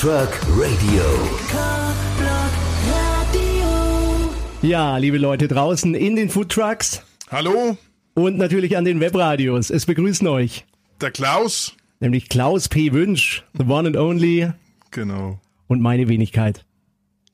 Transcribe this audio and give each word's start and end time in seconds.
Truck 0.00 0.30
Radio. 0.56 1.02
Ja, 4.62 4.96
liebe 4.96 5.18
Leute 5.18 5.46
draußen 5.46 5.94
in 5.94 6.16
den 6.16 6.30
Food 6.30 6.48
Trucks 6.48 7.02
Hallo, 7.30 7.76
und 8.14 8.38
natürlich 8.38 8.78
an 8.78 8.86
den 8.86 9.00
Webradios. 9.00 9.68
Es 9.68 9.84
begrüßen 9.84 10.26
euch 10.26 10.64
der 11.02 11.10
Klaus. 11.10 11.74
nämlich 11.98 12.30
Klaus 12.30 12.70
P. 12.70 12.94
Wünsch, 12.94 13.44
the 13.52 13.64
one 13.64 13.86
and 13.88 13.98
only 13.98 14.50
Genau, 14.90 15.38
und 15.66 15.82
meine 15.82 16.08
Wenigkeit. 16.08 16.64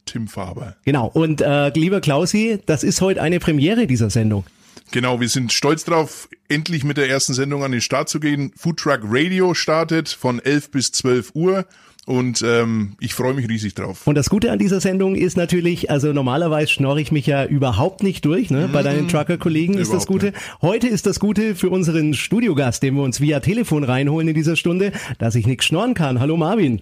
Tim 0.04 0.26
Faber. 0.26 0.74
Genau. 0.84 1.06
Und 1.06 1.42
äh, 1.42 1.68
lieber 1.68 2.00
Klausi, 2.00 2.58
das 2.66 2.82
ist 2.82 3.00
heute 3.00 3.22
eine 3.22 3.38
Premiere 3.38 3.86
dieser 3.86 4.10
Sendung. 4.10 4.44
Genau, 4.90 5.20
wir 5.20 5.28
sind 5.28 5.52
stolz 5.52 5.84
drauf, 5.84 6.28
endlich 6.48 6.82
mit 6.82 6.96
der 6.96 7.08
ersten 7.08 7.32
Sendung 7.32 7.62
an 7.62 7.70
den 7.70 7.80
Start 7.80 8.08
zu 8.08 8.18
gehen. 8.18 8.52
Food 8.56 8.78
Truck 8.78 9.02
Radio 9.04 9.54
startet 9.54 10.08
von 10.08 10.40
11 10.40 10.72
bis 10.72 10.90
12 10.90 11.30
Uhr 11.34 11.64
und 12.06 12.42
ähm, 12.42 12.92
ich 13.00 13.14
freue 13.14 13.34
mich 13.34 13.48
riesig 13.48 13.74
drauf. 13.74 14.06
Und 14.06 14.14
das 14.14 14.30
Gute 14.30 14.52
an 14.52 14.58
dieser 14.58 14.80
Sendung 14.80 15.16
ist 15.16 15.36
natürlich, 15.36 15.90
also 15.90 16.12
normalerweise 16.12 16.68
schnorre 16.68 17.00
ich 17.00 17.12
mich 17.12 17.26
ja 17.26 17.44
überhaupt 17.44 18.02
nicht 18.02 18.24
durch, 18.24 18.48
ne? 18.50 18.70
Bei 18.72 18.82
deinen 18.82 19.08
Trucker-Kollegen 19.08 19.74
ist 19.74 19.92
das 19.92 20.06
Gute. 20.06 20.32
Heute 20.62 20.86
ist 20.86 21.06
das 21.06 21.18
Gute 21.18 21.56
für 21.56 21.68
unseren 21.68 22.14
Studiogast, 22.14 22.82
den 22.82 22.94
wir 22.94 23.02
uns 23.02 23.20
via 23.20 23.40
Telefon 23.40 23.82
reinholen 23.84 24.28
in 24.28 24.34
dieser 24.34 24.56
Stunde, 24.56 24.92
dass 25.18 25.34
ich 25.34 25.46
nichts 25.46 25.64
schnorren 25.66 25.94
kann. 25.94 26.20
Hallo 26.20 26.36
Marvin. 26.36 26.80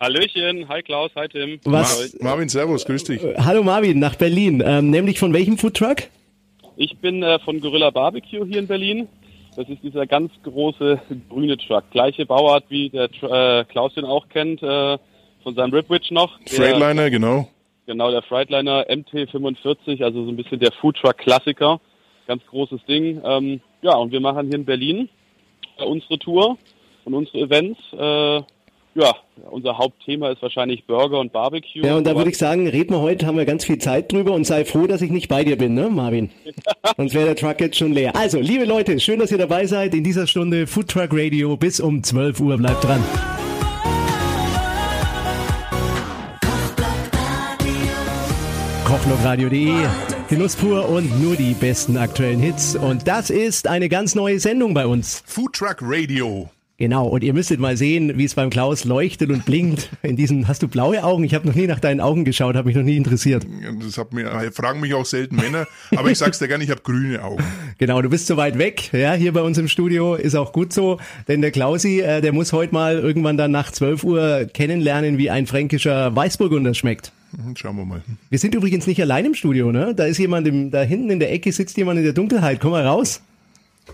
Hallöchen, 0.00 0.66
hi 0.68 0.82
Klaus, 0.82 1.10
hi 1.14 1.28
Tim. 1.28 1.60
Was? 1.64 2.14
Mar 2.20 2.30
Marvin, 2.30 2.48
Servus, 2.48 2.86
grüß 2.86 3.04
dich. 3.04 3.20
Hallo 3.36 3.62
Marvin, 3.62 3.98
nach 3.98 4.16
Berlin. 4.16 4.62
Ähm, 4.64 4.90
nämlich 4.90 5.18
von 5.18 5.32
welchem 5.34 5.58
Foodtruck? 5.58 6.04
Ich 6.76 6.96
bin 6.98 7.22
äh, 7.22 7.38
von 7.40 7.60
Gorilla 7.60 7.90
Barbecue 7.90 8.44
hier 8.46 8.58
in 8.58 8.66
Berlin. 8.66 9.08
Das 9.56 9.68
ist 9.68 9.82
dieser 9.82 10.06
ganz 10.06 10.32
große 10.42 11.00
grüne 11.28 11.56
Truck. 11.56 11.84
Gleiche 11.90 12.26
Bauart 12.26 12.64
wie 12.68 12.90
der 12.90 13.08
äh, 13.22 13.64
Klaus 13.64 13.94
den 13.94 14.04
auch 14.04 14.28
kennt, 14.28 14.62
äh, 14.62 14.98
von 15.42 15.54
seinem 15.54 15.72
Ripwitch 15.72 16.10
noch. 16.10 16.38
Der, 16.40 16.54
Freightliner, 16.54 17.10
genau. 17.10 17.48
Genau, 17.86 18.10
der 18.10 18.22
Freightliner 18.22 18.88
MT45, 18.88 20.02
also 20.02 20.24
so 20.24 20.30
ein 20.30 20.36
bisschen 20.36 20.58
der 20.58 20.72
Foodtruck 20.72 21.18
Klassiker. 21.18 21.80
Ganz 22.26 22.44
großes 22.46 22.84
Ding. 22.86 23.20
Ähm, 23.24 23.60
ja, 23.82 23.94
und 23.96 24.10
wir 24.10 24.20
machen 24.20 24.46
hier 24.46 24.56
in 24.56 24.64
Berlin 24.64 25.08
äh, 25.76 25.84
unsere 25.84 26.18
Tour 26.18 26.56
und 27.04 27.14
unsere 27.14 27.38
Events. 27.38 27.78
Äh, 27.92 28.42
ja, 28.94 29.14
unser 29.50 29.76
Hauptthema 29.76 30.30
ist 30.30 30.40
wahrscheinlich 30.40 30.86
Burger 30.86 31.18
und 31.18 31.32
Barbecue. 31.32 31.82
Ja, 31.82 31.96
und 31.96 32.06
da 32.06 32.14
würde 32.16 32.30
ich 32.30 32.38
sagen, 32.38 32.68
reden 32.68 32.92
wir 32.92 33.00
heute, 33.00 33.26
haben 33.26 33.36
wir 33.36 33.44
ganz 33.44 33.64
viel 33.64 33.78
Zeit 33.78 34.12
drüber 34.12 34.32
und 34.32 34.44
sei 34.44 34.64
froh, 34.64 34.86
dass 34.86 35.02
ich 35.02 35.10
nicht 35.10 35.28
bei 35.28 35.42
dir 35.44 35.58
bin, 35.58 35.74
ne, 35.74 35.90
Marvin? 35.90 36.30
Sonst 36.96 37.14
wäre 37.14 37.26
der 37.26 37.36
Truck 37.36 37.60
jetzt 37.60 37.76
schon 37.76 37.92
leer. 37.92 38.14
Also, 38.14 38.38
liebe 38.38 38.64
Leute, 38.64 38.98
schön, 39.00 39.18
dass 39.18 39.32
ihr 39.32 39.38
dabei 39.38 39.66
seid 39.66 39.94
in 39.94 40.04
dieser 40.04 40.26
Stunde 40.26 40.66
Food 40.66 40.88
Truck 40.88 41.10
Radio 41.12 41.56
bis 41.56 41.80
um 41.80 42.02
12 42.02 42.40
Uhr. 42.40 42.56
Bleibt 42.56 42.84
dran. 42.84 43.02
Kochlokradio.de, 48.84 49.72
Genuss 50.28 50.54
pur 50.54 50.88
und 50.88 51.20
nur 51.20 51.34
die 51.34 51.54
besten 51.54 51.96
aktuellen 51.96 52.38
Hits. 52.38 52.76
Und 52.76 53.08
das 53.08 53.30
ist 53.30 53.66
eine 53.66 53.88
ganz 53.88 54.14
neue 54.14 54.38
Sendung 54.38 54.72
bei 54.72 54.86
uns. 54.86 55.24
Food 55.26 55.54
Truck 55.54 55.78
Radio. 55.80 56.48
Genau, 56.76 57.06
und 57.06 57.22
ihr 57.22 57.32
müsstet 57.34 57.60
mal 57.60 57.76
sehen, 57.76 58.18
wie 58.18 58.24
es 58.24 58.34
beim 58.34 58.50
Klaus 58.50 58.84
leuchtet 58.84 59.30
und 59.30 59.44
blinkt. 59.44 59.90
In 60.02 60.16
diesen, 60.16 60.48
hast 60.48 60.60
du 60.60 60.66
blaue 60.66 61.04
Augen? 61.04 61.22
Ich 61.22 61.32
habe 61.32 61.46
noch 61.46 61.54
nie 61.54 61.68
nach 61.68 61.78
deinen 61.78 62.00
Augen 62.00 62.24
geschaut, 62.24 62.56
habe 62.56 62.66
mich 62.66 62.76
noch 62.76 62.82
nie 62.82 62.96
interessiert. 62.96 63.46
Das 63.80 63.96
hat 63.96 64.12
mir, 64.12 64.50
fragen 64.52 64.80
mich 64.80 64.92
auch 64.92 65.04
selten 65.06 65.36
Männer, 65.36 65.68
aber 65.94 66.10
ich 66.10 66.18
sag's 66.18 66.40
dir 66.40 66.48
gerne, 66.48 66.64
ich 66.64 66.70
habe 66.70 66.80
grüne 66.82 67.22
Augen. 67.22 67.44
Genau, 67.78 68.00
du 68.02 68.08
bist 68.08 68.28
so 68.28 68.36
weit 68.36 68.56
weg, 68.56 68.90
ja, 68.92 69.14
hier 69.14 69.32
bei 69.32 69.42
uns 69.42 69.58
im 69.58 69.66
Studio 69.66 70.14
ist 70.14 70.36
auch 70.36 70.52
gut 70.52 70.72
so, 70.72 70.98
denn 71.26 71.40
der 71.42 71.50
Klausi, 71.50 72.00
äh, 72.00 72.20
der 72.20 72.32
muss 72.32 72.52
heute 72.52 72.72
mal 72.72 72.98
irgendwann 72.98 73.36
dann 73.36 73.50
nach 73.50 73.72
12 73.72 74.04
Uhr 74.04 74.48
kennenlernen, 74.52 75.18
wie 75.18 75.28
ein 75.28 75.46
fränkischer 75.46 76.14
Weißburgunder 76.14 76.72
schmeckt. 76.74 77.12
Hm, 77.36 77.56
Schauen 77.56 77.76
wir 77.76 77.84
mal. 77.84 78.02
Wir 78.30 78.38
sind 78.38 78.54
übrigens 78.54 78.86
nicht 78.86 79.00
allein 79.00 79.24
im 79.24 79.34
Studio, 79.34 79.72
ne? 79.72 79.92
Da 79.94 80.04
ist 80.04 80.18
jemand 80.18 80.46
im, 80.46 80.70
da 80.70 80.82
hinten 80.82 81.10
in 81.10 81.18
der 81.18 81.32
Ecke 81.32 81.52
sitzt 81.52 81.76
jemand 81.76 81.98
in 81.98 82.04
der 82.04 82.12
Dunkelheit. 82.12 82.60
Komm 82.60 82.70
mal 82.72 82.86
raus. 82.86 83.20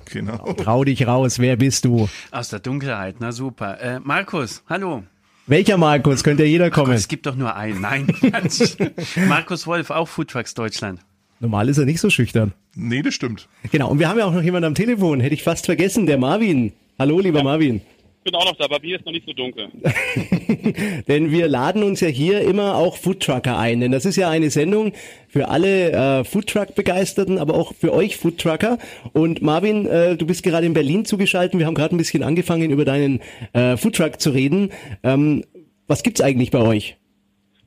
Genau. 0.07 0.53
Trau 0.55 0.85
dich 0.85 1.07
raus, 1.07 1.39
wer 1.39 1.57
bist 1.57 1.85
du? 1.85 2.09
Aus 2.31 2.49
der 2.49 2.61
Dunkelheit, 2.61 3.17
na 3.21 3.33
super. 3.33 3.81
Äh, 3.81 4.01
Markus, 4.01 4.63
hallo. 4.69 5.05
Welcher 5.47 5.79
Markus? 5.79 6.23
Könnte 6.23 6.45
ja 6.45 6.49
jeder 6.49 6.71
kommen. 6.71 6.93
Es 6.93 7.09
gibt 7.09 7.27
doch 7.27 7.35
nur 7.35 7.57
einen. 7.57 7.81
Nein, 7.81 8.07
Quatsch. 8.07 8.77
Markus 9.29 9.67
Wolf, 9.67 9.91
auch 9.91 10.07
Foodtrucks 10.07 10.55
Deutschland. 10.55 11.01
Normal 11.41 11.69
ist 11.69 11.79
er 11.79 11.87
nicht 11.87 12.01
so 12.01 12.11
schüchtern. 12.11 12.53
Nee, 12.75 13.03
das 13.03 13.15
stimmt. 13.15 13.49
Genau, 13.73 13.89
und 13.89 13.99
wir 13.99 14.09
haben 14.09 14.19
ja 14.19 14.27
auch 14.27 14.33
noch 14.33 14.43
jemanden 14.43 14.67
am 14.67 14.75
Telefon, 14.75 15.21
hätte 15.21 15.35
ich 15.35 15.43
fast 15.43 15.67
vergessen, 15.67 16.07
der 16.07 16.19
Marvin. 16.19 16.73
Hallo, 16.99 17.19
lieber 17.19 17.43
Marvin. 17.43 17.81
Ich 18.23 18.31
bin 18.31 18.35
auch 18.35 18.45
noch 18.45 18.57
da, 18.57 18.67
aber 18.67 18.81
mir 18.81 18.97
ist 18.97 19.07
noch 19.07 19.13
nicht 19.13 19.27
so 19.27 19.33
dunkel. 19.33 19.69
Denn 21.09 21.33
wir 21.33 21.49
laden 21.49 21.83
uns 21.83 22.01
ja 22.01 22.09
hier 22.09 22.43
immer 22.43 22.77
auch 22.77 22.97
Foodtrucker 22.99 23.59
ein. 23.59 23.81
Denn 23.81 23.93
das 23.93 24.05
ist 24.05 24.17
ja 24.17 24.29
eine 24.29 24.51
Sendung 24.51 24.93
für 25.27 25.49
alle 25.49 25.93
äh, 26.21 26.25
Foodtruck-Begeisterten, 26.25 27.39
aber 27.39 27.55
auch 27.55 27.75
für 27.75 27.95
euch 27.95 28.19
Foodtrucker. 28.19 28.77
Und 29.15 29.41
Marvin, 29.41 29.87
äh, 29.87 30.19
du 30.19 30.27
bist 30.27 30.43
gerade 30.43 30.67
in 30.67 30.75
Berlin 30.75 31.07
zugeschaltet. 31.07 31.59
Wir 31.59 31.65
haben 31.65 31.75
gerade 31.75 31.95
ein 31.95 31.99
bisschen 31.99 32.23
angefangen, 32.23 32.71
über 32.71 32.85
deinen 32.85 33.21
äh, 33.55 33.79
Foodtruck 33.79 34.21
zu 34.21 34.31
reden. 34.31 34.71
Ähm, 35.03 35.43
was 35.87 36.03
gibt's 36.03 36.21
eigentlich 36.21 36.51
bei 36.51 36.61
euch? 36.61 36.97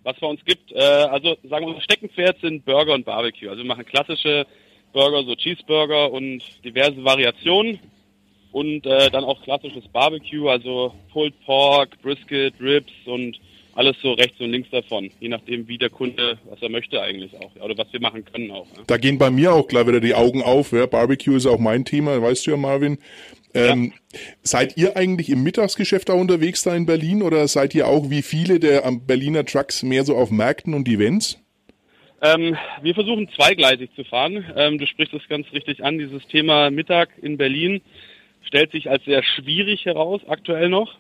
was 0.04 0.20
bei 0.20 0.28
uns 0.28 0.44
gibt. 0.46 0.72
Äh, 0.72 0.80
also 0.82 1.36
sagen 1.44 1.66
wir, 1.66 1.70
unser 1.70 1.82
Steckenpferd 1.82 2.40
sind 2.42 2.66
Burger 2.66 2.94
und 2.94 3.06
Barbecue. 3.06 3.50
Also 3.50 3.64
wir 3.64 3.68
machen 3.68 3.86
klassische 3.86 4.46
Burger, 4.92 5.24
so 5.24 5.36
Cheeseburger 5.36 6.12
und 6.12 6.44
diverse 6.64 7.04
Variationen. 7.04 7.80
Und 8.54 8.86
äh, 8.86 9.10
dann 9.10 9.26
auch 9.26 9.42
klassisches 9.44 9.84
Barbecue, 9.92 10.48
also 10.48 10.94
Pulled 11.12 11.34
Pork, 11.46 12.02
Brisket, 12.02 12.54
Ribs 12.62 12.94
und 13.06 13.38
alles 13.76 13.96
so 14.02 14.14
rechts 14.14 14.40
und 14.40 14.52
links 14.52 14.70
davon. 14.70 15.10
Je 15.20 15.28
nachdem, 15.28 15.68
wie 15.68 15.80
der 15.80 15.90
Kunde, 15.90 16.38
was 16.48 16.62
er 16.62 16.70
möchte 16.70 17.02
eigentlich 17.02 17.36
auch. 17.36 17.52
Oder 17.62 17.76
was 17.78 17.92
wir 17.92 18.00
machen 18.00 18.24
können 18.24 18.52
auch. 18.52 18.68
Ja. 18.78 18.84
Da 18.86 18.98
gehen 18.98 19.18
bei 19.18 19.32
mir 19.32 19.54
auch 19.54 19.68
gleich 19.68 19.88
wieder 19.88 20.00
die 20.00 20.14
Augen 20.14 20.44
auf. 20.44 20.72
Ja. 20.72 20.86
Barbecue 20.86 21.36
ist 21.36 21.48
auch 21.48 21.58
mein 21.58 21.84
Thema, 21.84 22.22
weißt 22.22 22.46
du 22.46 22.52
ja, 22.52 22.58
Marvin. 22.58 23.00
Ähm, 23.56 23.94
Seid 24.44 24.78
ihr 24.78 24.96
eigentlich 24.98 25.30
im 25.30 25.44
Mittagsgeschäft 25.44 26.10
da 26.10 26.14
unterwegs 26.14 26.64
da 26.64 26.76
in 26.76 26.86
Berlin 26.86 27.24
oder 27.24 27.48
seid 27.48 27.74
ihr 27.74 27.88
auch 27.88 28.10
wie 28.12 28.22
viele 28.22 28.60
der 28.60 28.86
am 28.86 29.06
Berliner 29.06 29.46
Trucks 29.46 29.82
mehr 29.82 30.06
so 30.06 30.16
auf 30.16 30.30
Märkten 30.30 30.76
und 30.76 30.88
Events? 30.88 31.40
Ähm, 32.22 32.56
wir 32.82 32.94
versuchen 32.94 33.28
zweigleisig 33.36 33.90
zu 33.96 34.04
fahren. 34.06 34.46
Ähm, 34.56 34.78
du 34.78 34.88
sprichst 34.88 35.14
es 35.14 35.28
ganz 35.28 35.52
richtig 35.52 35.84
an. 35.84 35.98
Dieses 35.98 36.26
Thema 36.28 36.72
Mittag 36.72 37.10
in 37.22 37.38
Berlin 37.38 37.82
stellt 38.54 38.72
sich 38.72 38.88
als 38.88 39.04
sehr 39.06 39.24
schwierig 39.24 39.86
heraus, 39.86 40.22
aktuell 40.28 40.70
noch. 40.70 40.94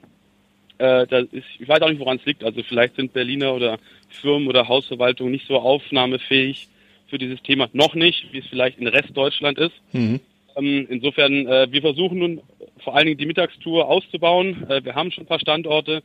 Äh, 0.79 1.05
da 1.05 1.19
ist, 1.19 1.45
ich 1.59 1.67
weiß 1.67 1.83
auch 1.83 1.89
nicht, 1.89 1.99
woran 1.99 2.17
es 2.17 2.25
liegt. 2.25 2.43
Also 2.43 2.63
vielleicht 2.63 2.95
sind 2.95 3.13
Berliner 3.13 3.53
oder 3.53 3.77
Firmen 4.09 4.47
oder 4.47 4.67
Hausverwaltungen 4.67 5.31
nicht 5.31 5.47
so 5.47 5.59
aufnahmefähig 5.59 6.67
für 7.09 7.19
dieses 7.19 7.43
Thema. 7.43 7.69
Noch 7.73 7.93
nicht, 7.93 8.33
wie 8.33 8.39
es 8.39 8.47
vielleicht 8.47 8.79
in 8.79 8.87
Restdeutschland 8.87 9.59
ist. 9.59 9.73
Ähm, 9.93 10.87
insofern, 10.89 11.45
äh, 11.45 11.67
wir 11.69 11.81
versuchen 11.81 12.17
nun 12.17 12.41
vor 12.79 12.95
allen 12.95 13.05
Dingen 13.05 13.19
die 13.19 13.27
Mittagstour 13.27 13.87
auszubauen. 13.87 14.67
Äh, 14.67 14.83
wir 14.83 14.95
haben 14.95 15.11
schon 15.11 15.25
ein 15.25 15.27
paar 15.27 15.39
Standorte, 15.39 16.01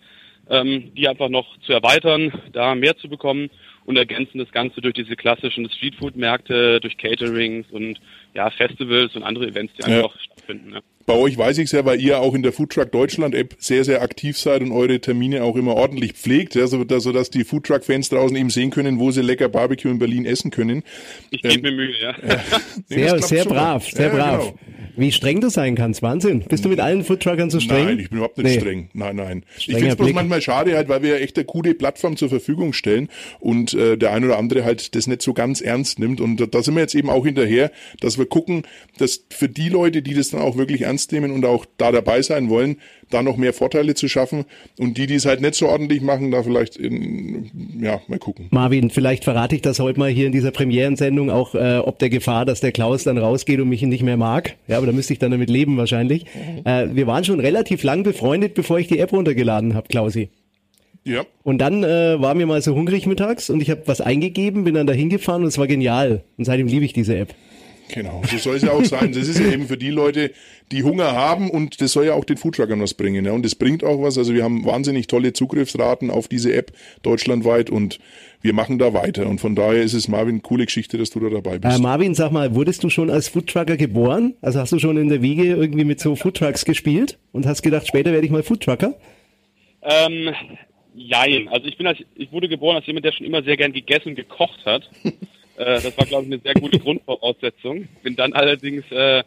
ähm, 0.51 0.93
die 0.95 1.09
einfach 1.09 1.31
noch 1.31 1.59
zu 1.61 1.73
erweitern, 1.73 2.31
da 2.53 2.75
mehr 2.75 2.95
zu 2.99 3.09
bekommen 3.09 3.49
und 3.87 3.97
ergänzen 3.97 4.37
das 4.39 4.53
Ganze 4.53 4.83
durch 4.83 4.95
diese 4.95 5.17
klassischen 5.17 5.71
Streetfood-Märkte, 5.71 6.81
durch 6.81 6.99
Caterings 6.99 7.67
und 7.71 7.99
ja, 8.35 8.51
Festivals 8.51 9.17
und 9.17 9.23
andere 9.23 9.47
Events, 9.47 9.73
die 9.79 9.81
Ja. 9.91 9.97
einfach 9.97 10.21
stattfinden. 10.21 10.75
Ja. 10.75 10.81
Bei 11.09 11.15
euch 11.15 11.39
weiß 11.39 11.57
ich 11.59 11.65
es 11.65 11.73
ja, 11.73 11.85
weil 11.87 12.01
ihr 12.01 12.21
auch 12.21 12.35
in 12.35 12.43
der 12.43 12.53
Foodtruck 12.53 12.93
Deutschland 12.93 13.35
App 13.35 13.57
sehr, 13.59 13.83
sehr 13.83 14.03
aktiv 14.03 14.37
seid 14.39 14.61
und 14.61 14.73
eure 14.73 15.01
Termine 15.01 15.43
auch 15.43 15.57
immer 15.57 15.75
ordentlich 15.75 16.13
pflegt, 16.13 16.55
ja, 16.55 16.67
so, 16.67 16.85
dass, 16.85 17.03
sodass 17.03 17.31
die 17.31 17.45
Foodtruck-Fans 17.45 18.11
draußen 18.11 18.37
eben 18.37 18.51
sehen 18.51 18.69
können, 18.71 18.99
wo 18.99 19.11
sie 19.11 19.23
lecker 19.23 19.49
Barbecue 19.49 19.89
in 19.91 19.99
Berlin 19.99 20.27
essen 20.27 20.51
können. 20.51 20.83
Ich 21.31 21.43
Ähm, 21.45 21.51
gebe 21.51 21.71
mir 21.71 21.77
Mühe, 21.79 21.95
ja. 22.01 22.15
Nee, 22.91 23.07
das 23.07 23.29
Sehr, 23.29 23.43
sehr 23.43 23.45
brav, 23.47 23.89
sehr 23.89 24.09
Ja, 24.09 24.15
brav. 24.15 24.41
genau. 24.41 24.59
Wie 24.97 25.13
streng 25.13 25.41
du 25.41 25.49
sein 25.49 25.77
kannst, 25.77 26.03
Wahnsinn. 26.03 26.41
Bist 26.49 26.65
du 26.65 26.69
mit 26.69 26.81
allen 26.81 27.05
Foodtruckern 27.05 27.51
so 27.51 27.61
streng? 27.61 27.85
Nein, 27.85 27.99
ich 28.01 28.09
bin 28.11 28.19
überhaupt 28.19 28.37
nicht 28.37 28.47
Nee. 28.53 28.59
streng. 28.61 28.91
Nein, 28.95 29.15
nein. 29.17 29.45
ich 29.57 29.63
Strenger 29.65 29.79
finde 29.79 29.93
es 29.93 29.97
bloß 29.97 30.13
manchmal 30.13 30.43
schade, 30.43 30.75
halt, 30.77 30.89
weil 30.89 31.03
wir 31.03 31.11
ja 31.11 31.17
echt 31.19 31.37
eine 31.39 31.45
coole 31.47 31.73
Plattform 31.75 32.17
zur 32.17 32.29
Verfügung 32.29 32.73
stellen 32.73 33.09
und 33.39 33.75
äh, 33.75 33.97
der 33.97 34.13
ein 34.13 34.25
oder 34.25 34.39
andere 34.39 34.65
halt 34.65 34.97
das 34.97 35.07
nicht 35.07 35.23
so 35.23 35.35
ganz 35.35 35.61
ernst 35.61 36.01
nimmt. 36.01 36.21
Und 36.21 36.39
da- 36.41 36.47
da 36.47 36.63
sind 36.65 36.75
wir 36.75 36.81
jetzt 36.81 36.97
eben 36.97 37.11
auch 37.11 37.25
hinterher, 37.25 37.71
dass 38.01 38.19
wir 38.19 38.27
gucken, 38.27 38.63
dass 38.99 39.25
für 39.31 39.49
die 39.49 39.69
Leute, 39.69 40.03
die 40.03 40.15
das 40.15 40.31
dann 40.31 40.41
auch 40.41 40.57
wirklich 40.57 40.83
ernst 40.83 40.98
nehmen 41.13 41.31
und 41.31 41.45
auch 41.45 41.65
da 41.77 41.93
dabei 41.93 42.23
sein 42.23 42.49
wollen, 42.49 42.77
da 43.11 43.23
noch 43.23 43.37
mehr 43.37 43.53
Vorteile 43.53 43.95
zu 43.95 44.09
schaffen. 44.09 44.45
Und 44.79 44.99
die, 44.99 45.07
die 45.07 45.15
es 45.15 45.27
halt 45.27 45.41
nicht 45.41 45.55
so 45.55 45.69
ordentlich 45.69 46.03
machen, 46.03 46.31
da 46.31 46.43
vielleicht 46.43 46.77
in, 46.77 47.51
ja, 47.81 48.01
mal 48.09 48.19
gucken. 48.19 48.49
Marvin, 48.51 48.91
vielleicht 48.91 49.25
verrate 49.25 49.55
ich 49.55 49.63
das 49.63 49.79
heute 49.79 49.99
mal 49.99 50.11
hier 50.11 50.27
in 50.27 50.33
dieser 50.33 50.51
Premierensendung, 50.51 51.31
auch 51.31 51.55
äh, 51.55 51.79
ob 51.79 51.99
der 51.99 52.11
Gefahr, 52.11 52.45
dass 52.45 52.61
der 52.61 52.73
Klaus 52.73 53.05
dann 53.05 53.19
rausgeht 53.19 53.61
und 53.61 53.69
mich 53.69 53.83
nicht 53.83 54.03
mehr 54.03 54.17
mag. 54.17 54.57
Ja, 54.67 54.77
aber 54.77 54.87
da 54.87 54.93
müsste 54.93 55.13
ich 55.13 55.19
dann 55.19 55.31
damit 55.31 55.51
leben 55.51 55.77
wahrscheinlich. 55.77 56.27
Äh, 56.65 56.89
wir 56.93 57.07
waren 57.07 57.25
schon 57.25 57.41
relativ 57.41 57.83
lang 57.83 58.03
befreundet, 58.03 58.55
bevor 58.55 58.79
ich 58.79 58.89
die 58.89 58.99
App 58.99 59.13
runtergeladen 59.13 59.75
habe, 59.75 59.89
Klausi. 59.89 60.31
Ja. 61.05 61.25
Und 61.43 61.59
dann 61.59 61.85
äh, 61.85 62.21
war 62.21 62.35
mir 62.35 62.47
mal 62.47 62.61
so 62.61 62.75
hungrig 62.75 63.07
mittags 63.07 63.49
und 63.49 63.63
ich 63.63 63.71
habe 63.71 63.83
was 63.87 64.01
eingegeben, 64.01 64.65
bin 64.65 64.75
dann 64.75 64.87
da 64.87 64.93
hingefahren 64.93 65.43
und 65.43 65.49
es 65.49 65.57
war 65.57 65.67
genial. 65.67 66.23
Und 66.37 66.45
seitdem 66.45 66.67
liebe 66.67 66.85
ich 66.85 66.93
diese 66.93 67.17
App. 67.17 67.35
Genau, 67.93 68.23
so 68.31 68.39
soll 68.39 68.57
es 68.57 68.63
ja 68.63 68.73
auch 68.73 68.85
sein. 68.85 69.13
Das 69.13 69.29
ist 69.29 69.41
ja 69.41 69.51
eben 69.51 69.67
für 69.67 69.77
die 69.77 69.91
Leute, 69.91 70.33
die 70.71 70.83
Hunger 70.83 71.13
haben 71.13 71.51
und 71.51 71.81
das 71.81 71.93
soll 71.93 72.07
ja 72.07 72.15
auch 72.15 72.25
den 72.25 72.37
Foodtruckern 72.37 72.81
was 72.81 72.95
bringen. 72.95 73.25
Ja. 73.25 73.33
Und 73.33 73.45
das 73.45 73.55
bringt 73.55 73.83
auch 73.85 74.03
was. 74.03 74.19
Also 74.19 74.35
wir 74.35 74.45
haben 74.45 74.65
wahnsinnig 74.65 75.07
tolle 75.07 75.33
Zugriffsraten 75.33 76.11
auf 76.11 76.29
diese 76.29 76.53
App 76.53 76.73
deutschlandweit 77.03 77.71
und 77.71 77.99
wir 78.41 78.53
machen 78.53 78.79
da 78.79 78.93
weiter. 78.93 79.27
Und 79.27 79.41
von 79.41 79.55
daher 79.55 79.83
ist 79.83 79.95
es 79.95 80.09
Marvin, 80.09 80.43
coole 80.43 80.67
Geschichte, 80.67 80.99
dass 80.99 81.11
du 81.11 81.21
da 81.21 81.31
dabei 81.31 81.59
bist. 81.59 81.79
Äh, 81.79 81.83
Marvin, 81.83 82.15
sag 82.15 82.31
mal, 82.31 82.55
wurdest 82.55 82.85
du 82.85 82.91
schon 82.91 83.11
als 83.11 83.29
Foodtrucker 83.29 83.77
geboren? 83.77 84.35
Also 84.43 84.61
hast 84.61 84.73
du 84.73 84.79
schon 84.79 84.97
in 84.97 85.09
der 85.09 85.23
Wiege 85.23 85.45
irgendwie 85.45 85.85
mit 85.85 86.01
so 86.01 86.15
Foodtrucks 86.15 86.65
gespielt 86.65 87.19
und 87.33 87.47
hast 87.47 87.63
gedacht, 87.63 87.87
später 87.87 88.13
werde 88.13 88.27
ich 88.27 88.33
mal 88.33 88.43
Foodtrucker? 88.43 88.95
Ähm, 89.83 90.35
jein. 90.95 91.49
Also 91.49 91.67
ich 91.67 91.77
bin 91.79 91.87
als, 91.87 91.99
ich 92.15 92.31
wurde 92.31 92.49
geboren 92.49 92.77
als 92.77 92.87
jemand, 92.87 93.05
der 93.05 93.13
schon 93.13 93.27
immer 93.27 93.43
sehr 93.43 93.57
gern 93.57 93.73
gegessen 93.73 94.11
und 94.11 94.17
gekocht 94.17 94.65
hat. 94.67 94.89
Äh, 95.59 95.81
das 95.83 95.99
war, 95.99 96.07
glaube 96.07 96.25
ich, 96.27 96.33
eine 96.33 96.41
sehr 96.41 96.55
gute 96.55 96.79
Grundvoraussetzung. 96.79 97.89
Bin 98.03 98.17
dann 98.17 98.33
allerdings 98.33 98.85
äh, 98.91 99.25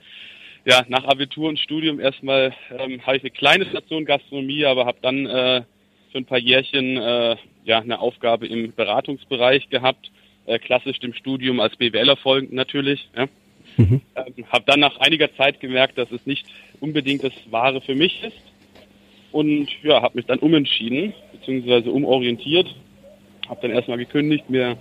ja, 0.65 0.85
nach 0.87 1.03
Abitur 1.05 1.49
und 1.49 1.59
Studium 1.59 1.99
erstmal 1.99 2.53
ähm, 2.71 3.05
habe 3.05 3.17
ich 3.17 3.23
eine 3.23 3.31
kleine 3.31 3.65
Station 3.65 4.05
Gastronomie, 4.05 4.65
aber 4.65 4.85
habe 4.85 4.99
dann 5.01 5.25
äh, 5.25 5.63
für 6.11 6.17
ein 6.17 6.25
paar 6.25 6.37
Jährchen 6.39 6.97
äh, 6.97 7.35
ja 7.65 7.79
eine 7.79 7.99
Aufgabe 7.99 8.47
im 8.47 8.73
Beratungsbereich 8.73 9.69
gehabt, 9.69 10.11
äh, 10.45 10.59
klassisch 10.59 10.99
dem 10.99 11.13
Studium 11.13 11.59
als 11.59 11.75
BWLer 11.75 12.15
folgend 12.15 12.53
natürlich. 12.53 13.09
Ja. 13.15 13.27
Mhm. 13.77 14.01
Ähm, 14.15 14.45
habe 14.49 14.63
dann 14.67 14.79
nach 14.79 14.97
einiger 14.99 15.33
Zeit 15.35 15.59
gemerkt, 15.59 15.97
dass 15.97 16.11
es 16.11 16.25
nicht 16.25 16.45
unbedingt 16.79 17.23
das 17.23 17.33
Wahre 17.49 17.81
für 17.81 17.95
mich 17.95 18.23
ist 18.23 18.41
und 19.31 19.67
ja, 19.83 20.01
habe 20.01 20.17
mich 20.17 20.25
dann 20.25 20.39
umentschieden 20.39 21.13
beziehungsweise 21.33 21.91
umorientiert. 21.91 22.73
Habe 23.47 23.61
dann 23.63 23.71
erstmal 23.71 23.97
gekündigt, 23.97 24.49
mir 24.49 24.77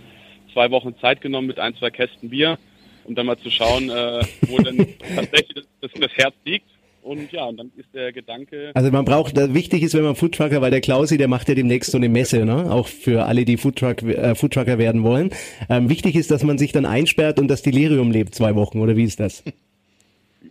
zwei 0.52 0.70
Wochen 0.70 0.94
Zeit 1.00 1.20
genommen 1.20 1.46
mit 1.46 1.58
ein, 1.58 1.74
zwei 1.76 1.90
Kästen 1.90 2.30
Bier, 2.30 2.58
um 3.04 3.14
dann 3.14 3.26
mal 3.26 3.38
zu 3.38 3.50
schauen, 3.50 3.90
äh, 3.90 4.22
wo 4.48 4.58
denn 4.58 4.78
tatsächlich 5.14 5.66
das, 5.80 5.90
das, 5.92 6.12
Herz 6.16 6.34
liegt. 6.44 6.66
Und 7.02 7.32
ja, 7.32 7.46
und 7.46 7.56
dann 7.56 7.72
ist 7.76 7.88
der 7.94 8.12
Gedanke. 8.12 8.72
Also 8.74 8.90
man 8.90 9.06
braucht, 9.06 9.34
wichtig 9.54 9.82
ist, 9.82 9.94
wenn 9.94 10.04
man 10.04 10.16
Foodtrucker, 10.16 10.60
weil 10.60 10.70
der 10.70 10.82
Klausi, 10.82 11.16
der 11.16 11.28
macht 11.28 11.48
ja 11.48 11.54
demnächst 11.54 11.92
so 11.92 11.96
eine 11.96 12.10
Messe, 12.10 12.44
ne? 12.44 12.70
Auch 12.70 12.88
für 12.88 13.24
alle, 13.24 13.46
die 13.46 13.56
Foodtruck, 13.56 14.02
äh, 14.02 14.34
Foodtrucker 14.34 14.76
werden 14.76 15.02
wollen. 15.02 15.30
Ähm, 15.70 15.88
wichtig 15.88 16.14
ist, 16.14 16.30
dass 16.30 16.42
man 16.42 16.58
sich 16.58 16.72
dann 16.72 16.84
einsperrt 16.84 17.38
und 17.38 17.48
das 17.48 17.62
Delirium 17.62 18.10
lebt 18.10 18.34
zwei 18.34 18.54
Wochen, 18.54 18.80
oder 18.80 18.96
wie 18.96 19.04
ist 19.04 19.18
das? 19.18 19.42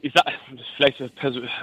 Ich 0.02 0.12
sag, 0.14 0.26
vielleicht 0.78 1.04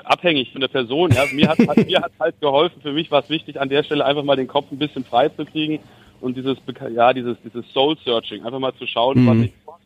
abhängig 0.05 0.53
von 0.53 0.61
der 0.61 0.69
Person. 0.69 1.11
Ja. 1.11 1.25
Mir 1.33 1.49
hat 1.49 1.59
mir 1.59 2.01
hat 2.01 2.13
halt 2.21 2.41
geholfen. 2.41 2.83
Für 2.83 2.93
mich 2.93 3.11
war 3.11 3.23
es 3.23 3.31
wichtig, 3.31 3.59
an 3.59 3.69
der 3.69 3.83
Stelle 3.83 4.05
einfach 4.05 4.25
mal 4.25 4.37
den 4.37 4.47
Kopf 4.47 4.71
ein 4.71 4.79
bisschen 4.79 5.05
frei 5.05 5.31
zu 5.31 5.45
kriegen 5.47 5.81
und 6.21 6.37
dieses, 6.37 6.59
ja, 6.95 7.13
dieses, 7.13 7.37
dieses 7.45 7.65
Soul-Searching, 7.73 8.45
einfach 8.45 8.59
mal 8.59 8.75
zu 8.75 8.87
schauen, 8.87 9.25
mhm. 9.25 9.27
was 9.29 9.37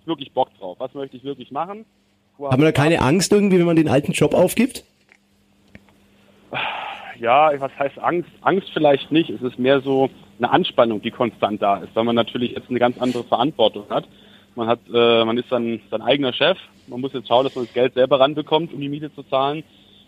ich 0.01 0.07
wirklich 0.07 0.33
Bock 0.33 0.49
drauf, 0.59 0.77
was 0.79 0.95
möchte 0.95 1.17
ich 1.17 1.25
wirklich 1.25 1.51
machen. 1.51 1.85
Haben 2.39 2.63
wir 2.63 2.67
da 2.67 2.73
keine 2.73 3.01
Angst 3.01 3.33
irgendwie, 3.33 3.59
wenn 3.59 3.67
man 3.67 3.77
den 3.77 3.89
alten 3.89 4.13
Job 4.13 4.35
aufgibt? 4.35 4.85
Ja, 7.19 7.53
was 7.61 7.71
heißt 7.79 7.99
Angst? 7.99 8.31
Angst 8.41 8.71
vielleicht 8.73 9.13
nicht. 9.13 9.29
Es 9.29 9.43
ist 9.43 9.59
mehr 9.59 9.83
so 9.83 10.09
eine 10.39 10.51
Anspannung, 10.51 11.03
die 11.03 11.11
konstant 11.11 11.61
da 11.61 11.79
ist, 11.79 11.95
weil 11.95 12.05
man 12.05 12.17
natürlich 12.17 12.53
jetzt 12.53 12.71
eine 12.71 12.79
ganz 12.79 12.99
andere 12.99 13.25
Verantwortung 13.25 13.85
hat. 13.91 14.09
Man 14.55 14.69
hat, 14.69 14.81
äh, 14.93 15.25
man 15.25 15.37
ist 15.37 15.53
dann 15.53 15.81
sein 15.91 16.01
eigener 16.01 16.33
Chef. 16.33 16.57
Man 16.87 17.03
muss 17.03 17.13
jetzt 17.13 17.29
schauen, 17.29 17.45
dass 17.45 17.55
man 17.55 17.67
das 17.67 17.75
Geld 17.75 17.93
selber 17.93 18.19
ranbekommt, 18.19 18.73
um 18.73 18.81
die 18.81 18.89
Miete 18.89 19.15
zu 19.15 19.23
zahlen. 19.25 19.63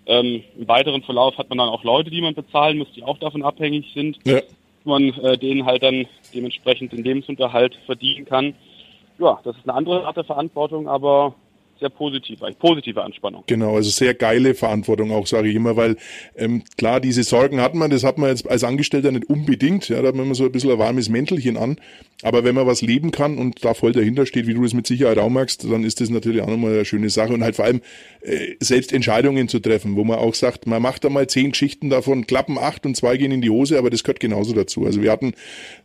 Ähm, 0.06 0.42
Im 0.58 0.66
weiteren 0.66 1.02
Verlauf 1.02 1.36
hat 1.36 1.50
man 1.50 1.58
dann 1.58 1.69
auch 1.69 1.84
Leute, 1.84 2.10
die 2.10 2.22
man 2.22 2.34
bezahlen 2.34 2.78
muss, 2.78 2.90
die 2.96 3.04
auch 3.04 3.19
davon 3.19 3.42
abhängig 3.42 3.92
sind. 3.94 4.19
Ja 4.24 4.40
man 4.84 5.12
äh, 5.14 5.38
denen 5.38 5.64
halt 5.64 5.82
dann 5.82 6.06
dementsprechend 6.34 6.93
den 6.93 7.05
Lebensunterhalt 7.05 7.76
verdienen 7.87 8.25
kann. 8.25 8.55
Ja, 9.19 9.40
das 9.44 9.56
ist 9.56 9.69
eine 9.69 9.76
andere 9.76 10.06
Art 10.06 10.17
der 10.17 10.25
Verantwortung, 10.25 10.88
aber 10.88 11.34
sehr 11.82 11.90
positiv, 11.90 12.43
eigentlich 12.43 12.58
positive 12.58 13.02
Anspannung. 13.02 13.44
Genau, 13.46 13.76
also 13.76 13.90
sehr 13.90 14.14
geile 14.14 14.55
Verantwortung 14.55 15.12
auch, 15.12 15.26
sage 15.26 15.49
ich 15.49 15.55
immer, 15.55 15.76
weil 15.76 15.96
ähm, 16.37 16.62
klar, 16.79 17.00
diese 17.00 17.23
Sorgen 17.23 17.61
hat 17.61 17.75
man, 17.75 17.90
das 17.90 18.05
hat 18.05 18.19
man 18.19 18.31
jetzt 18.31 18.49
als 18.49 18.64
Angestellter 18.64 19.12
nicht 19.12 19.29
unbedingt, 19.29 19.88
ja, 19.88 20.00
da 20.00 20.08
hat 20.08 20.14
man 20.14 20.26
immer 20.26 20.34
so 20.34 20.44
ein 20.44 20.52
bisschen 20.52 20.70
ein 20.70 20.79
warmes 20.79 21.08
Mäntelchen 21.08 21.56
an, 21.56 21.76
aber 22.23 22.44
wenn 22.44 22.55
man 22.55 22.67
was 22.67 22.82
leben 22.82 23.11
kann 23.11 23.37
und 23.37 23.64
da 23.64 23.75
voll 23.75 23.93
dahinter 23.93 24.26
steht, 24.26 24.46
wie 24.46 24.55
du 24.55 24.64
es 24.64 24.75
mit 24.75 24.87
Sicherheit 24.87 25.19
auch 25.19 25.29
magst, 25.29 25.64
dann 25.64 25.84
ist 25.84 26.00
das 26.00 26.08
natürlich 26.08 26.40
auch 26.40 26.49
nochmal 26.49 26.73
eine 26.73 26.84
schöne 26.84 27.11
Sache 27.11 27.32
und 27.32 27.43
halt 27.43 27.56
vor 27.56 27.64
allem 27.64 27.81
äh, 28.23 28.55
selbst 28.61 28.93
Entscheidungen 28.93 29.49
zu 29.49 29.58
treffen, 29.58 29.96
wo 29.96 30.05
man 30.05 30.19
auch 30.19 30.34
sagt, 30.34 30.67
man 30.67 30.81
macht 30.81 31.05
da 31.05 31.11
mal 31.11 31.26
zehn 31.26 31.50
Geschichten 31.50 31.90
davon, 31.90 32.26
klappen 32.26 32.58
acht 32.58 32.87
und 32.87 32.96
zwei 32.96 33.17
gehen 33.17 33.32
in 33.32 33.40
die 33.40 33.50
Hose, 33.50 33.76
aber 33.76 33.90
das 33.90 34.05
gehört 34.05 34.20
genauso 34.20 34.55
dazu. 34.55 34.87
Also 34.87 35.02
wir 35.02 35.11
hatten, 35.11 35.34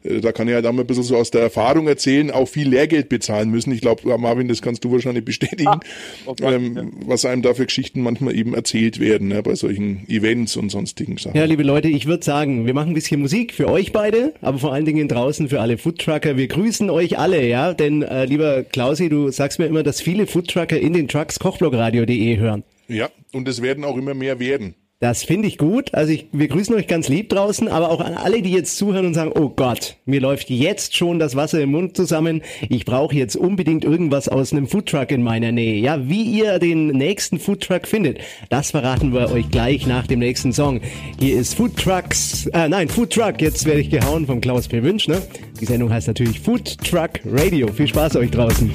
äh, 0.03 0.21
da 0.21 0.31
kann 0.31 0.47
ich 0.47 0.53
halt 0.53 0.65
auch 0.67 0.71
mal 0.71 0.81
ein 0.81 0.87
bisschen 0.87 1.03
so 1.03 1.17
aus 1.17 1.31
der 1.31 1.41
Erfahrung 1.41 1.87
erzählen, 1.87 2.29
auch 2.29 2.47
viel 2.47 2.69
Lehrgeld 2.69 3.09
bezahlen 3.09 3.49
müssen. 3.49 3.71
Ich 3.71 3.81
glaube, 3.81 4.15
Marvin, 4.17 4.47
das 4.47 4.61
kannst 4.61 4.83
du 4.83 4.91
wahrscheinlich 4.91 5.25
bestätigen. 5.25 5.79
Okay, 6.25 6.55
ähm, 6.55 6.91
was 7.05 7.25
einem 7.25 7.41
da 7.41 7.53
für 7.53 7.65
Geschichten 7.65 8.01
manchmal 8.01 8.35
eben 8.35 8.53
erzählt 8.53 8.99
werden, 8.99 9.29
ne, 9.29 9.41
bei 9.41 9.55
solchen 9.55 10.07
Events 10.09 10.57
und 10.57 10.69
sonstigen 10.69 11.17
Sachen. 11.17 11.37
Ja, 11.37 11.45
liebe 11.45 11.63
Leute, 11.63 11.87
ich 11.87 12.05
würde 12.05 12.23
sagen, 12.23 12.65
wir 12.65 12.73
machen 12.73 12.89
ein 12.89 12.93
bisschen 12.93 13.21
Musik 13.21 13.53
für 13.53 13.69
euch 13.69 13.91
beide, 13.91 14.33
aber 14.41 14.57
vor 14.59 14.73
allen 14.73 14.85
Dingen 14.85 15.07
draußen 15.07 15.49
für 15.49 15.61
alle 15.61 15.77
Foodtrucker. 15.77 16.37
Wir 16.37 16.47
grüßen 16.47 16.89
euch 16.89 17.17
alle, 17.17 17.47
ja, 17.47 17.73
denn 17.73 18.01
äh, 18.01 18.25
lieber 18.25 18.63
Klausi, 18.63 19.09
du 19.09 19.31
sagst 19.31 19.59
mir 19.59 19.65
immer, 19.65 19.83
dass 19.83 20.01
viele 20.01 20.27
Foodtrucker 20.27 20.79
in 20.79 20.93
den 20.93 21.07
Trucks 21.07 21.39
kochblogradio.de 21.39 22.37
hören. 22.37 22.63
Ja, 22.87 23.09
und 23.33 23.47
es 23.47 23.61
werden 23.61 23.83
auch 23.83 23.97
immer 23.97 24.13
mehr 24.13 24.39
werden. 24.39 24.75
Das 24.99 25.23
finde 25.23 25.47
ich 25.47 25.59
gut. 25.59 25.93
Also 25.93 26.11
ich, 26.11 26.27
wir 26.31 26.47
grüßen 26.47 26.73
euch 26.73 26.87
ganz 26.87 27.07
lieb 27.07 27.29
draußen, 27.29 27.67
aber 27.67 27.91
auch 27.91 28.01
an 28.01 28.15
alle, 28.15 28.41
die 28.41 28.49
jetzt 28.51 28.77
zuhören 28.77 29.05
und 29.05 29.13
sagen, 29.13 29.31
oh 29.35 29.49
Gott, 29.49 29.97
mir 30.05 30.19
läuft 30.19 30.49
jetzt 30.49 30.95
schon 30.95 31.19
das 31.19 31.35
Wasser 31.35 31.61
im 31.61 31.69
Mund 31.69 31.95
zusammen. 31.95 32.41
Ich 32.67 32.83
brauche 32.83 33.15
jetzt 33.15 33.35
unbedingt 33.35 33.85
irgendwas 33.85 34.27
aus 34.27 34.53
einem 34.53 34.67
Foodtruck 34.67 35.11
in 35.11 35.21
meiner 35.21 35.51
Nähe. 35.51 35.75
Ja, 35.75 36.09
wie 36.09 36.23
ihr 36.23 36.57
den 36.57 36.87
nächsten 36.87 37.37
Foodtruck 37.37 37.85
findet, 37.85 38.17
das 38.49 38.71
verraten 38.71 39.13
wir 39.13 39.31
euch 39.31 39.51
gleich 39.51 39.85
nach 39.85 40.07
dem 40.07 40.17
nächsten 40.17 40.51
Song. 40.51 40.81
Hier 41.19 41.37
ist 41.37 41.53
Foodtrucks, 41.53 42.47
äh, 42.47 42.67
nein, 42.67 42.89
Foodtruck. 42.89 43.39
Jetzt 43.39 43.65
werde 43.65 43.81
ich 43.81 43.91
gehauen 43.91 44.25
vom 44.25 44.41
Klaus 44.41 44.67
P. 44.67 44.81
Wünsch, 44.81 45.07
ne? 45.07 45.21
Die 45.61 45.65
Sendung 45.65 45.93
heißt 45.93 46.07
natürlich 46.07 46.39
Foodtruck 46.39 47.19
Radio. 47.23 47.67
Viel 47.67 47.87
Spaß 47.87 48.15
euch 48.15 48.31
draußen. 48.31 48.73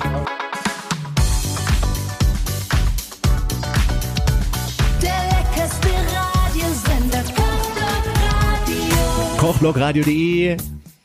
kochblogradio.de. 9.52 10.56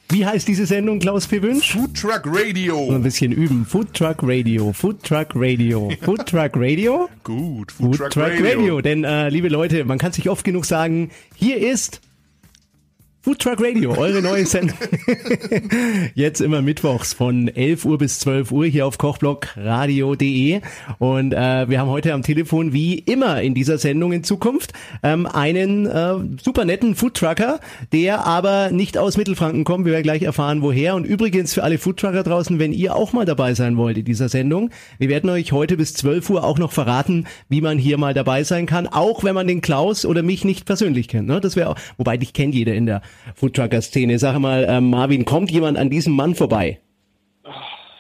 Wie 0.09 0.25
heißt 0.25 0.47
diese 0.47 0.65
Sendung, 0.65 0.99
Klaus 0.99 1.27
P. 1.27 1.41
Wünsch? 1.41 1.73
Food 1.73 1.93
Truck 1.95 2.21
Radio. 2.25 2.91
Ein 2.91 3.03
bisschen 3.03 3.33
üben. 3.33 3.65
Food 3.65 3.93
Truck 3.93 4.19
Radio. 4.21 4.71
Food 4.71 5.03
Truck 5.03 5.27
Radio. 5.35 5.91
Food 6.01 6.25
Truck 6.25 6.51
Radio? 6.55 7.09
Gut. 7.25 7.73
Food, 7.73 7.97
Food 7.97 7.97
Truck, 7.97 8.11
Truck 8.11 8.23
Radio. 8.23 8.59
Radio. 8.59 8.81
Denn, 8.81 9.03
äh, 9.03 9.27
liebe 9.27 9.49
Leute, 9.49 9.83
man 9.83 9.97
kann 9.97 10.13
sich 10.13 10.29
oft 10.29 10.45
genug 10.45 10.63
sagen, 10.63 11.11
hier 11.35 11.57
ist 11.57 11.99
Food 13.27 13.39
Truck 13.39 13.59
Radio, 13.59 13.93
eure 13.93 14.21
neue 14.21 14.45
Sendung. 14.45 14.77
Jetzt 16.15 16.39
immer 16.39 16.61
mittwochs 16.61 17.11
von 17.11 17.49
11 17.49 17.83
Uhr 17.83 17.97
bis 17.97 18.19
12 18.19 18.53
Uhr 18.53 18.65
hier 18.67 18.87
auf 18.87 18.97
kochblockradio.de. 18.97 20.61
Und 20.97 21.33
äh, 21.33 21.69
wir 21.69 21.77
haben 21.77 21.89
heute 21.89 22.13
am 22.13 22.23
Telefon, 22.23 22.71
wie 22.71 22.97
immer 22.97 23.41
in 23.41 23.53
dieser 23.53 23.79
Sendung 23.79 24.13
in 24.13 24.23
Zukunft, 24.23 24.71
ähm, 25.03 25.25
einen 25.25 25.87
äh, 25.87 26.13
super 26.41 26.63
netten 26.63 26.95
Foodtrucker, 26.95 27.59
der 27.91 28.25
aber 28.25 28.71
nicht 28.71 28.97
aus 28.97 29.17
Mittelfranken 29.17 29.65
kommt. 29.65 29.83
Wir 29.83 29.91
werden 29.91 30.03
gleich 30.03 30.21
erfahren, 30.21 30.61
woher. 30.61 30.95
Und 30.95 31.03
übrigens 31.03 31.53
für 31.53 31.65
alle 31.65 31.79
Foodtrucker 31.79 32.23
draußen, 32.23 32.59
wenn 32.59 32.71
ihr 32.71 32.95
auch 32.95 33.11
mal 33.11 33.25
dabei 33.25 33.55
sein 33.55 33.75
wollt 33.75 33.97
in 33.97 34.05
dieser 34.05 34.29
Sendung, 34.29 34.69
wir 34.99 35.09
werden 35.09 35.29
euch 35.29 35.51
heute 35.51 35.75
bis 35.75 35.93
12 35.95 36.29
Uhr 36.29 36.45
auch 36.45 36.59
noch 36.59 36.71
verraten, 36.71 37.25
wie 37.49 37.59
man 37.59 37.77
hier 37.77 37.97
mal 37.97 38.13
dabei 38.13 38.45
sein 38.45 38.67
kann, 38.67 38.87
auch 38.87 39.25
wenn 39.25 39.35
man 39.35 39.47
den 39.47 39.59
Klaus 39.59 40.05
oder 40.05 40.23
mich 40.23 40.45
nicht 40.45 40.65
persönlich 40.65 41.09
kennt. 41.09 41.27
Ne? 41.27 41.41
Das 41.41 41.57
wäre, 41.57 41.75
wobei 41.97 42.15
dich 42.15 42.31
kennt 42.31 42.55
jeder 42.55 42.73
in 42.73 42.85
der 42.85 43.01
Foodtrucker-Szene. 43.35 44.19
Sag 44.19 44.39
mal, 44.39 44.63
äh, 44.65 44.81
Marvin, 44.81 45.25
kommt 45.25 45.51
jemand 45.51 45.77
an 45.77 45.89
diesem 45.89 46.13
Mann 46.13 46.35
vorbei? 46.35 46.79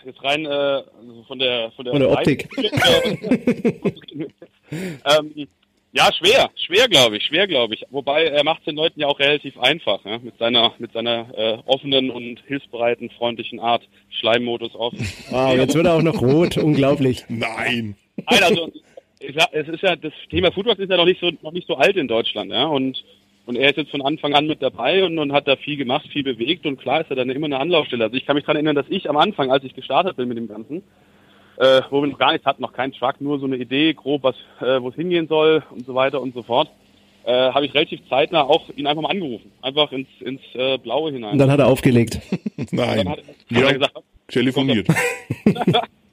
Jetzt 0.07 0.23
rein 0.23 0.45
äh, 0.45 0.81
von 1.27 1.37
der 1.37 1.71
von 1.71 1.83
der, 1.83 1.91
von 1.91 1.99
der 1.99 2.11
Optik. 2.11 2.47
ähm, 4.71 5.47
ja, 5.91 6.09
schwer, 6.13 6.49
schwer 6.55 6.87
glaube 6.87 7.17
ich, 7.17 7.23
schwer 7.23 7.45
glaube 7.47 7.73
ich. 7.73 7.83
Wobei 7.89 8.25
er 8.25 8.43
macht 8.43 8.59
es 8.59 8.65
den 8.65 8.75
Leuten 8.75 8.99
ja 8.99 9.07
auch 9.07 9.19
relativ 9.19 9.57
einfach, 9.59 10.05
ja? 10.05 10.19
mit 10.19 10.37
seiner 10.37 10.73
mit 10.77 10.93
seiner 10.93 11.27
äh, 11.35 11.57
offenen 11.65 12.09
und 12.09 12.39
hilfsbereiten, 12.45 13.09
freundlichen 13.09 13.59
Art, 13.59 13.87
Schleimmodus 14.09 14.75
offen. 14.75 15.05
Wow, 15.29 15.57
jetzt 15.57 15.75
wird 15.75 15.85
er 15.85 15.95
auch 15.95 16.01
noch 16.01 16.21
rot, 16.21 16.55
unglaublich. 16.63 17.25
Nein. 17.27 17.95
Nein, 18.15 18.43
also 18.43 18.71
es 19.19 19.67
ist 19.67 19.81
ja 19.81 19.95
das 19.95 20.13
Thema 20.29 20.51
Foodtrucks 20.51 20.79
ist 20.79 20.89
ja 20.89 20.97
noch 20.97 21.05
nicht 21.05 21.19
so 21.19 21.31
noch 21.41 21.51
nicht 21.51 21.67
so 21.67 21.75
alt 21.75 21.97
in 21.97 22.07
Deutschland, 22.07 22.51
ja 22.51 22.65
und 22.65 23.03
und 23.47 23.55
er 23.55 23.69
ist 23.69 23.77
jetzt 23.77 23.91
von 23.91 24.01
Anfang 24.01 24.33
an 24.33 24.45
mit 24.45 24.61
dabei 24.61 25.05
und, 25.05 25.17
und 25.17 25.31
hat 25.31 25.47
da 25.47 25.55
viel 25.55 25.77
gemacht, 25.77 26.05
viel 26.11 26.23
bewegt 26.23 26.65
und 26.65 26.77
klar 26.77 27.01
ist 27.01 27.09
er 27.09 27.15
dann 27.15 27.29
immer 27.29 27.45
eine 27.45 27.59
Anlaufstelle. 27.59 28.03
Also 28.03 28.17
ich 28.17 28.25
kann 28.25 28.35
mich 28.35 28.43
daran 28.43 28.57
erinnern, 28.57 28.75
dass 28.75 28.85
ich 28.89 29.09
am 29.09 29.15
Anfang, 29.15 29.51
als 29.51 29.63
ich 29.63 29.73
gestartet 29.73 30.17
bin 30.17 30.27
mit 30.27 30.37
dem 30.37 30.49
Ganzen, 30.49 30.83
äh, 31.57 31.81
wo 31.89 32.01
wir 32.01 32.09
noch 32.09 32.19
gar 32.19 32.33
nichts 32.33 32.45
hatten, 32.45 32.61
noch 32.61 32.73
keinen 32.73 32.91
Truck, 32.91 33.21
nur 33.21 33.39
so 33.39 33.45
eine 33.45 33.55
Idee, 33.55 33.93
grob, 33.93 34.23
was, 34.23 34.35
äh, 34.59 34.81
wo 34.81 34.89
es 34.89 34.95
hingehen 34.95 35.29
soll 35.29 35.63
und 35.71 35.85
so 35.85 35.95
weiter 35.95 36.21
und 36.21 36.33
so 36.33 36.43
fort, 36.43 36.69
äh, 37.23 37.31
habe 37.31 37.65
ich 37.65 37.73
relativ 37.73 38.01
zeitnah 38.09 38.43
auch 38.43 38.69
ihn 38.75 38.85
einfach 38.85 39.01
mal 39.01 39.11
angerufen. 39.11 39.49
Einfach 39.61 39.93
ins, 39.93 40.09
ins 40.19 40.41
äh, 40.53 40.77
Blaue 40.77 41.11
hinein. 41.11 41.31
Und 41.31 41.39
dann 41.39 41.51
hat 41.51 41.59
er 41.59 41.67
aufgelegt. 41.67 42.19
Nein. 42.71 42.97
Dann 42.97 43.09
hat, 43.09 43.17
hat 43.19 43.25
ja, 43.49 43.61
er 43.61 43.73
gesagt, 43.73 43.93
telefoniert. 44.27 44.87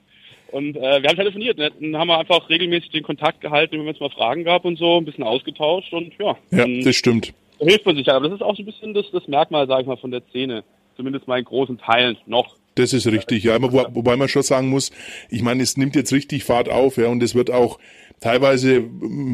und 0.54 0.76
äh, 0.76 1.02
wir 1.02 1.08
haben 1.08 1.16
telefoniert, 1.16 1.58
ne? 1.58 1.72
dann 1.80 1.96
haben 1.96 2.06
wir 2.06 2.18
einfach 2.18 2.48
regelmäßig 2.48 2.90
den 2.90 3.02
Kontakt 3.02 3.40
gehalten, 3.40 3.76
wenn 3.84 3.92
es 3.92 3.98
mal 3.98 4.10
Fragen 4.10 4.44
gab 4.44 4.64
und 4.64 4.78
so, 4.78 4.98
ein 4.98 5.04
bisschen 5.04 5.24
ausgetauscht 5.24 5.92
und 5.92 6.12
ja. 6.18 6.36
Ja, 6.52 6.64
das 6.84 6.94
stimmt. 6.94 7.34
Da 7.58 7.66
hilft 7.66 7.84
man 7.84 7.96
sich 7.96 8.06
ja. 8.06 8.14
Aber 8.14 8.28
das 8.28 8.36
ist 8.36 8.42
auch 8.42 8.54
so 8.54 8.62
ein 8.62 8.66
bisschen 8.66 8.94
das, 8.94 9.06
das 9.12 9.26
Merkmal, 9.26 9.66
sag 9.66 9.80
ich 9.80 9.86
mal, 9.88 9.96
von 9.96 10.12
der 10.12 10.22
Szene. 10.30 10.62
Zumindest 10.96 11.26
mal 11.26 11.40
in 11.40 11.44
großen 11.44 11.78
Teilen 11.78 12.16
noch. 12.26 12.54
Das 12.76 12.92
ist 12.92 13.06
richtig, 13.08 13.42
ja. 13.42 13.60
Wo, 13.60 13.72
wobei 13.72 14.16
man 14.16 14.28
schon 14.28 14.42
sagen 14.42 14.68
muss, 14.68 14.92
ich 15.28 15.42
meine, 15.42 15.60
es 15.60 15.76
nimmt 15.76 15.96
jetzt 15.96 16.12
richtig 16.12 16.44
Fahrt 16.44 16.68
auf, 16.68 16.98
ja, 16.98 17.08
und 17.08 17.20
es 17.22 17.34
wird 17.34 17.50
auch 17.50 17.80
teilweise 18.20 18.84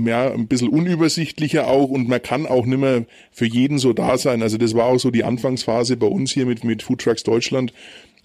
ja, 0.06 0.32
ein 0.32 0.48
bisschen 0.48 0.68
unübersichtlicher 0.68 1.68
auch 1.68 1.90
und 1.90 2.08
man 2.08 2.22
kann 2.22 2.46
auch 2.46 2.64
nicht 2.64 2.80
mehr 2.80 3.04
für 3.30 3.46
jeden 3.46 3.78
so 3.78 3.92
da 3.92 4.16
sein. 4.16 4.42
Also 4.42 4.56
das 4.56 4.74
war 4.74 4.86
auch 4.86 4.98
so 4.98 5.10
die 5.10 5.24
Anfangsphase 5.24 5.96
bei 5.98 6.06
uns 6.06 6.32
hier 6.32 6.46
mit, 6.46 6.64
mit 6.64 6.82
Food 6.82 7.02
Trucks 7.02 7.22
Deutschland. 7.22 7.72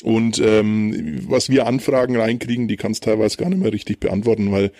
Und 0.04 0.40
ähm, 0.44 1.22
was 1.28 1.50
wir 1.50 1.68
Anfragen 1.68 2.16
reinkriegen, 2.16 2.68
die 2.68 2.78
kannst 2.78 3.04
teilweise 3.04 3.38
gar 3.38 3.50
nicht 3.50 3.62
mehr 3.62 3.74
richtig 3.74 4.00
beantworten, 4.00 4.52
weil 4.52 4.72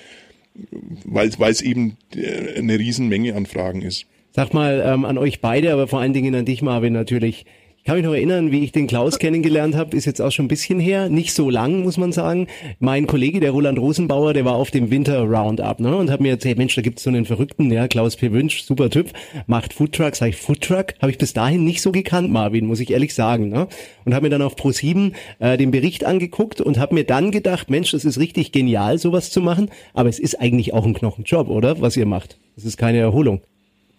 weil 1.03 1.51
es 1.51 1.62
eben 1.62 1.98
äh, 2.15 2.57
eine 2.57 2.79
Riesenmenge 2.79 3.36
an 3.36 3.45
Fragen 3.45 3.81
ist. 3.81 4.05
Sag 4.31 4.53
mal 4.53 4.84
ähm, 4.86 5.05
an 5.05 5.17
euch 5.17 5.41
beide, 5.41 5.72
aber 5.72 5.88
vor 5.88 6.00
allen 6.00 6.13
Dingen 6.13 6.36
an 6.36 6.45
dich, 6.45 6.62
Marvin, 6.62 6.93
natürlich. 6.93 7.45
Ich 7.86 7.88
kann 7.88 7.98
mich 7.98 8.06
noch 8.06 8.15
erinnern, 8.15 8.51
wie 8.51 8.63
ich 8.63 8.72
den 8.72 8.88
Klaus 8.88 9.20
kennengelernt 9.20 9.75
habe, 9.75 9.96
ist 9.96 10.06
jetzt 10.06 10.20
auch 10.20 10.32
schon 10.32 10.46
ein 10.46 10.48
bisschen 10.48 10.80
her, 10.80 11.08
nicht 11.08 11.36
so 11.36 11.51
lang, 11.51 11.84
muss 11.84 11.98
man 11.98 12.12
sagen. 12.12 12.48
Mein 12.80 13.06
Kollege, 13.06 13.39
der 13.39 13.51
Roland 13.51 13.77
Rosenbauer, 13.77 14.34
der 14.34 14.44
war 14.44 14.56
auf 14.56 14.72
dem 14.72 14.89
Winter 14.89 15.20
Roundup, 15.20 15.80
ne, 15.80 15.96
und 15.96 16.10
hat 16.10 16.20
mir 16.20 16.32
erzählt, 16.32 16.58
Mensch, 16.58 16.74
da 16.74 16.82
gibt's 16.82 17.04
so 17.04 17.12
einen 17.12 17.25
Verrückten, 17.25 17.72
ja, 17.72 17.88
Klaus 17.88 18.15
P. 18.15 18.32
Wünsch, 18.32 18.63
super 18.63 18.89
Typ, 18.89 19.12
macht 19.46 19.72
Foodtruck, 19.72 20.15
sag 20.15 20.30
ich, 20.30 20.36
Foodtruck, 20.36 20.96
habe 21.00 21.12
ich 21.12 21.20
bis 21.20 21.34
dahin 21.34 21.63
nicht 21.63 21.84
so 21.84 21.92
gekannt, 21.92 22.32
Marvin, 22.32 22.65
muss 22.65 22.80
ich 22.80 22.89
ehrlich 22.89 23.13
sagen, 23.13 23.50
ne, 23.50 23.68
und 24.04 24.15
habe 24.15 24.24
mir 24.24 24.30
dann 24.32 24.42
auf 24.42 24.56
Pro7 24.56 25.13
äh, 25.38 25.56
den 25.56 25.70
Bericht 25.70 26.06
angeguckt 26.06 26.62
und 26.62 26.80
habe 26.80 26.96
mir 26.96 27.04
dann 27.04 27.30
gedacht, 27.30 27.70
Mensch, 27.70 27.92
das 27.92 28.04
ist 28.04 28.18
richtig 28.18 28.51
genial, 28.51 28.98
sowas 28.98 29.30
zu 29.30 29.42
machen, 29.42 29.70
aber 29.94 30.10
es 30.10 30.18
ist 30.18 30.42
eigentlich 30.42 30.74
auch 30.74 30.88
ein 30.88 30.96
Knochenjob, 30.96 31.50
oder, 31.50 31.82
was 31.82 31.96
ihr 31.96 32.08
macht. 32.08 32.39
Das 32.56 32.65
ist 32.65 32.77
keine 32.77 32.98
Erholung. 32.98 33.42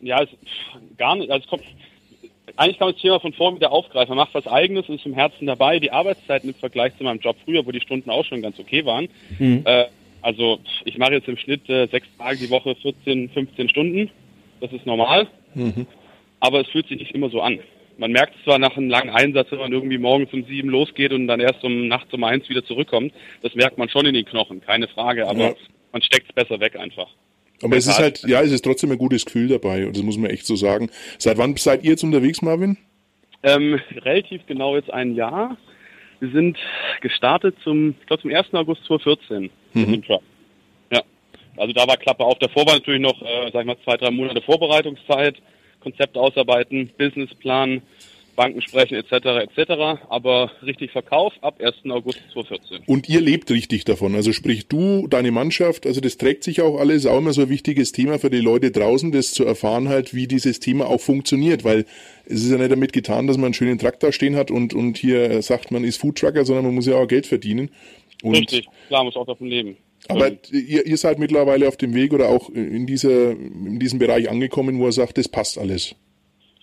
Ja, 0.00 0.24
es, 0.24 0.28
gar 0.98 1.14
nicht, 1.14 1.30
also 1.30 1.44
es 1.44 1.48
kommt, 1.48 1.62
eigentlich 2.56 2.78
kann 2.78 2.88
man 2.88 2.94
das 2.94 3.02
Thema 3.02 3.20
von 3.20 3.32
vorn 3.32 3.56
wieder 3.56 3.72
aufgreifen. 3.72 4.14
Man 4.14 4.24
macht 4.24 4.34
was 4.34 4.46
Eigenes 4.46 4.88
und 4.88 4.96
ist 4.96 5.06
im 5.06 5.14
Herzen 5.14 5.46
dabei. 5.46 5.78
Die 5.78 5.92
Arbeitszeiten 5.92 6.48
im 6.48 6.54
Vergleich 6.54 6.96
zu 6.96 7.04
meinem 7.04 7.20
Job 7.20 7.36
früher, 7.44 7.66
wo 7.66 7.70
die 7.70 7.80
Stunden 7.80 8.10
auch 8.10 8.24
schon 8.24 8.42
ganz 8.42 8.58
okay 8.58 8.84
waren. 8.84 9.08
Mhm. 9.38 9.62
Äh, 9.64 9.86
also 10.22 10.58
ich 10.84 10.98
mache 10.98 11.12
jetzt 11.12 11.28
im 11.28 11.36
Schnitt 11.36 11.68
äh, 11.68 11.86
sechs 11.86 12.08
Tage 12.18 12.38
die 12.38 12.50
Woche 12.50 12.74
14, 12.74 13.30
15 13.30 13.68
Stunden. 13.68 14.10
Das 14.60 14.72
ist 14.72 14.86
normal. 14.86 15.28
Mhm. 15.54 15.86
Aber 16.40 16.60
es 16.60 16.68
fühlt 16.68 16.88
sich 16.88 16.98
nicht 16.98 17.14
immer 17.14 17.30
so 17.30 17.40
an. 17.40 17.60
Man 17.98 18.12
merkt 18.12 18.34
zwar 18.44 18.58
nach 18.58 18.76
einem 18.76 18.90
langen 18.90 19.10
Einsatz, 19.10 19.50
wenn 19.50 19.58
man 19.58 19.72
irgendwie 19.72 19.98
morgens 19.98 20.32
um 20.32 20.44
sieben 20.44 20.68
losgeht 20.68 21.12
und 21.12 21.28
dann 21.28 21.40
erst 21.40 21.64
um 21.64 21.88
nachts 21.88 22.12
um 22.12 22.24
eins 22.24 22.48
wieder 22.48 22.64
zurückkommt. 22.64 23.12
Das 23.42 23.54
merkt 23.54 23.78
man 23.78 23.88
schon 23.88 24.04
in 24.04 24.14
den 24.14 24.26
Knochen, 24.26 24.60
keine 24.60 24.88
Frage. 24.88 25.26
Aber 25.28 25.40
ja. 25.40 25.54
man 25.92 26.02
steckt 26.02 26.28
es 26.28 26.34
besser 26.34 26.60
weg 26.60 26.76
einfach. 26.76 27.08
Aber 27.62 27.76
es 27.76 27.86
ist 27.86 27.98
halt, 27.98 28.22
ja, 28.26 28.42
es 28.42 28.52
ist 28.52 28.64
trotzdem 28.64 28.92
ein 28.92 28.98
gutes 28.98 29.24
Gefühl 29.24 29.48
dabei 29.48 29.86
und 29.86 29.96
das 29.96 30.02
muss 30.02 30.18
man 30.18 30.30
echt 30.30 30.46
so 30.46 30.56
sagen. 30.56 30.90
Seit 31.18 31.38
wann 31.38 31.56
seid 31.56 31.84
ihr 31.84 31.90
jetzt 31.90 32.04
unterwegs, 32.04 32.42
Marvin? 32.42 32.76
Ähm, 33.42 33.80
relativ 33.96 34.42
genau 34.46 34.76
jetzt 34.76 34.90
ein 34.90 35.14
Jahr. 35.14 35.56
Wir 36.20 36.30
sind 36.32 36.58
gestartet 37.00 37.56
zum, 37.62 37.94
ich 38.00 38.06
glaube 38.06 38.22
zum 38.22 38.34
1. 38.34 38.52
August 38.54 38.84
2014 38.86 39.50
mhm. 39.74 40.02
Ja, 40.90 41.02
also 41.56 41.72
da 41.72 41.86
war 41.86 41.96
Klappe 41.96 42.24
auf. 42.24 42.38
Davor 42.38 42.66
war 42.66 42.74
natürlich 42.74 43.00
noch, 43.00 43.20
äh, 43.22 43.50
sag 43.52 43.60
ich 43.60 43.66
mal, 43.66 43.76
zwei, 43.84 43.96
drei 43.96 44.10
Monate 44.10 44.42
Vorbereitungszeit, 44.42 45.36
Konzept 45.80 46.16
ausarbeiten, 46.16 46.90
Businessplan, 46.98 47.82
Banken 48.36 48.60
sprechen 48.60 48.94
etc. 48.94 49.48
etc. 49.48 50.00
Aber 50.08 50.52
richtig 50.62 50.92
Verkauf 50.92 51.32
ab 51.40 51.60
1. 51.60 51.90
August 51.90 52.20
2014. 52.32 52.82
Und 52.86 53.08
ihr 53.08 53.20
lebt 53.20 53.50
richtig 53.50 53.84
davon. 53.84 54.14
Also 54.14 54.32
sprich 54.32 54.68
du, 54.68 55.08
deine 55.08 55.30
Mannschaft, 55.30 55.86
also 55.86 56.00
das 56.00 56.18
trägt 56.18 56.44
sich 56.44 56.60
auch 56.60 56.78
alles, 56.78 57.06
auch 57.06 57.18
immer 57.18 57.32
so 57.32 57.42
ein 57.42 57.48
wichtiges 57.48 57.92
Thema 57.92 58.18
für 58.18 58.30
die 58.30 58.40
Leute 58.40 58.70
draußen, 58.70 59.10
das 59.10 59.32
zu 59.32 59.44
erfahren 59.44 59.88
halt, 59.88 60.14
wie 60.14 60.28
dieses 60.28 60.60
Thema 60.60 60.86
auch 60.86 61.00
funktioniert, 61.00 61.64
weil 61.64 61.86
es 62.26 62.44
ist 62.44 62.50
ja 62.50 62.58
nicht 62.58 62.70
damit 62.70 62.92
getan, 62.92 63.26
dass 63.26 63.36
man 63.36 63.46
einen 63.46 63.54
schönen 63.54 63.78
Traktor 63.78 64.12
stehen 64.12 64.36
hat 64.36 64.50
und, 64.50 64.74
und 64.74 64.98
hier 64.98 65.42
sagt, 65.42 65.70
man 65.70 65.84
ist 65.84 66.00
Foodtrucker, 66.00 66.44
sondern 66.44 66.66
man 66.66 66.74
muss 66.74 66.86
ja 66.86 66.96
auch 66.96 67.08
Geld 67.08 67.26
verdienen. 67.26 67.70
Und 68.22 68.34
richtig, 68.36 68.66
klar, 68.88 69.04
muss 69.04 69.16
auch 69.16 69.26
davon 69.26 69.48
leben. 69.48 69.76
Aber 70.08 70.30
ihr, 70.52 70.86
ihr 70.86 70.96
seid 70.96 71.18
mittlerweile 71.18 71.66
auf 71.66 71.76
dem 71.76 71.94
Weg 71.94 72.12
oder 72.12 72.28
auch 72.28 72.50
in, 72.50 72.86
dieser, 72.86 73.32
in 73.32 73.80
diesem 73.80 73.98
Bereich 73.98 74.30
angekommen, 74.30 74.78
wo 74.78 74.86
er 74.86 74.92
sagt, 74.92 75.18
das 75.18 75.28
passt 75.28 75.58
alles. 75.58 75.96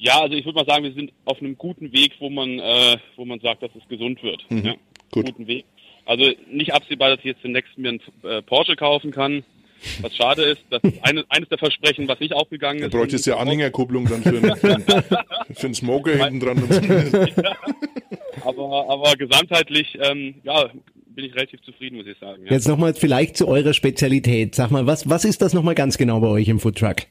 Ja, 0.04 0.20
also 0.20 0.36
ich 0.36 0.44
würde 0.44 0.58
mal 0.58 0.66
sagen, 0.66 0.84
wir 0.84 0.92
sind 0.92 1.14
auf 1.24 1.40
einem 1.40 1.58
guten 1.58 1.94
Weg, 1.94 2.12
wo 2.20 2.30
man, 2.30 2.60
äh, 2.60 2.98
wo 3.16 3.24
man 3.24 3.40
sagt, 3.40 3.64
dass 3.64 3.72
es 3.74 3.88
gesund 3.88 4.22
wird. 4.22 4.44
Mhm. 4.50 4.66
Ja, 4.66 4.74
Gut. 5.12 5.28
Guten 5.28 5.48
Weg. 5.48 5.64
Also 6.06 6.30
nicht 6.52 6.74
absehbar, 6.74 7.10
dass 7.12 7.20
ich 7.20 7.26
jetzt 7.26 7.44
demnächst 7.44 7.78
mir 7.78 7.90
einen 7.90 8.02
äh, 8.24 8.42
Porsche 8.42 8.76
kaufen 8.76 9.12
kann. 9.12 9.46
Was 10.02 10.14
schade 10.16 10.44
ist, 10.44 10.62
das 10.70 10.82
ist 10.84 10.98
eine, 11.04 11.24
eines 11.30 11.48
der 11.48 11.58
Versprechen, 11.58 12.08
was 12.10 12.20
nicht 12.20 12.34
aufgegangen 12.34 12.84
ist. 12.84 12.94
Du 12.94 12.98
bräuchtest 12.98 13.26
ja 13.28 13.38
Anhängerkupplung 13.38 14.06
dann 14.06 14.24
für 14.24 14.38
einen, 14.38 14.84
für 15.54 15.66
einen 15.68 15.74
Smoker 15.74 16.12
hinten 16.12 16.40
dran. 16.42 17.34
Ja. 17.42 17.56
aber, 18.46 18.90
aber 18.90 19.16
gesamtheitlich, 19.16 19.98
ähm, 20.02 20.36
ja, 20.44 20.70
bin 21.16 21.26
ich 21.26 21.34
relativ 21.34 21.62
zufrieden, 21.62 21.98
muss 21.98 22.08
ich 22.08 22.18
sagen. 22.18 22.46
Ja. 22.46 22.52
Jetzt 22.52 22.68
nochmal 22.68 22.94
vielleicht 22.94 23.38
zu 23.38 23.48
eurer 23.48 23.74
Spezialität. 23.74 24.56
Sag 24.56 24.70
mal, 24.70 24.86
was, 24.86 25.10
was 25.10 25.24
ist 25.24 25.42
das 25.42 25.54
nochmal 25.54 25.76
ganz 25.76 25.98
genau 25.98 26.20
bei 26.20 26.28
euch 26.28 26.50
im 26.50 26.60
Foodtruck? 26.60 27.04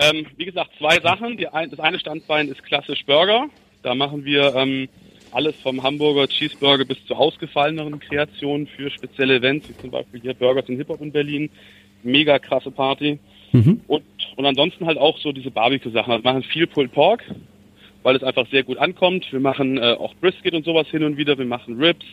Ähm, 0.00 0.26
wie 0.36 0.46
gesagt, 0.46 0.70
zwei 0.78 0.98
Sachen. 1.00 1.36
Die 1.36 1.44
das 1.44 1.80
eine 1.80 1.98
Standbein 1.98 2.48
ist 2.48 2.62
klassisch 2.64 3.04
Burger. 3.04 3.48
Da 3.82 3.94
machen 3.94 4.24
wir 4.24 4.54
ähm, 4.54 4.88
alles 5.32 5.54
vom 5.62 5.82
Hamburger 5.82 6.26
Cheeseburger 6.28 6.84
bis 6.84 7.04
zu 7.06 7.14
ausgefalleneren 7.14 8.00
Kreationen 8.00 8.66
für 8.66 8.90
spezielle 8.90 9.36
Events, 9.36 9.68
wie 9.68 9.76
zum 9.76 9.90
Beispiel 9.90 10.20
hier 10.20 10.34
Burgers 10.34 10.68
in 10.68 10.76
Hip-Hop 10.76 11.00
in 11.00 11.12
Berlin. 11.12 11.50
Mega 12.02 12.38
krasse 12.38 12.70
Party. 12.70 13.18
Mhm. 13.52 13.80
Und, 13.86 14.02
und 14.36 14.46
ansonsten 14.46 14.86
halt 14.86 14.98
auch 14.98 15.18
so 15.18 15.32
diese 15.32 15.50
Barbecue-Sachen. 15.50 16.12
Also 16.12 16.24
wir 16.24 16.32
machen 16.32 16.44
viel 16.44 16.66
Pulled 16.66 16.92
Pork, 16.92 17.22
weil 18.02 18.16
es 18.16 18.22
einfach 18.22 18.48
sehr 18.50 18.62
gut 18.62 18.78
ankommt. 18.78 19.30
Wir 19.30 19.40
machen 19.40 19.76
äh, 19.76 19.96
auch 19.98 20.14
Brisket 20.14 20.54
und 20.54 20.64
sowas 20.64 20.86
hin 20.88 21.04
und 21.04 21.16
wieder. 21.16 21.36
Wir 21.36 21.44
machen 21.44 21.82
Ribs. 21.82 22.06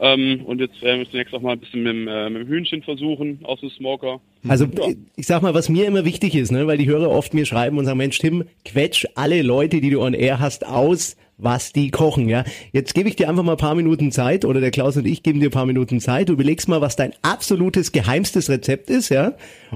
Ähm, 0.00 0.42
und 0.44 0.60
jetzt 0.60 0.80
werden 0.82 1.00
wir 1.00 1.10
zunächst 1.10 1.34
auch 1.34 1.42
mal 1.42 1.52
ein 1.52 1.60
bisschen 1.60 1.82
mit, 1.82 2.08
äh, 2.08 2.30
mit 2.30 2.42
dem 2.42 2.48
Hühnchen 2.48 2.82
versuchen 2.82 3.40
aus 3.44 3.60
dem 3.60 3.70
Smoker. 3.70 4.20
Also 4.48 4.64
ja. 4.64 4.94
ich 5.16 5.26
sag 5.26 5.42
mal, 5.42 5.54
was 5.54 5.68
mir 5.68 5.86
immer 5.86 6.04
wichtig 6.04 6.34
ist, 6.34 6.50
ne, 6.50 6.66
weil 6.66 6.78
die 6.78 6.88
Hörer 6.88 7.10
oft 7.10 7.34
mir 7.34 7.46
schreiben 7.46 7.78
und 7.78 7.84
sagen, 7.84 7.98
Mensch 7.98 8.18
Tim, 8.18 8.44
quetsch 8.64 9.06
alle 9.14 9.42
Leute, 9.42 9.80
die 9.80 9.90
du 9.90 10.00
on 10.00 10.14
air 10.14 10.40
hast, 10.40 10.66
aus, 10.66 11.16
was 11.38 11.72
die 11.72 11.90
kochen, 11.90 12.28
ja. 12.28 12.44
Jetzt 12.72 12.94
gebe 12.94 13.08
ich 13.08 13.16
dir 13.16 13.28
einfach 13.28 13.42
mal 13.42 13.52
ein 13.52 13.58
paar 13.58 13.74
Minuten 13.74 14.12
Zeit 14.12 14.44
oder 14.44 14.60
der 14.60 14.70
Klaus 14.70 14.96
und 14.96 15.06
ich 15.06 15.22
geben 15.22 15.40
dir 15.40 15.48
ein 15.48 15.52
paar 15.52 15.66
Minuten 15.66 16.00
Zeit. 16.00 16.28
Du 16.28 16.34
überlegst 16.34 16.68
mal, 16.68 16.80
was 16.80 16.96
dein 16.96 17.12
absolutes 17.22 17.92
geheimstes 17.92 18.48
Rezept 18.48 18.90
ist, 18.90 19.08
ja. 19.08 19.34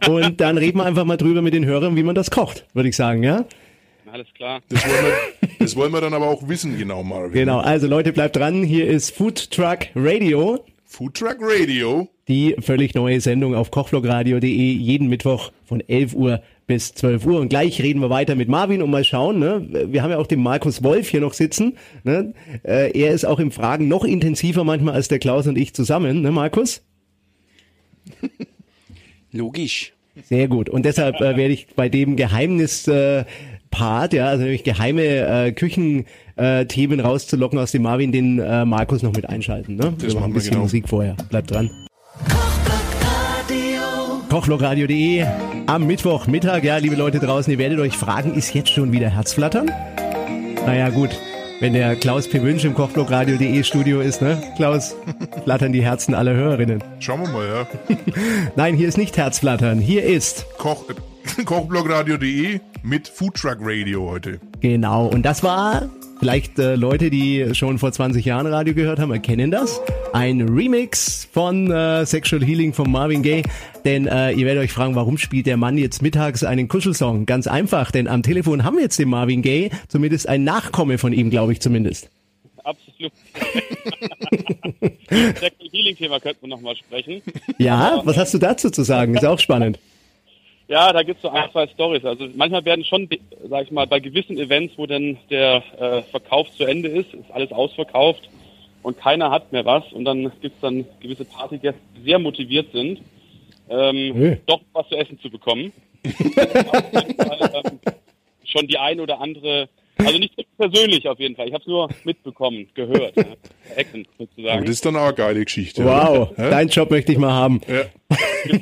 Und 0.09 0.41
dann 0.41 0.59
reden 0.59 0.79
wir 0.79 0.85
einfach 0.85 1.05
mal 1.05 1.17
drüber 1.17 1.43
mit 1.43 1.55
den 1.55 1.65
Hörern, 1.65 1.97
wie 1.97 2.03
man 2.03 2.15
das 2.15 2.31
kocht, 2.31 2.67
würde 2.73 2.89
ich 2.89 2.97
sagen, 2.97 3.23
ja. 3.23 3.45
Alles 4.13 4.29
klar. 4.35 4.63
Das 4.69 4.87
wollen, 4.87 5.05
wir, 5.05 5.49
das 5.59 5.77
wollen 5.77 5.93
wir 5.93 6.01
dann 6.01 6.15
aber 6.15 6.29
auch 6.29 6.49
wissen, 6.49 6.79
genau, 6.79 7.03
Marvin. 7.03 7.33
Genau, 7.33 7.59
also 7.59 7.87
Leute, 7.89 8.13
bleibt 8.13 8.37
dran. 8.37 8.63
Hier 8.63 8.87
ist 8.87 9.11
Food 9.11 9.51
Truck 9.51 9.89
Radio. 9.97 10.65
Food 10.85 11.15
Truck 11.15 11.39
Radio. 11.41 12.09
Die 12.29 12.55
völlig 12.61 12.95
neue 12.95 13.21
Sendung 13.21 13.55
auf 13.55 13.71
kochvlogradio.de 13.71 14.49
jeden 14.49 15.09
Mittwoch 15.09 15.51
von 15.65 15.81
11 15.81 16.15
Uhr 16.15 16.43
bis 16.67 16.95
12 16.95 17.27
Uhr. 17.27 17.41
Und 17.41 17.49
gleich 17.49 17.81
reden 17.83 18.01
wir 18.01 18.11
weiter 18.11 18.37
mit 18.37 18.49
Marvin 18.49 18.81
und 18.81 18.91
mal 18.91 19.05
schauen. 19.05 19.39
Ne? 19.39 19.67
Wir 19.91 20.03
haben 20.03 20.11
ja 20.11 20.19
auch 20.19 20.27
den 20.27 20.43
Markus 20.43 20.83
Wolf 20.83 21.09
hier 21.09 21.21
noch 21.21 21.35
sitzen. 21.35 21.77
Ne? 22.05 22.33
Äh, 22.63 22.99
er 22.99 23.13
ist 23.13 23.25
auch 23.25 23.41
im 23.41 23.51
Fragen 23.51 23.89
noch 23.89 24.05
intensiver 24.05 24.65
manchmal 24.65 24.95
als 24.95 25.09
der 25.09 25.19
Klaus 25.19 25.47
und 25.47 25.59
ich 25.59 25.75
zusammen, 25.75 26.23
ne 26.23 26.31
Markus? 26.31 26.83
Logisch. 29.33 29.93
Sehr 30.25 30.49
gut. 30.49 30.69
Und 30.71 30.85
deshalb 30.85 31.17
äh, 31.17 31.37
werde 31.37 31.53
ich 31.53 31.69
bei 31.77 31.89
dem 31.89 32.17
Geheimnis 32.17 32.89
äh, 32.89 33.25
Part, 33.71 34.13
ja, 34.13 34.27
also 34.27 34.45
nämlich 34.45 34.65
geheime 34.65 35.03
äh, 35.03 35.53
Küchenthemen 35.53 36.99
äh, 36.99 37.03
rauszulocken 37.03 37.59
aus 37.59 37.73
dem 37.73 37.83
Marvin, 37.83 38.13
den 38.13 38.39
äh, 38.39 38.65
Markus 38.65 39.03
noch 39.03 39.13
mit 39.13 39.29
einschalten. 39.29 39.77
Ne? 39.77 39.95
Das 39.99 40.09
wir 40.09 40.21
machen 40.21 40.31
ein 40.31 40.35
bisschen 40.35 40.53
genau. 40.53 40.63
Musik 40.63 40.89
vorher. 40.89 41.17
Bleibt 41.31 41.51
dran. 41.51 41.71
Kochlokradio.de 44.29 45.25
am 45.67 45.87
Mittwochmittag, 45.87 46.63
ja, 46.63 46.77
liebe 46.77 46.95
Leute 46.95 47.19
draußen, 47.19 47.53
ihr 47.53 47.59
werdet 47.59 47.81
euch 47.81 47.97
fragen, 47.97 48.35
ist 48.35 48.55
jetzt 48.55 48.71
schon 48.71 48.93
wieder 48.93 49.09
Herzflattern? 49.09 49.71
Naja, 50.65 50.91
gut. 50.91 51.11
Wenn 51.59 51.73
der 51.73 51.97
Klaus 51.97 52.29
P. 52.29 52.43
Wünsch 52.43 52.65
im 52.65 52.75
Kochblockradio.de 52.75 53.65
Studio 53.65 54.01
ist, 54.01 54.21
ne? 54.21 54.41
Klaus, 54.57 54.95
flattern 55.45 55.73
die 55.73 55.83
Herzen 55.83 56.15
aller 56.15 56.35
Hörerinnen. 56.35 56.85
Schauen 57.01 57.23
wir 57.23 57.29
mal, 57.31 57.47
ja. 57.47 57.67
Nein, 58.57 58.77
hier 58.77 58.89
ist 58.89 58.99
nicht 58.99 59.17
Herzflattern. 59.17 59.81
Hier 59.81 60.05
ist 60.05 60.47
Koch, 60.59 60.85
Kochblockradio.de 61.45 62.61
mit 62.83 63.09
Foodtruck 63.09 63.59
Radio 63.61 64.09
heute. 64.11 64.40
Genau, 64.61 65.06
und 65.06 65.23
das 65.23 65.42
war 65.42 65.88
vielleicht 66.18 66.59
äh, 66.59 66.76
Leute, 66.76 67.11
die 67.11 67.54
schon 67.54 67.78
vor 67.78 67.92
20 67.92 68.25
Jahren 68.25 68.47
Radio 68.47 68.75
gehört 68.75 68.99
haben, 68.99 69.11
erkennen 69.11 69.50
das. 69.50 69.80
Ein 70.12 70.42
Remix 70.42 71.28
von 71.30 71.71
äh, 71.71 72.06
Sexual 72.06 72.45
Healing 72.45 72.73
von 72.73 72.90
Marvin 72.90 73.23
Gaye. 73.23 73.42
Denn 73.85 74.06
äh, 74.06 74.33
ihr 74.33 74.47
werdet 74.47 74.64
euch 74.64 74.73
fragen, 74.73 74.95
warum 74.95 75.18
spielt 75.18 75.47
der 75.47 75.56
Mann 75.56 75.78
jetzt 75.78 76.02
mittags 76.02 76.45
einen 76.45 76.68
Kuschelsong? 76.68 77.26
Ganz 77.26 77.47
einfach, 77.47 77.90
denn 77.90 78.09
am 78.09 78.23
Telefon 78.23 78.64
haben 78.64 78.76
wir 78.76 78.85
jetzt 78.85 78.99
den 78.99 79.09
Marvin 79.09 79.42
Gaye, 79.42 79.71
zumindest 79.88 80.28
ein 80.28 80.45
Nachkomme 80.45 80.99
von 80.99 81.12
ihm, 81.12 81.30
glaube 81.30 81.52
ich 81.52 81.61
zumindest. 81.61 82.11
Absolut. 82.64 83.12
Second 85.11 85.73
Healing-Thema 85.73 86.18
könnten 86.21 86.42
wir 86.42 86.49
nochmal 86.49 86.76
sprechen. 86.76 87.23
Ja, 87.59 88.00
was 88.04 88.16
hast 88.16 88.35
du 88.35 88.38
dazu 88.38 88.71
zu 88.71 88.83
sagen? 88.83 89.14
Ist 89.14 89.25
auch 89.25 89.38
spannend. 89.38 89.78
Ja, 90.69 90.93
da 90.93 91.03
gibt's 91.03 91.23
so 91.23 91.29
ein, 91.29 91.51
zwei 91.53 91.67
Stories. 91.69 92.05
Also 92.05 92.27
manchmal 92.35 92.65
werden 92.65 92.85
schon, 92.85 93.09
sag 93.49 93.65
ich 93.65 93.71
mal, 93.71 93.87
bei 93.87 94.01
gewissen 94.01 94.37
Events, 94.37 94.75
wo 94.77 94.87
dann 94.87 95.17
der 95.31 95.63
äh, 95.79 96.03
Verkauf 96.03 96.51
zu 96.57 96.65
Ende 96.65 96.89
ist, 96.89 97.15
ist 97.15 97.31
alles 97.31 97.53
ausverkauft 97.53 98.29
und 98.83 98.99
keiner 98.99 99.31
hat 99.31 99.53
mehr 99.53 99.65
was 99.65 99.85
und 99.93 100.05
dann 100.05 100.31
gibt's 100.41 100.61
dann 100.61 100.85
gewisse 101.01 101.25
Partygäste, 101.25 101.81
die 101.97 102.03
sehr 102.03 102.19
motiviert 102.19 102.73
sind, 102.73 103.01
ähm, 103.69 104.15
Hey. 104.15 104.41
doch 104.47 104.61
was 104.73 104.89
zu 104.89 104.97
essen 104.97 105.19
zu 105.21 105.31
bekommen. 105.31 105.73
Fall, 106.05 107.51
ähm, 107.65 107.81
schon 108.45 108.67
die 108.67 108.79
ein 108.79 109.01
oder 109.01 109.21
andere, 109.21 109.69
also 109.99 110.19
nicht 110.19 110.35
persönlich 110.59 111.09
auf 111.09 111.19
jeden 111.19 111.37
Fall, 111.37 111.49
ich 111.49 111.55
habe 111.55 111.62
es 111.62 111.69
nur 111.69 111.88
mitbekommen, 112.05 112.69
gehört, 112.75 113.17
ja, 113.17 113.25
Ecken 113.76 114.07
sozusagen. 114.19 114.65
Das 114.65 114.75
ist 114.75 114.85
dann 114.85 114.97
auch 114.97 115.07
eine 115.07 115.15
geile 115.15 115.45
Geschichte. 115.45 115.85
Wow? 115.85 116.31
Hä? 116.37 116.50
deinen 116.50 116.69
Job 116.69 116.91
möchte 116.91 117.12
ich 117.12 117.19
mal 117.19 117.33
haben. 117.33 117.61
Ja. 117.69 117.85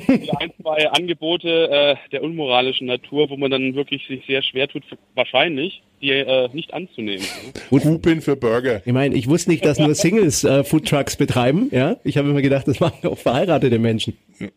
die 0.07 0.31
ein, 0.31 0.51
zwei 0.61 0.89
Angebote 0.89 1.69
äh, 1.69 1.95
der 2.11 2.23
unmoralischen 2.23 2.87
Natur, 2.87 3.29
wo 3.29 3.37
man 3.37 3.51
dann 3.51 3.75
wirklich 3.75 4.07
sich 4.07 4.25
sehr 4.25 4.41
schwer 4.41 4.67
tut, 4.67 4.83
wahrscheinlich, 5.13 5.83
die 6.01 6.09
äh, 6.11 6.49
nicht 6.53 6.73
anzunehmen. 6.73 7.25
Hupen 7.71 8.21
für 8.21 8.35
Burger. 8.35 8.81
Ich 8.85 8.93
meine, 8.93 9.15
ich 9.15 9.27
wusste 9.27 9.51
nicht, 9.51 9.65
dass 9.65 9.79
nur 9.79 9.93
Singles 9.95 10.43
äh, 10.43 10.63
Foodtrucks 10.63 11.15
betreiben. 11.15 11.69
Ja, 11.71 11.97
ich 12.03 12.17
habe 12.17 12.29
immer 12.29 12.41
gedacht, 12.41 12.67
das 12.67 12.79
machen 12.79 13.07
auch 13.07 13.17
verheiratete 13.17 13.79
Menschen. 13.79 14.17
Ja, 14.39 14.47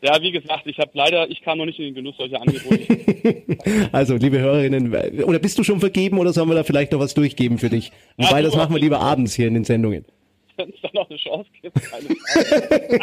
wie 0.00 0.32
gesagt, 0.32 0.66
ich 0.66 0.78
habe 0.78 0.90
leider, 0.94 1.28
ich 1.30 1.42
kam 1.42 1.58
noch 1.58 1.66
nicht 1.66 1.78
in 1.78 1.86
den 1.86 1.94
Genuss 1.94 2.16
solcher 2.16 2.40
Angebote. 2.40 2.78
Also, 3.92 4.16
liebe 4.16 4.38
Hörerinnen, 4.38 4.94
oder 5.24 5.38
bist 5.38 5.58
du 5.58 5.64
schon 5.64 5.80
vergeben 5.80 6.18
oder 6.18 6.32
sollen 6.32 6.48
wir 6.48 6.54
da 6.54 6.62
vielleicht 6.62 6.92
noch 6.92 7.00
was 7.00 7.14
durchgeben 7.14 7.58
für 7.58 7.68
dich? 7.68 7.90
Wobei, 8.16 8.38
Ja, 8.38 8.42
das 8.42 8.56
machen 8.56 8.74
wir 8.74 8.80
lieber 8.80 9.00
abends 9.00 9.34
hier 9.34 9.48
in 9.48 9.54
den 9.54 9.64
Sendungen. 9.64 10.04
Wenn 10.56 10.70
es 10.70 10.76
da 10.82 10.88
noch 10.94 11.08
eine 11.10 11.18
Chance 11.18 11.50
gibt, 11.60 11.74
keine 11.74 12.08
Frage. 12.08 13.00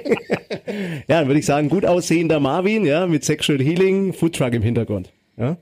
Ja, 1.08 1.20
dann 1.20 1.28
würde 1.28 1.40
ich 1.40 1.46
sagen, 1.46 1.70
gut 1.70 1.86
aussehender 1.86 2.40
Marvin, 2.40 2.86
ja, 2.86 3.06
mit 3.08 3.24
Sexual 3.24 3.60
Healing, 3.60 4.14
Foodtruck 4.14 4.54
im 4.54 4.62
Hintergrund. 4.62 5.12
Ja. 5.38 5.58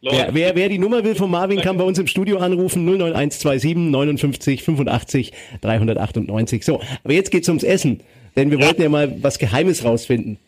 Wer, 0.00 0.32
wer, 0.32 0.54
wer 0.54 0.68
die 0.68 0.78
Nummer 0.78 1.02
will 1.02 1.16
von 1.16 1.30
Marvin, 1.30 1.60
kann 1.60 1.76
bei 1.76 1.84
uns 1.84 1.98
im 1.98 2.06
Studio 2.06 2.38
anrufen, 2.38 2.84
09127 2.84 3.76
59 3.90 4.62
85 4.62 5.32
398. 5.60 6.64
So, 6.64 6.80
aber 7.02 7.12
jetzt 7.14 7.30
geht's 7.30 7.48
ums 7.48 7.64
Essen, 7.64 8.00
denn 8.36 8.50
wir 8.50 8.60
wollten 8.60 8.80
ja 8.80 8.88
mal 8.88 9.22
was 9.22 9.38
Geheimes 9.38 9.84
rausfinden. 9.84 10.38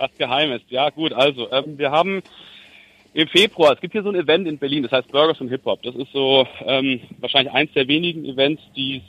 Was 0.00 0.10
Geheimes. 0.18 0.62
Ja, 0.70 0.90
gut, 0.90 1.12
also, 1.12 1.52
ähm, 1.52 1.78
wir 1.78 1.90
haben 1.90 2.22
im 3.12 3.28
Februar, 3.28 3.72
es 3.72 3.80
gibt 3.80 3.92
hier 3.92 4.02
so 4.02 4.08
ein 4.08 4.14
Event 4.14 4.48
in 4.48 4.58
Berlin, 4.58 4.82
das 4.82 4.92
heißt 4.92 5.12
Burgers 5.12 5.40
und 5.40 5.48
Hip-Hop. 5.48 5.82
Das 5.82 5.94
ist 5.94 6.12
so 6.12 6.46
ähm, 6.64 7.00
wahrscheinlich 7.18 7.52
eins 7.52 7.72
der 7.74 7.86
wenigen 7.88 8.24
Events, 8.24 8.62
die, 8.76 9.02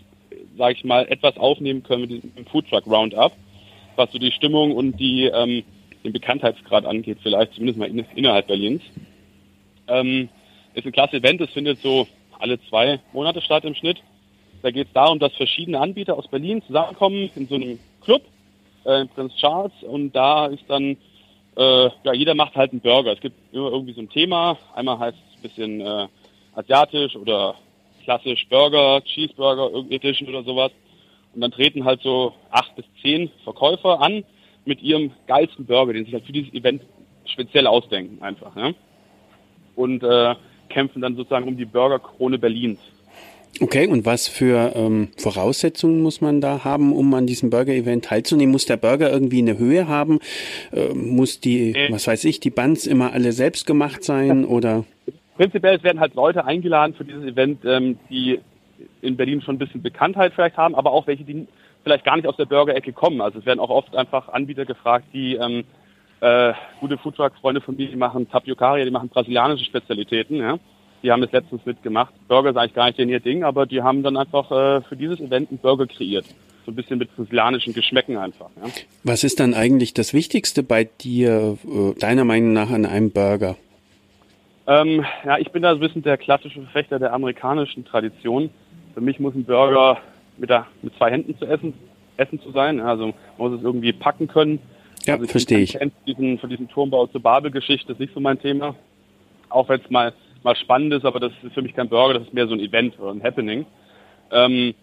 sage 0.57 0.73
ich 0.73 0.83
mal, 0.83 1.07
etwas 1.07 1.37
aufnehmen 1.37 1.83
können 1.83 2.01
mit 2.01 2.23
dem 2.23 2.45
Foodtruck 2.47 2.85
Roundup, 2.87 3.31
was 3.95 4.11
so 4.11 4.19
die 4.19 4.31
Stimmung 4.31 4.75
und 4.75 4.99
die 4.99 5.25
ähm, 5.25 5.63
den 6.03 6.13
Bekanntheitsgrad 6.13 6.85
angeht, 6.85 7.19
vielleicht 7.21 7.53
zumindest 7.53 7.79
mal 7.79 7.89
in, 7.89 8.05
innerhalb 8.15 8.47
Berlins. 8.47 8.81
Ähm, 9.87 10.29
ist 10.73 10.85
ein 10.85 10.91
klasse 10.91 11.17
Event, 11.17 11.41
es 11.41 11.51
findet 11.51 11.79
so 11.79 12.07
alle 12.39 12.59
zwei 12.69 12.99
Monate 13.13 13.41
statt 13.41 13.65
im 13.65 13.75
Schnitt. 13.75 14.01
Da 14.63 14.71
geht 14.71 14.87
es 14.87 14.93
darum, 14.93 15.19
dass 15.19 15.33
verschiedene 15.33 15.79
Anbieter 15.79 16.17
aus 16.17 16.27
Berlin 16.27 16.63
zusammenkommen 16.65 17.29
in 17.35 17.47
so 17.47 17.55
einem 17.55 17.79
Club 18.03 18.23
äh, 18.85 19.01
in 19.01 19.09
Prinz 19.09 19.35
Charles 19.35 19.71
und 19.83 20.11
da 20.13 20.47
ist 20.47 20.63
dann, 20.67 20.97
äh, 21.57 21.89
ja, 22.03 22.13
jeder 22.13 22.35
macht 22.35 22.55
halt 22.55 22.71
einen 22.71 22.81
Burger. 22.81 23.13
Es 23.13 23.21
gibt 23.21 23.35
immer 23.53 23.71
irgendwie 23.71 23.93
so 23.93 24.01
ein 24.01 24.09
Thema. 24.09 24.57
Einmal 24.75 24.99
heißt 24.99 25.17
es 25.17 25.37
ein 25.37 25.41
bisschen 25.41 25.81
äh, 25.81 26.07
asiatisch 26.55 27.15
oder 27.15 27.55
klassisch 28.03 28.47
Burger, 28.49 29.01
Cheeseburger 29.03 29.69
Edition 29.89 30.29
oder 30.29 30.43
sowas. 30.43 30.71
Und 31.33 31.41
dann 31.41 31.51
treten 31.51 31.85
halt 31.85 32.01
so 32.01 32.33
acht 32.49 32.75
bis 32.75 32.85
zehn 33.01 33.29
Verkäufer 33.43 34.01
an 34.01 34.23
mit 34.65 34.81
ihrem 34.81 35.11
geilsten 35.27 35.65
Burger, 35.65 35.93
den 35.93 36.05
sie 36.05 36.13
halt 36.13 36.25
für 36.25 36.33
dieses 36.33 36.53
Event 36.53 36.83
speziell 37.25 37.67
ausdenken 37.67 38.21
einfach. 38.21 38.55
Ja? 38.55 38.71
Und 39.75 40.03
äh, 40.03 40.35
kämpfen 40.69 41.01
dann 41.01 41.15
sozusagen 41.15 41.47
um 41.47 41.57
die 41.57 41.65
Burgerkrone 41.65 42.37
Berlins. 42.37 42.79
Okay, 43.59 43.87
und 43.87 44.05
was 44.05 44.27
für 44.27 44.73
ähm, 44.75 45.09
Voraussetzungen 45.17 46.01
muss 46.01 46.21
man 46.21 46.41
da 46.41 46.63
haben, 46.63 46.93
um 46.93 47.13
an 47.13 47.27
diesem 47.27 47.49
Burger-Event 47.49 48.05
teilzunehmen? 48.05 48.51
Muss 48.51 48.65
der 48.65 48.77
Burger 48.77 49.11
irgendwie 49.11 49.39
eine 49.39 49.57
Höhe 49.57 49.87
haben? 49.87 50.19
Äh, 50.71 50.93
muss 50.93 51.39
die, 51.41 51.75
was 51.89 52.07
weiß 52.07 52.23
ich, 52.25 52.39
die 52.39 52.49
Buns 52.49 52.87
immer 52.87 53.13
alle 53.13 53.33
selbst 53.33 53.65
gemacht 53.65 54.03
sein 54.03 54.45
oder? 54.45 54.85
Prinzipiell 55.35 55.81
werden 55.83 55.99
halt 55.99 56.15
Leute 56.15 56.45
eingeladen 56.45 56.95
für 56.95 57.03
dieses 57.03 57.23
Event, 57.23 57.63
ähm, 57.65 57.99
die 58.09 58.39
in 59.01 59.17
Berlin 59.17 59.41
schon 59.41 59.55
ein 59.55 59.59
bisschen 59.59 59.81
Bekanntheit 59.81 60.33
vielleicht 60.33 60.57
haben, 60.57 60.75
aber 60.75 60.91
auch 60.91 61.07
welche, 61.07 61.23
die 61.23 61.47
vielleicht 61.83 62.05
gar 62.05 62.15
nicht 62.15 62.27
aus 62.27 62.37
der 62.37 62.45
Burger-Ecke 62.45 62.93
kommen. 62.93 63.21
Also 63.21 63.39
es 63.39 63.45
werden 63.45 63.59
auch 63.59 63.69
oft 63.69 63.95
einfach 63.95 64.29
Anbieter 64.29 64.65
gefragt, 64.65 65.05
die 65.13 65.35
ähm, 65.35 65.63
äh, 66.21 66.53
gute 66.79 66.97
Foodtruck-Freunde 66.97 67.61
von 67.61 67.75
mir, 67.75 67.87
die 67.87 67.95
machen 67.95 68.29
Tapiocaria, 68.29 68.85
die 68.85 68.91
machen 68.91 69.09
brasilianische 69.09 69.65
Spezialitäten, 69.65 70.37
ja. 70.37 70.59
Die 71.03 71.11
haben 71.11 71.23
es 71.23 71.31
letztens 71.31 71.65
mitgemacht. 71.65 72.13
Burger 72.27 72.51
ist 72.51 72.57
eigentlich 72.57 72.73
gar 72.73 72.87
nicht 72.87 72.99
ihr 72.99 73.19
Ding, 73.19 73.43
aber 73.43 73.65
die 73.65 73.81
haben 73.81 74.03
dann 74.03 74.17
einfach 74.17 74.51
äh, 74.51 74.81
für 74.81 74.95
dieses 74.95 75.19
Event 75.19 75.49
einen 75.49 75.59
Burger 75.59 75.87
kreiert. 75.87 76.25
So 76.65 76.71
ein 76.71 76.75
bisschen 76.75 76.99
mit 76.99 77.15
brasilianischen 77.15 77.73
Geschmäcken 77.73 78.17
einfach, 78.17 78.49
ja. 78.61 78.69
Was 79.03 79.23
ist 79.23 79.39
dann 79.39 79.55
eigentlich 79.55 79.95
das 79.95 80.13
Wichtigste 80.13 80.61
bei 80.61 80.83
dir, 80.83 81.57
äh, 81.65 81.99
deiner 81.99 82.23
Meinung 82.23 82.53
nach, 82.53 82.69
an 82.69 82.85
einem 82.85 83.11
Burger? 83.11 83.57
Ähm, 84.67 85.03
ja, 85.25 85.39
ich 85.39 85.51
bin 85.51 85.63
da 85.63 85.71
so 85.71 85.77
ein 85.77 85.79
bisschen 85.79 86.03
der 86.03 86.17
klassische 86.17 86.61
Verfechter 86.61 86.99
der 86.99 87.13
amerikanischen 87.13 87.83
Tradition. 87.83 88.51
Für 88.93 89.01
mich 89.01 89.19
muss 89.19 89.33
ein 89.33 89.43
Burger 89.43 89.97
mit, 90.37 90.49
der, 90.49 90.67
mit 90.81 90.95
zwei 90.97 91.09
Händen 91.09 91.37
zu 91.37 91.45
essen, 91.45 91.73
essen 92.17 92.39
zu 92.41 92.51
sein. 92.51 92.79
Also 92.79 93.07
man 93.07 93.15
muss 93.37 93.59
es 93.59 93.63
irgendwie 93.63 93.91
packen 93.91 94.27
können. 94.27 94.59
Ja, 95.05 95.15
also 95.15 95.25
verstehe 95.27 95.59
ich. 95.59 95.77
von 95.77 95.91
diesem, 96.05 96.37
von 96.37 96.49
diesem 96.49 96.69
Turmbau 96.69 97.07
zur 97.07 97.21
Babel-Geschichte, 97.21 97.93
ist 97.93 97.99
nicht 97.99 98.13
so 98.13 98.19
mein 98.19 98.39
Thema. 98.39 98.75
Auch 99.49 99.67
wenn 99.67 99.81
es 99.81 99.89
mal, 99.89 100.13
mal 100.43 100.55
spannend 100.55 100.93
ist, 100.93 101.05
aber 101.05 101.19
das 101.19 101.31
ist 101.43 101.53
für 101.53 101.61
mich 101.61 101.73
kein 101.73 101.89
Burger, 101.89 102.15
das 102.15 102.23
ist 102.23 102.33
mehr 102.33 102.47
so 102.47 102.53
ein 102.53 102.59
Event 102.59 102.99
oder 102.99 103.11
ein 103.11 103.23
Happening. 103.23 103.65
Ähm, 104.31 104.73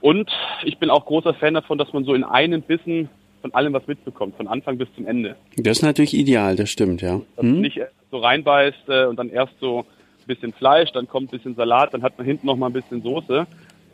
und 0.00 0.30
ich 0.64 0.78
bin 0.78 0.90
auch 0.90 1.06
großer 1.06 1.34
Fan 1.34 1.54
davon, 1.54 1.78
dass 1.78 1.92
man 1.92 2.04
so 2.04 2.14
in 2.14 2.24
einen 2.24 2.62
Bissen 2.62 3.08
von 3.40 3.52
allem 3.54 3.72
was 3.74 3.86
mitbekommt, 3.86 4.36
von 4.36 4.48
Anfang 4.48 4.78
bis 4.78 4.88
zum 4.96 5.06
Ende. 5.06 5.36
Das 5.56 5.78
ist 5.78 5.82
natürlich 5.82 6.14
ideal, 6.14 6.56
das 6.56 6.70
stimmt, 6.70 7.02
ja. 7.02 7.20
Dass 7.36 7.44
man 7.44 7.60
nicht 7.60 7.80
so 8.10 8.18
reinbeißt 8.18 8.88
äh, 8.88 9.04
und 9.04 9.16
dann 9.18 9.28
erst 9.28 9.52
so 9.60 9.80
ein 9.80 10.26
bisschen 10.26 10.52
Fleisch, 10.52 10.92
dann 10.92 11.06
kommt 11.06 11.28
ein 11.28 11.36
bisschen 11.36 11.54
Salat, 11.54 11.92
dann 11.92 12.02
hat 12.02 12.16
man 12.16 12.26
hinten 12.26 12.46
noch 12.46 12.56
mal 12.56 12.66
ein 12.66 12.72
bisschen 12.72 13.02
Soße. 13.02 13.46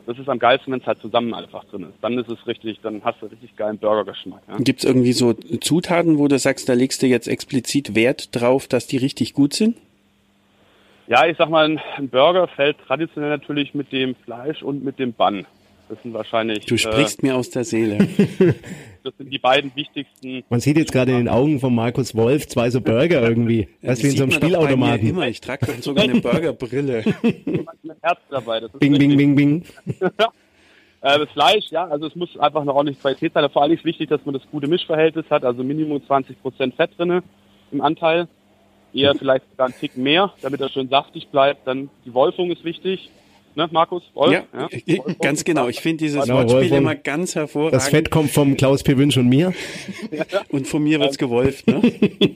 Das 0.05 0.17
ist 0.17 0.29
am 0.29 0.39
geilsten, 0.39 0.73
wenn 0.73 0.79
es 0.79 0.87
halt 0.87 0.99
zusammen 0.99 1.33
einfach 1.33 1.63
drin 1.65 1.83
ist. 1.83 1.93
Dann 2.01 2.17
ist 2.17 2.29
es 2.29 2.45
richtig, 2.47 2.79
dann 2.81 3.03
hast 3.03 3.21
du 3.21 3.27
richtig 3.27 3.55
geilen 3.55 3.77
Burgergeschmack. 3.77 4.41
Ja? 4.47 4.57
Gibt 4.57 4.79
es 4.79 4.85
irgendwie 4.85 5.13
so 5.13 5.33
Zutaten, 5.33 6.17
wo 6.17 6.27
du 6.27 6.39
sagst, 6.39 6.67
da 6.69 6.73
legst 6.73 7.01
du 7.01 7.07
jetzt 7.07 7.27
explizit 7.27 7.95
Wert 7.95 8.35
drauf, 8.35 8.67
dass 8.67 8.87
die 8.87 8.97
richtig 8.97 9.33
gut 9.33 9.53
sind? 9.53 9.77
Ja, 11.11 11.25
ich 11.25 11.35
sag 11.37 11.49
mal, 11.49 11.77
ein 11.97 12.09
Burger 12.09 12.47
fällt 12.47 12.77
traditionell 12.87 13.31
natürlich 13.31 13.73
mit 13.73 13.91
dem 13.91 14.15
Fleisch 14.15 14.63
und 14.63 14.81
mit 14.81 14.97
dem 14.97 15.11
Bun. 15.11 15.45
Das 15.89 16.01
sind 16.03 16.13
wahrscheinlich 16.13 16.65
Du 16.65 16.77
sprichst 16.77 17.21
mir 17.21 17.35
aus 17.35 17.49
der 17.49 17.65
Seele. 17.65 17.97
äh, 17.97 18.53
das 19.03 19.13
sind 19.17 19.29
die 19.29 19.37
beiden 19.37 19.75
wichtigsten. 19.75 20.45
Man 20.49 20.61
sieht 20.61 20.77
jetzt 20.77 20.93
gerade 20.93 21.11
in 21.11 21.17
den 21.17 21.27
Augen 21.27 21.59
von 21.59 21.75
Markus 21.75 22.15
Wolf 22.15 22.47
zwei 22.47 22.69
so 22.69 22.79
Burger 22.79 23.21
irgendwie. 23.21 23.67
Das 23.81 23.97
ist 23.97 24.05
wie 24.05 24.07
in 24.11 24.15
so 24.15 24.23
einem 24.23 24.31
Spielautomaten. 24.31 25.05
Immer. 25.05 25.27
Ich 25.27 25.41
trage 25.41 25.65
doch 25.65 25.73
sogar 25.81 26.05
eine 26.05 26.21
Burgerbrille. 26.21 27.03
mit 27.23 27.97
Herz 28.01 28.19
dabei. 28.29 28.61
Das 28.61 28.73
ist 28.73 28.79
Bing, 28.79 28.97
bing, 28.97 29.17
bing, 29.17 29.35
bing. 29.35 29.63
Äh, 29.99 31.19
das 31.19 31.29
Fleisch, 31.31 31.65
ja, 31.71 31.87
also 31.87 32.07
es 32.07 32.15
muss 32.15 32.37
einfach 32.37 32.61
eine 32.61 32.73
ordentliche 32.73 33.01
Qualität 33.01 33.33
sein. 33.33 33.49
Vor 33.49 33.63
allem 33.63 33.73
ist 33.73 33.83
wichtig, 33.83 34.07
dass 34.07 34.23
man 34.23 34.33
das 34.33 34.43
gute 34.49 34.67
Mischverhältnis 34.67 35.25
hat, 35.29 35.43
also 35.43 35.61
Minimum 35.61 36.01
20% 36.07 36.73
Fett 36.73 36.91
drinne 36.97 37.21
im 37.71 37.81
Anteil. 37.81 38.29
Eher 38.93 39.15
vielleicht 39.15 39.49
sogar 39.51 39.67
ein 39.67 39.73
Tick 39.79 39.95
mehr, 39.97 40.33
damit 40.41 40.59
er 40.61 40.69
schön 40.69 40.89
saftig 40.89 41.27
bleibt. 41.29 41.65
Dann 41.67 41.89
die 42.05 42.13
Wolfung 42.13 42.51
ist 42.51 42.63
wichtig. 42.63 43.09
Ne, 43.55 43.67
Markus? 43.71 44.03
Wolf? 44.13 44.31
Ja, 44.31 44.67
ganz 45.21 45.43
genau. 45.43 45.67
Ich 45.67 45.81
finde 45.81 45.97
dieses 46.05 46.23
Genau, 46.23 46.37
Wortspiel 46.37 46.57
Wolfgang. 46.61 46.81
immer 46.81 46.95
ganz 46.95 47.35
hervorragend. 47.35 47.73
Das 47.75 47.89
Fett 47.89 48.09
kommt 48.09 48.31
vom 48.31 48.55
Klaus 48.55 48.81
P. 48.83 48.97
Wünsch 48.97 49.17
und 49.17 49.27
mir. 49.27 49.53
Und 50.49 50.67
von 50.67 50.81
mir 50.83 50.99
wird's 51.01 51.17
gewolft, 51.17 51.67
ne? 51.67 51.81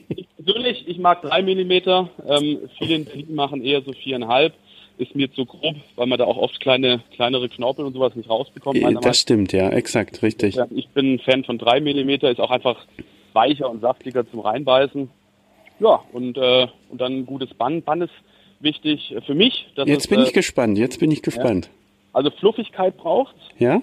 Persönlich, 0.45 0.87
ich 0.87 0.99
mag 0.99 1.21
drei 1.21 1.41
Millimeter. 1.41 2.09
Ähm, 2.27 2.59
viele 2.77 2.95
in 2.95 3.05
Berlin 3.05 3.35
machen 3.35 3.63
eher 3.63 3.81
so 3.81 3.93
viereinhalb. 3.93 4.53
Ist 4.97 5.15
mir 5.15 5.31
zu 5.33 5.45
grob, 5.45 5.75
weil 5.95 6.07
man 6.07 6.17
da 6.19 6.25
auch 6.25 6.37
oft 6.37 6.59
kleine, 6.61 7.01
kleinere 7.15 7.49
Knorpel 7.49 7.83
und 7.85 7.93
sowas 7.93 8.15
nicht 8.15 8.29
rausbekommt. 8.29 8.81
Meinung 8.81 9.01
Das 9.01 9.19
stimmt, 9.19 9.51
ja, 9.51 9.69
exakt, 9.69 10.21
richtig. 10.21 10.55
Ja, 10.55 10.67
ich 10.73 10.87
bin 10.89 11.15
ein 11.15 11.19
Fan 11.19 11.43
von 11.43 11.57
drei 11.57 11.81
Millimeter, 11.81 12.29
ist 12.31 12.39
auch 12.39 12.51
einfach 12.51 12.85
weicher 13.33 13.69
und 13.69 13.81
saftiger 13.81 14.29
zum 14.29 14.39
Reinbeißen. 14.41 15.09
Ja, 15.79 16.01
und, 16.13 16.37
äh, 16.37 16.67
und 16.89 17.01
dann 17.01 17.13
ein 17.19 17.25
gutes 17.25 17.53
Bann. 17.53 17.81
Bann 17.81 18.01
ist 18.01 18.13
wichtig 18.59 19.15
für 19.25 19.35
mich. 19.35 19.67
Jetzt 19.75 19.89
es, 20.05 20.07
bin 20.07 20.19
äh, 20.19 20.23
ich 20.23 20.33
gespannt, 20.33 20.77
jetzt 20.77 20.99
bin 20.99 21.11
ich 21.11 21.21
gespannt. 21.21 21.69
Also 22.13 22.29
Fluffigkeit 22.31 22.95
braucht 22.97 23.35
Ja? 23.59 23.81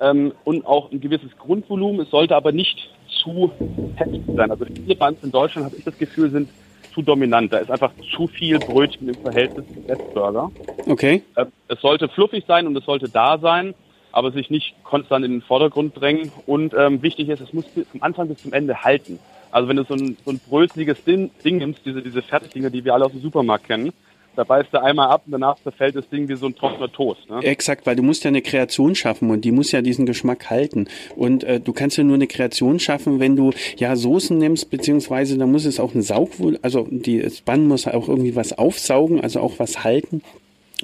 ähm, 0.00 0.32
und 0.44 0.64
auch 0.66 0.90
ein 0.92 1.00
gewisses 1.00 1.36
Grundvolumen. 1.38 2.00
Es 2.00 2.10
sollte 2.10 2.36
aber 2.36 2.52
nicht 2.52 2.78
zu 3.22 3.50
heftig 3.96 4.22
sein. 4.36 4.50
Also 4.50 4.64
viele 4.66 4.94
Bands 4.94 5.22
in 5.24 5.32
Deutschland, 5.32 5.66
habe 5.66 5.76
ich 5.76 5.84
das 5.84 5.98
Gefühl, 5.98 6.30
sind 6.30 6.48
zu 6.94 7.02
dominant. 7.02 7.52
Da 7.52 7.58
ist 7.58 7.70
einfach 7.70 7.92
zu 8.14 8.26
viel 8.28 8.58
Brötchen 8.58 9.08
im 9.08 9.14
Verhältnis 9.16 9.64
zum 9.74 9.84
Restburger. 9.86 10.50
Okay. 10.86 11.22
Äh, 11.36 11.46
Es 11.68 11.80
sollte 11.80 12.08
fluffig 12.08 12.44
sein 12.46 12.66
und 12.66 12.76
es 12.76 12.84
sollte 12.84 13.08
da 13.08 13.38
sein. 13.38 13.74
aber 14.14 14.30
sich 14.30 14.50
nicht 14.50 14.74
konstant 14.84 15.24
in 15.24 15.32
den 15.32 15.40
Vordergrund 15.42 15.98
drängen. 15.98 16.30
Und 16.46 16.74
ähm, 16.74 17.00
wichtig 17.02 17.30
ist, 17.30 17.40
es 17.40 17.52
muss 17.54 17.64
vom 17.90 18.02
Anfang 18.02 18.28
bis 18.28 18.38
zum 18.42 18.52
Ende 18.52 18.84
halten. 18.84 19.18
Also 19.52 19.68
wenn 19.68 19.76
du 19.76 19.84
so 19.84 19.94
ein, 19.94 20.16
so 20.24 20.32
ein 20.32 20.40
bröseliges 20.48 21.04
Ding, 21.04 21.30
Ding 21.44 21.58
nimmst, 21.58 21.82
diese, 21.84 22.02
diese 22.02 22.22
Fertigdinger, 22.22 22.70
die 22.70 22.84
wir 22.84 22.94
alle 22.94 23.04
aus 23.04 23.12
dem 23.12 23.20
Supermarkt 23.20 23.68
kennen, 23.68 23.92
da 24.34 24.44
beißt 24.44 24.72
er 24.72 24.82
einmal 24.82 25.10
ab 25.10 25.22
und 25.26 25.32
danach 25.32 25.56
zerfällt 25.62 25.94
das 25.94 26.08
Ding 26.08 26.26
wie 26.28 26.36
so 26.36 26.46
ein 26.46 26.54
trockener 26.54 26.90
Toast. 26.90 27.28
Ne? 27.28 27.40
Exakt, 27.42 27.84
weil 27.84 27.96
du 27.96 28.02
musst 28.02 28.24
ja 28.24 28.28
eine 28.28 28.40
Kreation 28.40 28.94
schaffen 28.94 29.30
und 29.30 29.44
die 29.44 29.52
muss 29.52 29.72
ja 29.72 29.82
diesen 29.82 30.06
Geschmack 30.06 30.48
halten. 30.48 30.88
Und 31.16 31.44
äh, 31.44 31.60
du 31.60 31.72
kannst 31.74 31.98
ja 31.98 32.04
nur 32.04 32.14
eine 32.14 32.26
Kreation 32.26 32.78
schaffen, 32.78 33.20
wenn 33.20 33.36
du 33.36 33.52
ja 33.76 33.94
Soßen 33.94 34.36
nimmst, 34.38 34.70
beziehungsweise 34.70 35.36
da 35.36 35.46
muss 35.46 35.66
es 35.66 35.78
auch 35.78 35.94
ein 35.94 36.02
Saugwohl, 36.02 36.58
also 36.62 36.86
die, 36.90 37.20
das 37.20 37.42
Bann 37.42 37.68
muss 37.68 37.86
auch 37.86 38.08
irgendwie 38.08 38.34
was 38.34 38.56
aufsaugen, 38.56 39.20
also 39.20 39.40
auch 39.40 39.58
was 39.58 39.84
halten. 39.84 40.22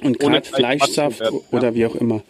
Und 0.01 0.19
gerade 0.19 0.47
Fleischsaft 0.47 1.19
werden, 1.19 1.41
oder 1.51 1.69
ja. 1.69 1.75
wie 1.75 1.85
auch 1.85 1.95
immer. 1.95 2.21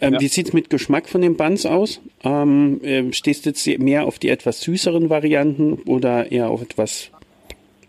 Ähm, 0.00 0.14
ja. 0.14 0.20
Wie 0.20 0.28
sieht's 0.28 0.52
mit 0.52 0.70
Geschmack 0.70 1.08
von 1.08 1.20
den 1.20 1.36
Buns 1.36 1.66
aus? 1.66 2.00
Ähm, 2.24 2.80
äh, 2.82 3.12
stehst 3.12 3.46
du 3.46 3.50
jetzt 3.50 3.66
mehr 3.78 4.06
auf 4.06 4.18
die 4.18 4.28
etwas 4.28 4.60
süßeren 4.62 5.10
Varianten 5.10 5.74
oder 5.86 6.30
eher 6.32 6.50
auf 6.50 6.62
etwas 6.62 7.10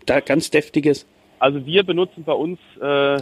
da 0.06 0.20
ganz 0.20 0.50
deftiges? 0.50 1.06
Also 1.38 1.64
wir 1.66 1.82
benutzen 1.82 2.24
bei 2.24 2.32
uns 2.32 2.58
äh, 2.80 3.20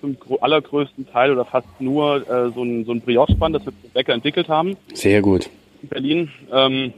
zum 0.00 0.16
allergrößten 0.40 1.08
Teil 1.10 1.32
oder 1.32 1.44
fast 1.44 1.68
nur 1.80 2.28
äh, 2.28 2.50
so 2.52 2.62
ein, 2.62 2.84
so 2.84 2.92
ein 2.92 3.00
Brioche-Band, 3.00 3.56
das 3.56 3.64
wir 3.66 3.72
zum 3.80 3.90
Bäcker 3.90 4.14
entwickelt 4.14 4.48
haben. 4.48 4.76
Sehr 4.94 5.22
gut. 5.22 5.48
In 5.82 5.88
Berlin. 5.88 6.30
Ähm, 6.52 6.92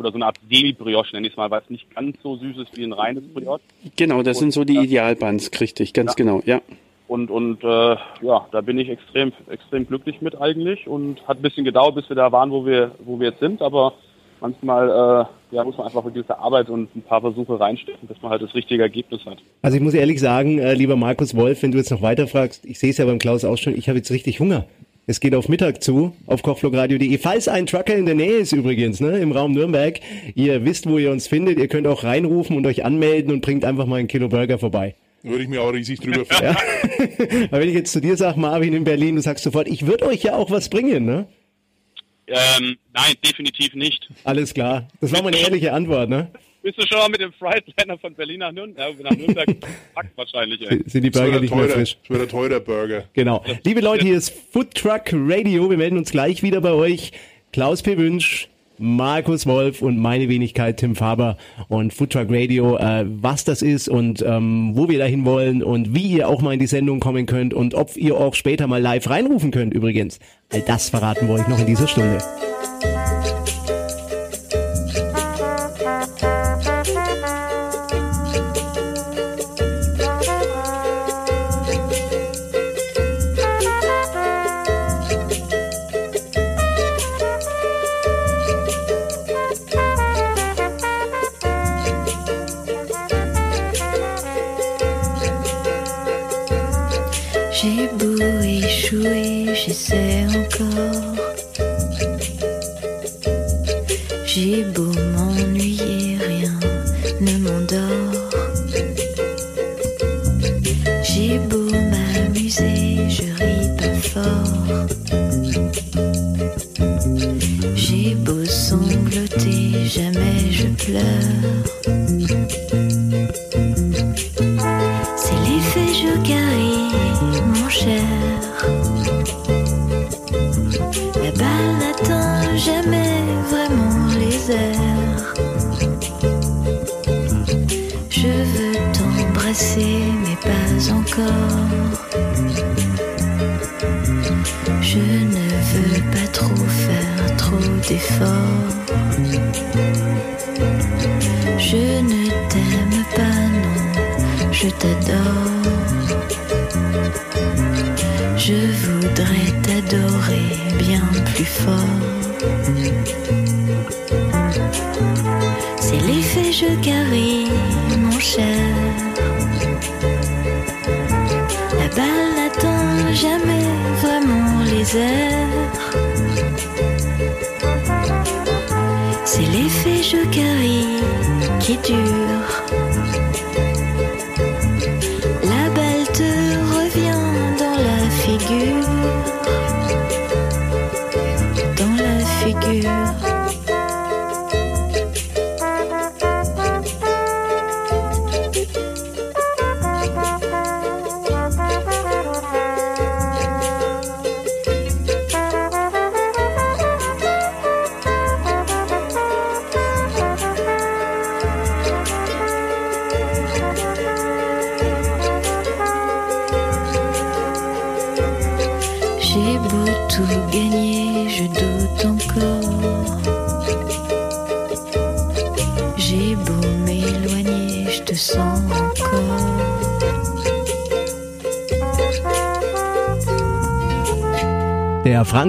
oder 0.00 0.10
so 0.10 0.16
eine 0.16 0.26
Art 0.26 0.38
Semi-Brioche, 0.48 1.14
nenne 1.14 1.26
ich 1.26 1.34
es 1.34 1.36
mal, 1.36 1.50
weil 1.50 1.60
es 1.60 1.68
nicht 1.68 1.94
ganz 1.94 2.16
so 2.22 2.36
süß 2.36 2.56
ist 2.56 2.76
wie 2.76 2.84
ein 2.84 2.92
reines 2.92 3.22
Brioche. 3.34 3.60
Genau, 3.96 4.22
das 4.22 4.38
und, 4.38 4.40
sind 4.40 4.52
so 4.52 4.64
die 4.64 4.78
Idealbands, 4.78 5.50
richtig, 5.60 5.92
ganz 5.92 6.12
ja. 6.12 6.14
genau, 6.16 6.42
ja. 6.46 6.62
Und, 7.10 7.28
und 7.28 7.64
äh, 7.64 7.96
ja, 8.22 8.46
da 8.52 8.60
bin 8.60 8.78
ich 8.78 8.88
extrem, 8.88 9.32
extrem 9.50 9.84
glücklich 9.84 10.22
mit 10.22 10.40
eigentlich 10.40 10.86
und 10.86 11.26
hat 11.26 11.38
ein 11.38 11.42
bisschen 11.42 11.64
gedauert, 11.64 11.96
bis 11.96 12.08
wir 12.08 12.14
da 12.14 12.30
waren, 12.30 12.52
wo 12.52 12.64
wir, 12.64 12.92
wo 13.00 13.18
wir 13.18 13.30
jetzt 13.30 13.40
sind, 13.40 13.62
aber 13.62 13.94
manchmal 14.40 14.88
äh, 14.88 15.56
ja, 15.56 15.64
muss 15.64 15.76
man 15.76 15.88
einfach 15.88 16.04
eine 16.04 16.12
gewisse 16.12 16.38
Arbeit 16.38 16.70
und 16.70 16.94
ein 16.94 17.02
paar 17.02 17.20
Versuche 17.20 17.58
reinstecken, 17.58 18.06
dass 18.06 18.22
man 18.22 18.30
halt 18.30 18.42
das 18.42 18.54
richtige 18.54 18.84
Ergebnis 18.84 19.26
hat. 19.26 19.38
Also 19.60 19.76
ich 19.76 19.82
muss 19.82 19.94
ehrlich 19.94 20.20
sagen, 20.20 20.60
äh, 20.60 20.74
lieber 20.74 20.94
Markus 20.94 21.34
Wolf, 21.34 21.64
wenn 21.64 21.72
du 21.72 21.78
jetzt 21.78 21.90
noch 21.90 22.00
weiter 22.00 22.28
fragst, 22.28 22.64
ich 22.64 22.78
sehe 22.78 22.90
es 22.90 22.98
ja 22.98 23.06
beim 23.06 23.18
Klaus 23.18 23.44
auch 23.44 23.58
schon, 23.58 23.74
ich 23.74 23.88
habe 23.88 23.98
jetzt 23.98 24.12
richtig 24.12 24.38
Hunger. 24.38 24.66
Es 25.08 25.18
geht 25.18 25.34
auf 25.34 25.48
Mittag 25.48 25.82
zu, 25.82 26.14
auf 26.28 26.44
kochvlogradio.de. 26.44 27.18
Falls 27.18 27.48
ein 27.48 27.66
Trucker 27.66 27.96
in 27.96 28.06
der 28.06 28.14
Nähe 28.14 28.36
ist 28.36 28.52
übrigens, 28.52 29.00
ne, 29.00 29.18
im 29.18 29.32
Raum 29.32 29.50
Nürnberg, 29.50 29.98
ihr 30.36 30.64
wisst, 30.64 30.88
wo 30.88 30.96
ihr 30.96 31.10
uns 31.10 31.26
findet, 31.26 31.58
ihr 31.58 31.66
könnt 31.66 31.88
auch 31.88 32.04
reinrufen 32.04 32.56
und 32.56 32.64
euch 32.68 32.84
anmelden 32.84 33.32
und 33.32 33.40
bringt 33.40 33.64
einfach 33.64 33.86
mal 33.86 33.96
ein 33.96 34.06
Kilo 34.06 34.28
Burger 34.28 34.60
vorbei. 34.60 34.94
Würde 35.22 35.42
ich 35.42 35.48
mir 35.48 35.62
auch 35.62 35.72
riesig 35.72 36.00
drüber 36.00 36.24
freuen. 36.28 36.54
Ja. 36.54 37.44
Aber 37.50 37.60
wenn 37.60 37.68
ich 37.68 37.74
jetzt 37.74 37.92
zu 37.92 38.00
dir 38.00 38.16
sage, 38.16 38.38
Marvin 38.38 38.74
in 38.74 38.84
Berlin, 38.84 39.16
du 39.16 39.22
sagst 39.22 39.44
sofort, 39.44 39.68
ich 39.68 39.86
würde 39.86 40.06
euch 40.06 40.22
ja 40.22 40.34
auch 40.34 40.50
was 40.50 40.68
bringen, 40.68 41.04
ne? 41.04 41.26
Ähm, 42.26 42.76
nein, 42.92 43.14
definitiv 43.24 43.74
nicht. 43.74 44.08
Alles 44.24 44.54
klar. 44.54 44.88
Das 45.00 45.12
war 45.12 45.22
meine 45.22 45.38
ehrliche 45.38 45.72
Antwort, 45.72 46.08
ne? 46.08 46.30
Bist 46.62 46.78
du 46.78 46.86
schon 46.86 46.98
mal 46.98 47.08
mit 47.08 47.20
dem 47.20 47.32
Frightliner 47.32 47.98
von 47.98 48.14
Berlin 48.14 48.40
nach, 48.40 48.52
Nürn 48.52 48.76
äh, 48.76 48.92
nach 49.02 49.10
Nürnberg 49.10 49.46
gepackt 49.46 50.16
wahrscheinlich, 50.16 50.60
ey. 50.70 50.82
Sind 50.86 51.02
die 51.02 51.10
Burger 51.10 51.40
nicht 51.40 51.50
teurer, 51.50 51.66
mehr 51.66 51.74
frisch? 51.76 51.96
Das 52.02 52.10
wird 52.10 52.22
ein 52.22 52.28
teurer 52.28 52.60
Burger. 52.60 53.04
Genau. 53.14 53.42
Liebe 53.64 53.80
Leute, 53.80 54.04
hier 54.04 54.16
ist 54.16 54.32
Food 54.52 54.74
Truck 54.74 55.04
Radio. 55.12 55.70
Wir 55.70 55.78
melden 55.78 55.96
uns 55.96 56.10
gleich 56.10 56.42
wieder 56.42 56.60
bei 56.60 56.72
euch. 56.72 57.12
Klaus 57.52 57.82
P. 57.82 57.96
Wünsch, 57.96 58.48
Markus 58.80 59.46
Wolf 59.46 59.82
und 59.82 59.98
meine 59.98 60.30
Wenigkeit 60.30 60.78
Tim 60.78 60.96
Faber 60.96 61.36
und 61.68 61.92
Foodtruck 61.92 62.28
Radio, 62.30 62.78
äh, 62.78 63.04
was 63.06 63.44
das 63.44 63.60
ist 63.60 63.88
und 63.90 64.24
ähm, 64.26 64.72
wo 64.74 64.88
wir 64.88 64.98
dahin 64.98 65.26
wollen 65.26 65.62
und 65.62 65.94
wie 65.94 66.06
ihr 66.06 66.28
auch 66.28 66.40
mal 66.40 66.54
in 66.54 66.60
die 66.60 66.66
Sendung 66.66 66.98
kommen 66.98 67.26
könnt 67.26 67.52
und 67.52 67.74
ob 67.74 67.94
ihr 67.96 68.16
auch 68.16 68.34
später 68.34 68.66
mal 68.66 68.80
live 68.80 69.08
reinrufen 69.10 69.50
könnt 69.50 69.74
übrigens. 69.74 70.18
All 70.50 70.62
das 70.62 70.88
verraten 70.88 71.28
wir 71.28 71.34
euch 71.34 71.46
noch 71.46 71.60
in 71.60 71.66
dieser 71.66 71.88
Stunde. 71.88 72.18
digo. 104.40 104.89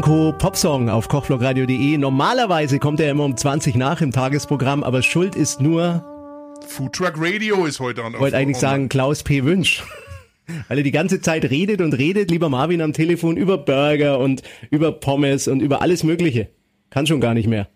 Franco 0.02 0.34
Popsong 0.36 0.90
auf 0.90 1.10
kochvlogradio.de. 1.10 1.96
Normalerweise 2.00 2.80
kommt 2.80 3.00
er 3.00 3.12
immer 3.12 3.24
um 3.24 3.38
20 3.38 3.76
nach 3.76 4.02
im 4.02 4.10
Tagesprogramm, 4.10 4.84
aber 4.84 5.04
Schuld 5.04 5.36
ist 5.36 5.62
nur 5.62 6.04
Food 6.66 6.94
Truck 6.94 7.14
Radio 7.18 7.66
ist 7.66 7.80
heute 7.80 8.04
an. 8.04 8.18
Wollte 8.18 8.36
eigentlich 8.36 8.58
sagen 8.58 8.90
Klaus 8.90 9.22
P. 9.22 9.44
Wünsch. 9.44 9.84
Weil 10.68 10.80
er 10.80 10.84
die 10.84 10.92
ganze 10.92 11.22
Zeit 11.22 11.48
redet 11.52 11.82
und 11.82 11.94
redet, 11.94 12.32
lieber 12.32 12.50
Marvin 12.50 12.82
am 12.82 12.94
Telefon, 12.94 13.38
über 13.38 13.60
Burger 13.60 14.18
und 14.18 14.42
über 14.72 14.92
Pommes 14.92 15.48
und 15.48 15.62
über 15.62 15.84
alles 15.84 16.04
Mögliche. 16.04 16.50
Kann 16.90 17.06
schon 17.06 17.22
gar 17.22 17.36
nicht 17.36 17.48
mehr. 17.48 17.68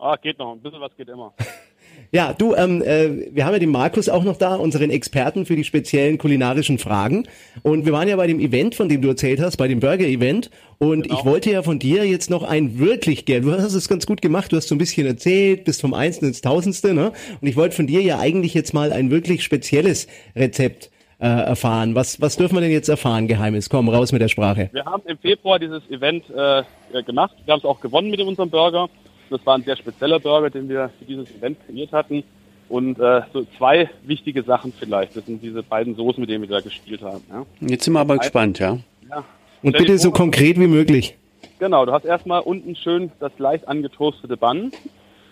Ah, 0.00 0.16
geht 0.16 0.36
noch. 0.40 0.50
Ein 0.50 0.60
bisschen 0.60 0.80
was 0.80 0.96
geht 0.96 1.08
immer. 1.08 1.32
Ja, 2.12 2.32
du, 2.32 2.54
ähm, 2.56 2.82
äh, 2.82 3.28
wir 3.32 3.44
haben 3.46 3.52
ja 3.52 3.60
den 3.60 3.70
Markus 3.70 4.08
auch 4.08 4.24
noch 4.24 4.36
da, 4.36 4.56
unseren 4.56 4.90
Experten 4.90 5.46
für 5.46 5.54
die 5.54 5.62
speziellen 5.62 6.18
kulinarischen 6.18 6.78
Fragen. 6.78 7.28
Und 7.62 7.86
wir 7.86 7.92
waren 7.92 8.08
ja 8.08 8.16
bei 8.16 8.26
dem 8.26 8.40
Event, 8.40 8.74
von 8.74 8.88
dem 8.88 9.00
du 9.00 9.08
erzählt 9.08 9.40
hast, 9.40 9.56
bei 9.58 9.68
dem 9.68 9.78
Burger-Event. 9.78 10.50
Und 10.78 11.02
Genau. 11.04 11.18
ich 11.18 11.24
wollte 11.24 11.52
ja 11.52 11.62
von 11.62 11.78
dir 11.78 12.04
jetzt 12.04 12.28
noch 12.28 12.42
ein 12.42 12.80
wirklich, 12.80 13.26
gern- 13.26 13.42
du 13.42 13.52
hast 13.52 13.74
es 13.74 13.88
ganz 13.88 14.06
gut 14.06 14.22
gemacht, 14.22 14.50
du 14.50 14.56
hast 14.56 14.66
so 14.66 14.74
ein 14.74 14.78
bisschen 14.78 15.06
erzählt, 15.06 15.62
bis 15.64 15.80
vom 15.80 15.94
Einzelnen 15.94 16.30
ins 16.30 16.40
Tausendste, 16.40 16.94
ne? 16.94 17.12
Und 17.40 17.46
ich 17.46 17.54
wollte 17.56 17.76
von 17.76 17.86
dir 17.86 18.00
ja 18.02 18.18
eigentlich 18.18 18.54
jetzt 18.54 18.74
mal 18.74 18.92
ein 18.92 19.10
wirklich 19.12 19.44
spezielles 19.44 20.08
Rezept 20.34 20.90
äh, 21.20 21.26
erfahren. 21.26 21.94
Was, 21.94 22.20
was 22.20 22.36
dürfen 22.36 22.56
wir 22.56 22.60
denn 22.62 22.72
jetzt 22.72 22.88
erfahren, 22.88 23.28
Geheimes? 23.28 23.68
Komm, 23.70 23.88
raus 23.88 24.10
mit 24.10 24.20
der 24.22 24.28
Sprache. 24.28 24.70
Wir 24.72 24.84
haben 24.84 25.02
im 25.06 25.18
Februar 25.18 25.58
dieses 25.60 25.82
Event 25.90 26.24
äh, 26.30 26.62
gemacht. 27.04 27.36
Wir 27.44 27.52
haben 27.52 27.58
es 27.58 27.64
auch 27.66 27.80
gewonnen 27.80 28.10
mit 28.10 28.20
unserem 28.20 28.50
Burger. 28.50 28.88
Das 29.30 29.44
war 29.46 29.54
ein 29.56 29.62
sehr 29.62 29.76
spezieller 29.76 30.18
Burger, 30.20 30.50
den 30.50 30.68
wir 30.68 30.90
für 30.98 31.04
dieses 31.04 31.30
Event 31.34 31.58
kreiert 31.66 31.92
hatten. 31.92 32.22
Und 32.68 33.00
äh, 33.00 33.22
so 33.32 33.44
zwei 33.58 33.88
wichtige 34.04 34.42
Sachen 34.42 34.72
vielleicht. 34.78 35.16
Das 35.16 35.26
sind 35.26 35.42
diese 35.42 35.62
beiden 35.62 35.96
Soßen, 35.96 36.20
mit 36.20 36.30
denen 36.30 36.42
wir 36.42 36.50
da 36.50 36.60
gespielt 36.60 37.02
haben. 37.02 37.22
Ja. 37.30 37.44
Jetzt 37.60 37.84
sind 37.84 37.94
wir 37.94 38.00
aber 38.00 38.18
gespannt, 38.18 38.58
ja. 38.60 38.78
Ja. 39.08 39.24
Und 39.62 39.76
bitte 39.76 39.98
so 39.98 40.10
konkret 40.12 40.58
wie 40.58 40.66
möglich. 40.68 41.16
Genau, 41.58 41.84
du 41.84 41.92
hast 41.92 42.04
erstmal 42.04 42.40
unten 42.40 42.76
schön 42.76 43.10
das 43.18 43.32
leicht 43.38 43.66
angetoastete 43.66 44.36
Bun. 44.36 44.70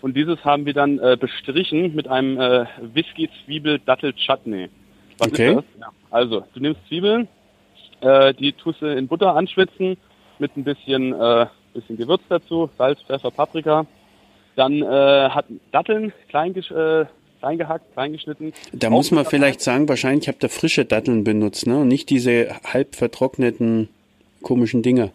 Und 0.01 0.15
dieses 0.15 0.43
haben 0.45 0.65
wir 0.65 0.73
dann 0.73 0.99
äh, 0.99 1.17
bestrichen 1.19 1.93
mit 1.95 2.07
einem 2.07 2.39
äh, 2.39 2.65
Whisky-Zwiebel-Dattel-Chutney. 2.93 4.69
Was 5.17 5.27
Okay. 5.27 5.49
ist 5.49 5.55
das? 5.57 5.63
Ja. 5.81 5.87
Also, 6.11 6.43
du 6.53 6.59
nimmst 6.59 6.79
Zwiebeln, 6.87 7.27
äh, 8.01 8.33
die 8.33 8.53
tust 8.53 8.81
du 8.81 8.85
in 8.85 9.07
Butter 9.07 9.35
anschwitzen 9.35 9.97
mit 10.39 10.55
ein 10.55 10.63
bisschen, 10.63 11.13
äh, 11.13 11.45
bisschen 11.73 11.97
Gewürz 11.97 12.21
dazu, 12.29 12.69
Salz, 12.77 13.01
Pfeffer, 13.03 13.31
Paprika. 13.31 13.85
Dann 14.55 14.81
äh, 14.81 15.29
hat 15.29 15.45
Datteln 15.71 16.11
klein, 16.27 16.55
äh, 16.55 17.05
klein 17.39 17.57
gehackt, 17.57 17.93
klein 17.93 18.11
geschnitten. 18.11 18.53
Da 18.73 18.89
muss 18.89 19.11
man 19.11 19.25
vielleicht 19.25 19.61
sagen, 19.61 19.87
wahrscheinlich 19.87 20.27
habt 20.27 20.43
ihr 20.43 20.49
frische 20.49 20.85
Datteln 20.85 21.23
benutzt, 21.23 21.65
ne? 21.67 21.77
Und 21.79 21.87
nicht 21.87 22.09
diese 22.09 22.49
halb 22.65 22.95
vertrockneten 22.95 23.89
komischen 24.41 24.81
Dinger. 24.81 25.11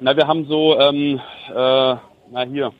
Na, 0.00 0.16
wir 0.16 0.26
haben 0.26 0.46
so, 0.46 0.78
ähm, 0.78 1.20
äh, 1.50 1.52
na 1.52 2.44
hier, 2.50 2.72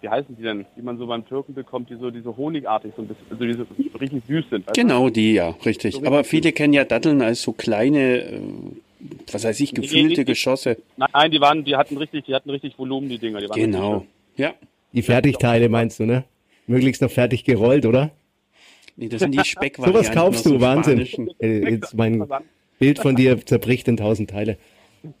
wie 0.00 0.08
heißen 0.08 0.36
die 0.36 0.42
denn, 0.42 0.66
die 0.76 0.82
man 0.82 0.98
so 0.98 1.06
beim 1.06 1.26
Türken 1.26 1.54
bekommt, 1.54 1.88
die 1.88 1.94
so, 1.94 2.10
die 2.10 2.20
so 2.20 2.36
honigartig 2.36 2.92
so 2.96 3.02
ein 3.02 3.08
bisschen, 3.08 3.26
also 3.30 3.44
die 3.44 3.52
so 3.52 3.98
richtig 3.98 4.22
süß 4.26 4.44
sind. 4.50 4.66
weißt 4.66 4.76
du? 4.76 4.80
Genau, 4.80 5.08
die, 5.08 5.34
ja, 5.34 5.54
richtig. 5.64 5.94
So 5.94 6.00
Aber 6.04 6.18
richtig 6.18 6.30
viele 6.30 6.52
kennen 6.52 6.72
ja 6.72 6.84
Datteln 6.84 7.22
als 7.22 7.42
so 7.42 7.52
kleine, 7.52 8.18
äh, 8.22 8.40
was 9.30 9.44
weiß 9.44 9.60
ich, 9.60 9.74
gefüllte 9.74 10.20
nee. 10.20 10.24
Geschosse. 10.24 10.78
Nein, 10.96 11.30
die 11.30 11.40
waren, 11.40 11.64
die 11.64 11.76
hatten 11.76 11.96
richtig, 11.96 12.24
die 12.26 12.34
hatten 12.34 12.50
richtig 12.50 12.78
Volumen, 12.78 13.08
die 13.08 13.18
Dinger. 13.18 13.40
Die 13.40 13.48
waren 13.48 13.60
Genau. 13.60 14.06
Ja. 14.36 14.54
Die 14.92 15.02
Fertigteile 15.02 15.68
meinst 15.68 15.98
du, 16.00 16.06
ne? 16.06 16.24
Möglichst 16.66 17.02
noch 17.02 17.10
fertig 17.10 17.44
gerollt, 17.44 17.86
oder? 17.86 18.10
Nee, 18.96 19.08
das 19.08 19.20
sind 19.20 19.32
die 19.32 19.40
Speckvarianten. 19.44 20.04
Sowas 20.04 20.14
kaufst 20.14 20.46
du, 20.46 20.60
Wahnsinn. 20.60 21.06
Äh, 21.40 21.70
Jetzt 21.70 21.94
mein 21.94 22.26
Bild 22.78 22.98
von 22.98 23.16
dir 23.16 23.44
zerbricht 23.44 23.88
in 23.88 23.96
tausend 23.96 24.30
Teile. 24.30 24.58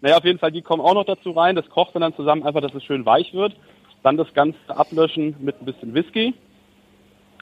Naja, 0.00 0.16
auf 0.18 0.24
jeden 0.24 0.38
Fall, 0.38 0.52
die 0.52 0.62
kommen 0.62 0.80
auch 0.80 0.94
noch 0.94 1.04
dazu 1.04 1.32
rein. 1.32 1.56
Das 1.56 1.68
kocht 1.70 1.94
dann, 1.94 2.02
dann 2.02 2.14
zusammen 2.14 2.44
einfach, 2.44 2.60
dass 2.60 2.72
es 2.72 2.84
schön 2.84 3.04
weich 3.04 3.34
wird. 3.34 3.56
Dann 4.04 4.16
das 4.16 4.32
Ganze 4.32 4.56
ablöschen 4.68 5.34
mit 5.40 5.60
ein 5.60 5.64
bisschen 5.64 5.92
Whisky. 5.92 6.34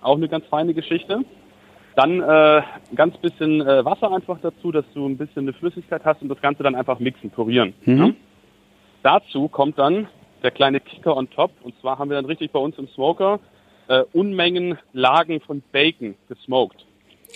Auch 0.00 0.16
eine 0.16 0.26
ganz 0.26 0.46
feine 0.46 0.72
Geschichte. 0.72 1.20
Dann 1.96 2.20
äh, 2.20 2.24
ein 2.26 2.62
ganz 2.94 3.16
bisschen 3.18 3.62
äh, 3.62 3.84
Wasser 3.84 4.12
einfach 4.12 4.38
dazu, 4.42 4.70
dass 4.70 4.84
du 4.94 5.06
ein 5.06 5.16
bisschen 5.16 5.44
eine 5.44 5.52
Flüssigkeit 5.54 6.04
hast 6.04 6.22
und 6.22 6.28
das 6.28 6.40
Ganze 6.40 6.62
dann 6.62 6.74
einfach 6.74 6.98
mixen, 7.00 7.30
purieren. 7.30 7.74
Ja? 7.86 8.10
Dazu 9.02 9.48
kommt 9.48 9.78
dann 9.78 10.06
der 10.42 10.50
kleine 10.50 10.80
Kicker 10.80 11.16
on 11.16 11.28
top. 11.30 11.50
Und 11.62 11.74
zwar 11.80 11.98
haben 11.98 12.10
wir 12.10 12.16
dann 12.16 12.26
richtig 12.26 12.52
bei 12.52 12.58
uns 12.58 12.76
im 12.78 12.86
Smoker 12.88 13.40
äh, 13.88 14.02
Unmengen 14.12 14.78
Lagen 14.92 15.40
von 15.40 15.62
Bacon 15.72 16.14
gesmoked. 16.28 16.84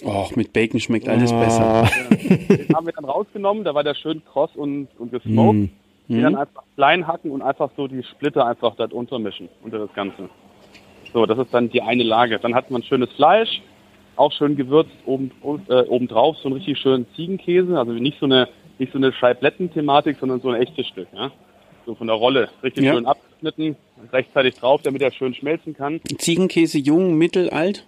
Och, 0.05 0.37
mit 0.37 0.53
Bacon 0.53 0.79
schmeckt 0.81 1.09
alles 1.09 1.33
Ah. 1.33 1.40
besser. 1.40 1.88
Den 2.57 2.75
haben 2.75 2.87
wir 2.87 2.92
dann 2.92 3.05
rausgenommen, 3.05 3.64
da 3.64 3.75
war 3.75 3.83
der 3.85 3.94
schön 3.94 4.23
kross 4.25 4.51
und, 4.57 4.88
und 4.99 5.11
gesmoked. 5.11 5.59
Mm. 5.59 5.68
Die 6.09 6.20
dann 6.20 6.35
einfach 6.37 6.64
klein 6.75 7.07
hacken 7.07 7.31
und 7.31 7.40
einfach 7.40 7.70
so 7.77 7.87
die 7.87 8.03
Splitter 8.03 8.44
einfach 8.44 8.75
da 8.75 8.88
drunter 8.88 9.18
mischen, 9.20 9.49
unter 9.62 9.79
das 9.79 9.92
Ganze. 9.94 10.29
So, 11.12 11.25
das 11.25 11.38
ist 11.38 11.55
dann 11.55 11.70
die 11.70 11.83
eine 11.83 12.03
Lage. 12.03 12.38
Dann 12.40 12.55
hat 12.55 12.70
man 12.70 12.83
schönes 12.83 13.12
Fleisch, 13.12 13.62
auch 14.16 14.33
schön 14.33 14.57
gewürzt 14.57 14.90
oben, 15.07 15.31
äh, 15.68 15.83
oben 15.83 16.09
drauf, 16.09 16.37
so 16.38 16.49
einen 16.49 16.57
richtig 16.57 16.79
schönen 16.79 17.07
Ziegenkäse, 17.16 17.79
also 17.79 17.92
nicht 17.92 18.18
so 18.18 18.27
eine, 18.27 18.49
nicht 18.79 18.92
so 18.92 18.99
eine 18.99 19.12
Scheibletten-Thematik, 19.12 20.18
sondern 20.20 20.40
so 20.40 20.51
ein 20.51 20.61
echtes 20.61 20.87
Stück, 20.87 21.09
ja. 21.14 21.31
So 21.87 21.94
von 21.94 22.07
der 22.07 22.16
Rolle, 22.16 22.49
richtig 22.62 22.85
Ja. 22.85 22.94
schön 22.94 23.07
abgeschnitten, 23.07 23.77
rechtzeitig 24.12 24.55
drauf, 24.57 24.83
damit 24.83 25.03
er 25.03 25.12
schön 25.12 25.35
schmelzen 25.35 25.75
kann. 25.75 26.01
Ziegenkäse 26.18 26.79
jung, 26.79 27.16
mittel, 27.16 27.51
alt? 27.51 27.87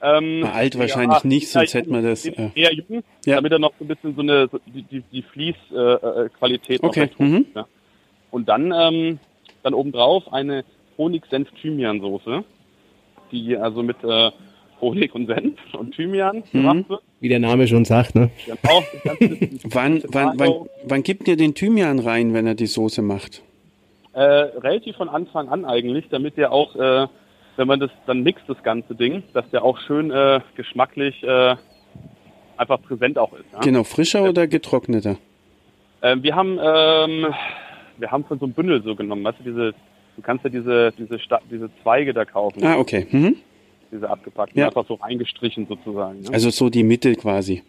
Ähm, 0.00 0.40
Na, 0.40 0.52
alt 0.52 0.78
wahrscheinlich 0.78 1.24
nicht, 1.24 1.48
sonst 1.48 1.72
ja, 1.72 1.80
hätten 1.80 1.92
wir 1.92 2.02
das, 2.02 2.26
Eher, 2.26 2.50
äh, 2.54 2.60
eher 2.60 2.74
jung, 2.74 3.02
Ja. 3.24 3.36
damit 3.36 3.52
er 3.52 3.58
noch 3.58 3.72
so 3.78 3.84
ein 3.84 3.88
bisschen 3.88 4.14
so 4.14 4.20
eine, 4.20 4.48
so 4.52 4.60
die, 4.66 4.82
die, 4.82 5.02
die 5.12 5.22
Fließqualität 5.22 6.26
äh, 6.26 6.28
Qualität 6.38 6.82
noch 6.82 6.90
Okay, 6.90 7.08
hoch 7.14 7.18
mhm. 7.18 7.46
ja. 7.54 7.66
Und 8.30 8.48
dann, 8.48 8.72
ähm, 8.76 9.18
dann 9.62 9.74
obendrauf 9.74 10.32
eine 10.32 10.64
Honig-Senf-Thymian-Soße, 10.98 12.44
die 13.32 13.56
also 13.56 13.82
mit 13.82 13.96
äh, 14.04 14.30
Honig 14.84 15.14
und 15.14 15.26
Senf 15.26 15.58
und 15.78 15.94
Thymian 15.94 16.38
Mhm. 16.52 16.58
gemacht 16.58 16.88
wird. 16.88 17.02
Wie 17.20 17.28
der 17.28 17.38
Name 17.40 17.66
schon 17.66 17.84
sagt, 17.84 18.14
ne? 18.14 18.30
Genau, 18.46 18.58
Wann, 19.64 20.02
wann, 20.08 20.38
wann, 20.38 20.52
wann 20.84 21.02
gibt 21.02 21.26
ihr 21.28 21.36
den 21.36 21.54
Thymian 21.54 21.98
rein, 21.98 22.34
wenn 22.34 22.46
er 22.46 22.54
die 22.54 22.66
Soße 22.66 23.02
macht? 23.02 23.42
Äh, 24.12 24.20
relativ 24.22 24.96
von 24.96 25.08
Anfang 25.08 25.48
an 25.48 25.64
eigentlich, 25.64 26.04
damit 26.10 26.36
der 26.36 26.52
auch, 26.52 26.76
äh, 26.76 27.06
wenn 27.56 27.66
man 27.66 27.80
das 27.80 27.90
dann 28.06 28.22
mixt, 28.22 28.44
das 28.48 28.62
ganze 28.62 28.94
Ding, 28.94 29.22
dass 29.32 29.48
der 29.50 29.64
auch 29.64 29.78
schön 29.86 30.10
äh, 30.10 30.40
geschmacklich 30.56 31.22
äh, 31.22 31.56
einfach 32.56 32.80
präsent 32.82 33.18
auch 33.18 33.32
ist. 33.32 33.44
Ja? 33.52 33.60
Genau, 33.60 33.82
frischer 33.84 34.28
oder 34.28 34.46
getrockneter? 34.46 35.16
Ähm, 36.02 36.22
wir 36.22 36.36
haben 36.36 36.58
ähm, 36.62 37.26
wir 37.96 38.10
haben 38.10 38.24
von 38.24 38.38
so 38.38 38.44
einem 38.44 38.54
Bündel 38.54 38.82
so 38.82 38.94
genommen, 38.94 39.24
weißt 39.24 39.38
du, 39.40 39.44
diese, 39.44 39.72
du 40.16 40.22
kannst 40.22 40.44
ja 40.44 40.50
diese 40.50 40.92
diese 40.98 41.18
Sta 41.18 41.40
diese 41.50 41.70
Zweige 41.82 42.12
da 42.12 42.24
kaufen, 42.24 42.62
Ah, 42.64 42.76
okay. 42.78 43.06
Mhm. 43.10 43.36
Diese 43.94 44.10
abgepackten, 44.10 44.58
Ja. 44.60 44.66
einfach 44.66 44.86
so 44.86 44.94
reingestrichen 44.94 45.66
sozusagen. 45.66 46.20
Ne? 46.22 46.28
Also 46.32 46.50
so 46.50 46.68
die 46.68 46.82
Mitte 46.82 47.14
quasi. 47.14 47.62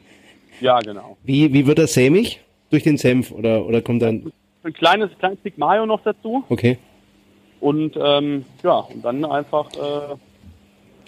ja, 0.60 0.80
genau. 0.80 1.18
Wie, 1.24 1.54
wie 1.54 1.66
wird 1.68 1.78
das 1.80 1.94
sämig? 1.94 2.42
Durch 2.72 2.84
den 2.84 2.98
Senf 2.98 3.32
oder, 3.32 3.66
oder 3.66 3.82
kommt 3.82 4.02
dann, 4.02 4.32
Ein 4.64 4.74
kleines 4.74 5.12
kleines 5.20 5.40
Stück 5.40 5.58
Mayo 5.58 5.86
noch 5.86 6.02
dazu 6.02 6.44
okay. 6.50 6.78
und 7.62 7.94
ähm, 7.96 8.44
ja 8.64 8.80
und 8.80 9.06
dann 9.06 9.24
einfach 9.24 9.72
äh, 9.74 10.16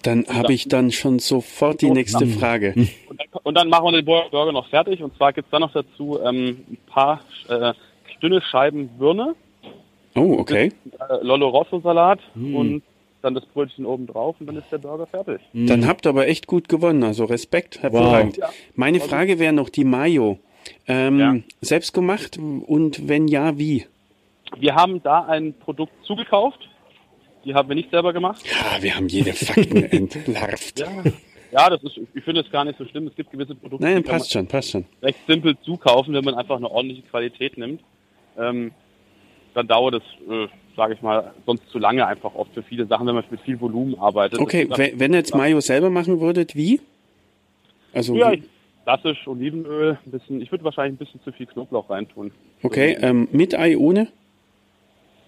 Dann 0.03 0.25
habe 0.29 0.53
ich 0.53 0.67
dann 0.67 0.91
schon 0.91 1.17
sofort 1.19 1.81
die 1.81 1.89
nächste 1.89 2.27
Frage. 2.27 2.73
Und 3.09 3.19
dann, 3.19 3.27
und 3.43 3.55
dann 3.55 3.69
machen 3.69 3.85
wir 3.85 3.91
den 3.93 4.05
Burger 4.05 4.51
noch 4.51 4.69
fertig. 4.69 5.01
Und 5.01 5.17
zwar 5.17 5.33
gibt's 5.33 5.49
dann 5.51 5.61
noch 5.61 5.73
dazu 5.73 6.19
ähm, 6.23 6.59
ein 6.69 6.77
paar 6.85 7.21
äh, 7.49 7.73
dünne 8.21 8.41
Scheiben 8.41 8.87
Birne, 8.99 9.33
Oh, 10.15 10.37
okay. 10.39 10.71
äh, 11.09 11.23
Lollo 11.23 11.49
Rosso 11.49 11.79
Salat 11.79 12.19
und 12.35 12.81
dann 13.21 13.33
das 13.33 13.45
Brötchen 13.45 13.85
oben 13.85 14.07
drauf 14.07 14.35
und 14.39 14.47
dann 14.47 14.57
ist 14.57 14.71
der 14.71 14.77
Burger 14.77 15.07
fertig. 15.07 15.41
Dann 15.53 15.87
habt 15.87 16.05
ihr 16.05 16.09
aber 16.09 16.27
echt 16.27 16.47
gut 16.47 16.69
gewonnen. 16.69 17.03
Also 17.03 17.25
Respekt, 17.25 17.81
hervorragend. 17.81 18.37
Ja. 18.37 18.49
Meine 18.75 18.99
Frage 18.99 19.39
wäre 19.39 19.53
noch 19.53 19.69
die 19.69 19.83
Mayo. 19.83 20.39
Ähm, 20.87 21.19
Ja. 21.19 21.35
Selbst 21.61 21.93
gemacht 21.93 22.37
und 22.37 23.07
wenn 23.07 23.27
ja, 23.27 23.57
wie? 23.57 23.85
Wir 24.59 24.75
haben 24.75 25.01
da 25.03 25.25
ein 25.25 25.53
Produkt 25.53 25.93
zugekauft. 26.03 26.59
Die 27.45 27.53
haben 27.53 27.69
wir 27.69 27.75
nicht 27.75 27.91
selber 27.91 28.13
gemacht. 28.13 28.43
Ah, 28.61 28.81
wir 28.81 28.95
haben 28.95 29.07
jede 29.07 29.33
Fakten 29.33 29.83
entlarvt. 29.91 30.79
Ja, 30.79 30.87
ja 31.51 31.69
das 31.69 31.81
ist, 31.83 31.97
ich 32.13 32.23
finde 32.23 32.41
es 32.41 32.51
gar 32.51 32.65
nicht 32.65 32.77
so 32.77 32.85
schlimm. 32.85 33.07
Es 33.07 33.15
gibt 33.15 33.31
gewisse 33.31 33.55
Produkte, 33.55 33.85
Nein, 33.85 33.97
die 33.97 34.03
kann 34.03 34.17
passt 34.17 34.31
schon, 34.31 34.47
passt 34.47 34.71
schon. 34.71 34.85
recht 35.01 35.19
simpel 35.27 35.57
zukaufen, 35.61 36.13
wenn 36.13 36.23
man 36.25 36.35
einfach 36.35 36.57
eine 36.57 36.69
ordentliche 36.69 37.03
Qualität 37.03 37.57
nimmt. 37.57 37.81
Ähm, 38.37 38.71
dann 39.53 39.67
dauert 39.67 39.95
es, 39.95 40.03
äh, 40.29 40.47
sage 40.77 40.93
ich 40.93 41.01
mal, 41.01 41.33
sonst 41.45 41.67
zu 41.69 41.79
lange 41.79 42.05
einfach 42.07 42.33
oft 42.35 42.53
für 42.53 42.63
viele 42.63 42.85
Sachen, 42.85 43.05
wenn 43.07 43.15
man 43.15 43.23
mit 43.29 43.41
viel 43.41 43.59
Volumen 43.59 43.99
arbeitet. 43.99 44.39
Okay, 44.39 44.65
Das- 44.69 44.77
wenn, 44.77 44.97
wenn 44.99 45.11
ihr 45.13 45.17
jetzt 45.17 45.35
Mayo 45.35 45.59
selber 45.59 45.89
machen 45.89 46.21
würdet, 46.21 46.55
wie? 46.55 46.79
Also, 47.91 48.15
Ja, 48.15 48.31
wie- 48.31 48.35
ich, 48.37 48.43
klassisch 48.85 49.27
Olivenöl, 49.27 49.97
ein 50.05 50.11
bisschen, 50.11 50.41
ich 50.41 50.51
würde 50.51 50.63
wahrscheinlich 50.63 50.93
ein 50.93 51.03
bisschen 51.03 51.21
zu 51.23 51.31
viel 51.33 51.47
Knoblauch 51.47 51.89
reintun. 51.89 52.31
okay, 52.63 52.95
ähm, 53.01 53.27
mit 53.33 53.57
Ei, 53.57 53.75
ohne? 53.77 54.07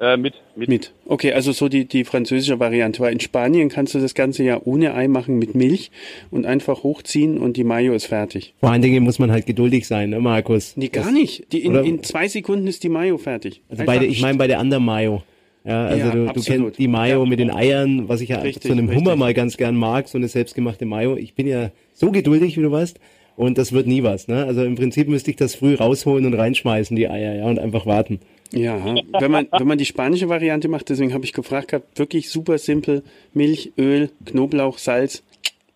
Äh, 0.02 0.16
mit, 0.16 0.34
mit, 0.56 0.70
Mit. 0.70 0.94
Okay, 1.08 1.34
also 1.34 1.52
so 1.52 1.68
die, 1.68 1.84
die 1.84 2.06
französische 2.06 2.58
Variante. 2.58 3.02
Weil 3.02 3.12
in 3.12 3.20
Spanien 3.20 3.68
kannst 3.68 3.94
du 3.96 4.00
das 4.00 4.14
Ganze 4.16 4.44
ja 4.46 4.62
ohne 4.64 4.94
Ei 4.94 5.10
machen 5.10 5.38
mit 5.40 5.56
Milch 5.56 5.92
und 6.32 6.46
einfach 6.46 6.84
hochziehen 6.84 7.38
und 7.38 7.58
die 7.58 7.66
Mayo 7.66 7.92
ist 7.94 8.06
fertig. 8.06 8.54
Vor 8.62 8.72
allen 8.72 8.82
Dingen 8.82 9.04
muss 9.04 9.20
man 9.20 9.30
halt 9.30 9.46
geduldig 9.46 9.86
sein, 9.88 10.12
ne, 10.12 10.22
Markus? 10.22 10.78
Nee, 10.78 10.88
gar 10.88 11.12
nicht. 11.12 11.52
Die, 11.52 11.66
in, 11.66 11.76
in 11.84 12.02
zwei 12.04 12.30
Sekunden 12.30 12.66
ist 12.68 12.84
die 12.86 12.90
Mayo 12.90 13.18
fertig. 13.18 13.62
Also 13.68 13.84
bei 13.84 14.00
der, 14.00 14.08
ich 14.08 14.22
meine 14.22 14.38
bei 14.38 14.48
der 14.48 14.60
anderen 14.60 14.86
Mayo. 14.86 15.22
Ja, 15.64 15.86
also 15.86 16.06
Ja, 16.08 16.12
du, 16.12 16.26
du 16.34 16.42
kennst 16.42 16.80
die 16.80 16.88
Mayo 16.88 17.26
mit 17.26 17.40
den 17.40 17.52
Eiern, 17.52 18.08
was 18.08 18.22
ich 18.22 18.30
ja 18.30 18.40
Richtig, 18.40 18.64
zu 18.64 18.72
einem 18.72 18.88
richtig. 18.88 19.06
Hummer 19.06 19.16
mal 19.16 19.34
ganz 19.34 19.58
gern 19.58 19.76
mag, 19.76 20.08
so 20.08 20.18
eine 20.18 20.28
selbstgemachte 20.28 20.86
Mayo. 20.86 21.18
Ich 21.18 21.36
bin 21.36 21.48
ja 21.48 21.72
so 21.94 22.12
geduldig, 22.12 22.58
wie 22.58 22.62
du 22.62 22.72
weißt. 22.72 23.00
Und 23.36 23.58
das 23.58 23.72
wird 23.72 23.88
nie 23.88 24.04
was, 24.04 24.28
ne? 24.28 24.44
Also 24.46 24.66
im 24.66 24.76
Prinzip 24.76 25.08
müsste 25.08 25.32
ich 25.32 25.38
das 25.38 25.56
früh 25.56 25.76
rausholen 25.76 26.26
und 26.26 26.34
reinschmeißen, 26.34 26.94
die 26.94 27.08
Eier, 27.08 27.36
ja, 27.36 27.46
und 27.46 27.58
einfach 27.58 27.86
warten. 27.86 28.20
Ja, 28.52 28.96
wenn 29.18 29.32
man, 29.32 29.48
wenn 29.58 29.68
man 29.68 29.78
die 29.78 29.86
spanische 29.86 30.28
Variante 30.28 30.68
macht, 30.68 30.90
deswegen 30.90 31.14
habe 31.14 31.24
ich 31.24 31.32
gefragt 31.32 31.70
gehabt, 31.70 31.98
wirklich 31.98 32.30
super 32.30 32.58
simpel. 32.58 33.02
Milch, 33.34 33.72
Öl, 33.78 34.10
Knoblauch, 34.26 34.78
Salz. 34.78 35.24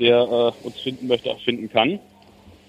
der 0.00 0.22
äh, 0.22 0.66
uns 0.66 0.80
finden 0.80 1.06
möchte, 1.06 1.30
auch 1.30 1.40
finden 1.40 1.70
kann. 1.70 2.00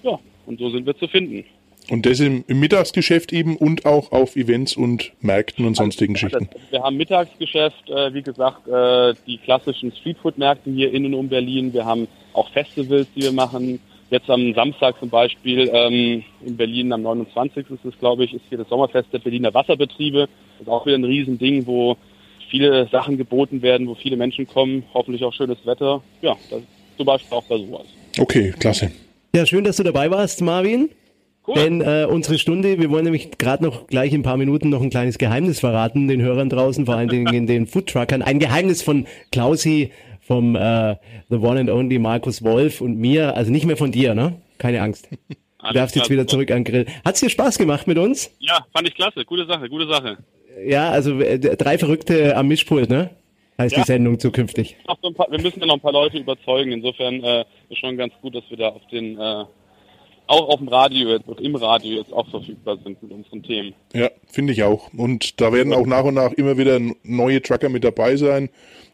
Ja, 0.04 0.20
und 0.46 0.60
so 0.60 0.70
sind 0.70 0.86
wir 0.86 0.96
zu 0.98 1.08
finden. 1.08 1.46
Und 1.90 2.06
das 2.06 2.20
im, 2.20 2.44
im 2.48 2.60
Mittagsgeschäft 2.60 3.32
eben 3.32 3.58
und 3.58 3.86
auch 3.86 4.12
auf 4.12 4.36
Events 4.36 4.76
und 4.76 5.14
Märkten 5.22 5.66
und 5.66 5.76
sonstigen 5.76 6.14
Geschichten. 6.14 6.50
Also, 6.52 6.72
wir 6.72 6.84
haben 6.84 6.98
Mittagsgeschäft, 6.98 7.90
äh, 7.90 8.14
wie 8.14 8.24
gesagt, 8.24 8.68
äh, 8.68 9.14
die 9.28 9.38
klassischen 9.38 9.92
Streetfood-Märkte 9.92 10.72
hier 10.72 10.92
in 10.92 11.06
und 11.06 11.14
um 11.14 11.30
Berlin. 11.30 11.74
Wir 11.74 11.86
haben 11.86 12.08
auch 12.34 12.50
Festivals, 12.50 13.08
die 13.16 13.22
wir 13.22 13.32
machen. 13.32 13.80
Jetzt 14.12 14.30
am 14.30 14.54
Samstag 14.54 15.00
zum 15.00 15.10
Beispiel 15.10 15.70
ähm, 15.74 16.24
in 16.46 16.58
Berlin 16.58 16.94
am 16.94 17.02
29. 17.02 17.66
ist 17.72 17.86
es, 17.86 17.98
glaube 18.00 18.26
ich, 18.26 18.34
ist 18.34 18.44
hier 18.50 18.60
das 18.60 18.70
Sommerfest 18.70 19.12
der 19.12 19.20
Berliner 19.20 19.54
Wasserbetriebe. 19.54 20.28
Das 20.58 20.62
ist 20.62 20.70
auch 20.70 20.86
wieder 20.86 20.98
ein 20.98 21.04
Riesending, 21.04 21.66
wo 21.66 21.98
viele 22.50 22.88
Sachen 22.92 23.18
geboten 23.18 23.62
werden, 23.62 23.88
wo 23.88 23.96
viele 23.96 24.16
Menschen 24.16 24.48
kommen, 24.48 24.84
hoffentlich 24.94 25.24
auch 25.24 25.34
schönes 25.34 25.58
Wetter. 25.66 26.04
Ja, 26.22 26.36
das 26.50 26.60
ist 26.60 26.68
zum 26.98 27.06
Beispiel 27.06 27.38
auch 27.38 27.44
bei 27.46 27.58
sowas. 27.58 27.88
Okay, 28.20 28.54
klasse. 28.60 28.92
Ja, 29.36 29.46
schön, 29.46 29.64
dass 29.64 29.78
du 29.78 29.84
dabei 29.84 30.12
warst, 30.12 30.42
Marvin. 30.42 30.90
Cool. 31.48 31.56
Denn 31.56 31.82
äh, 31.82 32.08
unsere 32.10 32.40
Stunde, 32.40 32.80
wir 32.80 32.90
wollen 32.90 33.04
nämlich 33.04 33.38
gerade 33.38 33.64
noch 33.64 33.86
gleich 33.88 34.14
in 34.14 34.22
ein 34.22 34.24
paar 34.24 34.38
Minuten 34.38 34.70
noch 34.70 34.82
ein 34.82 34.90
kleines 34.90 35.18
Geheimnis 35.18 35.60
verraten, 35.60 36.08
den 36.08 36.22
Hörern 36.22 36.50
draußen, 36.50 36.86
vor 36.86 36.96
allen 36.96 37.10
Dingen 37.10 37.46
den 37.46 37.68
Foodtruckern. 37.68 38.24
Ein 38.24 38.40
Geheimnis 38.40 38.82
von 38.82 39.06
Klausi, 39.32 39.92
vom 40.26 40.56
äh, 40.56 40.96
The 41.30 41.36
One 41.38 41.60
and 41.60 41.70
Only 41.70 42.00
Markus 42.00 42.44
Wolf 42.44 42.82
und 42.82 42.98
mir, 42.98 43.36
also 43.36 43.52
nicht 43.52 43.66
mehr 43.66 43.78
von 43.78 43.92
dir, 43.92 44.16
ne? 44.16 44.42
Keine 44.58 44.82
Angst. 44.82 45.08
Du 45.68 45.74
darfst 45.74 45.96
jetzt 45.96 46.10
wieder 46.10 46.28
zurück 46.28 46.52
an 46.52 46.64
Grill. 46.64 46.86
Hat's 47.04 47.20
dir 47.20 47.30
Spaß 47.30 47.58
gemacht 47.58 47.88
mit 47.88 47.98
uns? 47.98 48.32
Ja, 48.40 48.66
fand 48.74 48.88
ich 48.88 48.96
klasse. 48.96 49.26
Gute 49.26 49.46
Sache, 49.46 49.70
gute 49.70 49.88
Sache. 49.88 50.18
Ja, 50.66 50.90
also 50.90 51.20
äh, 51.20 51.38
drei 51.40 51.78
Verrückte 51.78 52.36
am 52.38 52.48
Mischpult, 52.48 52.90
ne? 52.90 53.10
Heißt 53.58 53.76
Ja. 53.76 53.82
die 53.84 53.88
Sendung 53.88 54.20
zukünftig. 54.20 54.76
Wir 55.30 55.42
müssen 55.42 55.60
ja 55.60 55.66
noch 55.66 55.76
ein 55.76 55.80
paar 55.80 55.92
Leute 55.94 56.18
überzeugen. 56.18 56.72
Insofern 56.72 57.24
äh, 57.24 57.46
ist 57.70 57.80
schon 57.80 57.98
ganz 57.98 58.14
gut, 58.22 58.36
dass 58.36 58.44
wir 58.50 58.58
da 58.58 58.70
auf 58.70 58.86
den 58.92 59.18
äh, 59.20 59.46
auch 60.28 60.50
auf 60.50 60.60
dem 60.60 60.68
Radio 60.68 61.10
jetzt, 61.10 61.28
auch 61.28 61.40
im 61.40 61.56
Radio 61.56 61.98
jetzt 61.98 62.14
auch 62.14 62.28
verfügbar 62.30 62.78
sind 62.84 63.02
mit 63.02 63.12
unseren 63.12 63.44
Themen. 63.44 63.74
Ja, 63.94 64.10
finde 64.28 64.54
ich 64.54 64.64
auch. 64.64 64.92
Und 64.94 65.40
da 65.42 65.54
werden 65.54 65.74
auch 65.74 65.86
nach 65.86 66.04
und 66.04 66.16
nach 66.16 66.32
immer 66.34 66.58
wieder 66.58 66.80
neue 67.04 67.42
Trucker 67.42 67.70
mit 67.70 67.84
dabei 67.84 68.16
sein 68.18 68.50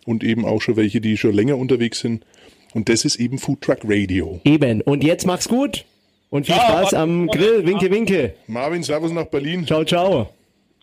und 0.05 0.23
eben 0.23 0.45
auch 0.45 0.61
schon 0.61 0.75
welche, 0.75 1.01
die 1.01 1.17
schon 1.17 1.33
länger 1.33 1.57
unterwegs 1.57 1.99
sind. 1.99 2.25
Und 2.73 2.89
das 2.89 3.05
ist 3.05 3.17
eben 3.17 3.37
Food 3.37 3.61
Truck 3.61 3.79
Radio. 3.83 4.39
Eben. 4.43 4.81
Und 4.81 5.03
jetzt 5.03 5.25
mach's 5.25 5.49
gut 5.49 5.85
und 6.29 6.45
viel 6.45 6.55
Ja, 6.55 6.61
Spaß 6.61 6.93
am. 6.93 7.27
Grill. 7.27 7.65
Winke, 7.65 7.91
winke. 7.91 8.33
Marvin, 8.47 8.83
Servus 8.83 9.11
nach 9.11 9.25
Berlin. 9.25 9.65
Ciao, 9.67 9.83
ciao. 9.83 10.29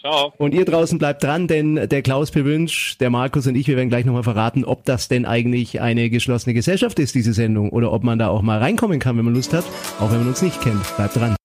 Ciao. 0.01 0.33
Und 0.39 0.55
ihr 0.55 0.65
draußen 0.65 0.99
bleibt 0.99 1.25
dran, 1.25 1.49
denn 1.49 1.75
der 1.75 2.03
Klaus 2.03 2.31
Pewünsch, 2.31 2.97
der 2.99 3.11
Markus 3.11 3.47
und 3.47 3.57
ich, 3.57 3.67
wir 3.67 3.77
werden 3.77 3.89
gleich 3.89 4.05
nochmal 4.05 4.23
verraten, 4.23 4.65
ob 4.65 4.85
das 4.85 5.09
denn 5.09 5.27
eigentlich 5.27 5.81
eine 5.81 6.09
geschlossene 6.09 6.55
Gesellschaft 6.55 6.99
ist, 7.01 7.15
diese 7.15 7.33
Sendung, 7.33 7.71
oder 7.71 7.93
ob 7.93 8.05
man 8.05 8.19
da 8.19 8.29
auch 8.29 8.43
mal 8.43 8.59
reinkommen 8.59 9.01
kann, 9.01 9.17
wenn 9.19 9.25
man 9.25 9.35
Lust 9.35 9.53
hat, 9.53 9.65
auch 9.99 10.11
wenn 10.11 10.19
man 10.19 10.29
uns 10.29 10.43
nicht 10.43 10.61
kennt. 10.61 10.97
Bleibt 10.97 11.17
dran. 11.17 11.38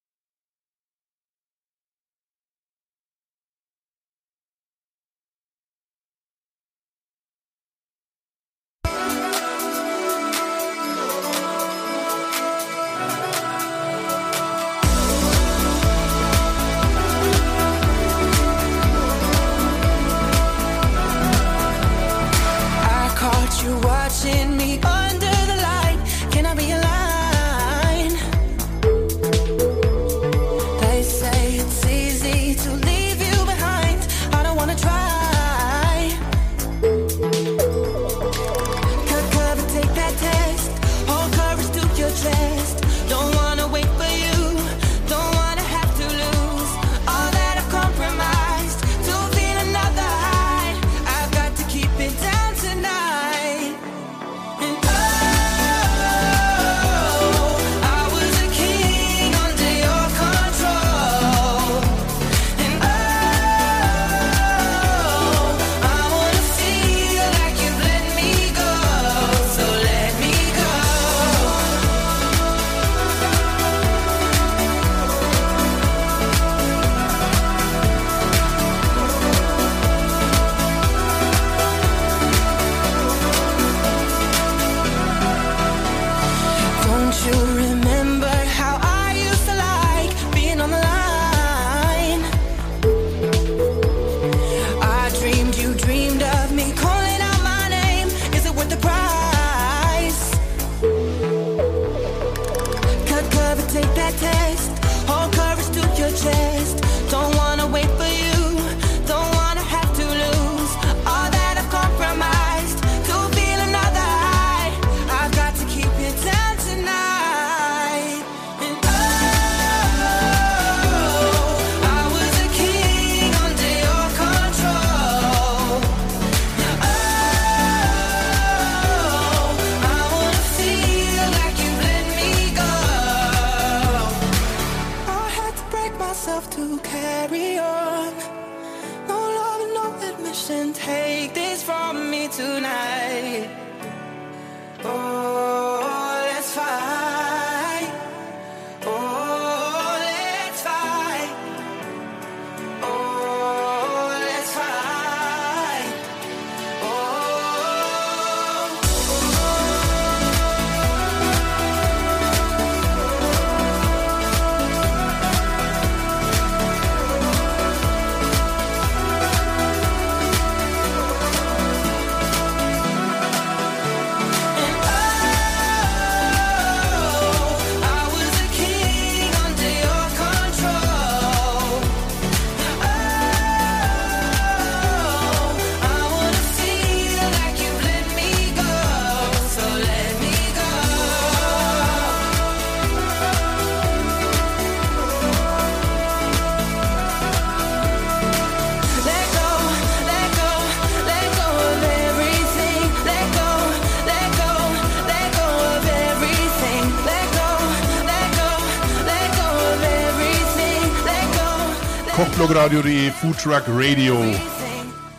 Kochblogradio.de 212.15 213.09
Food 213.09 213.37
Truck 213.39 213.63
Radio 213.67 214.15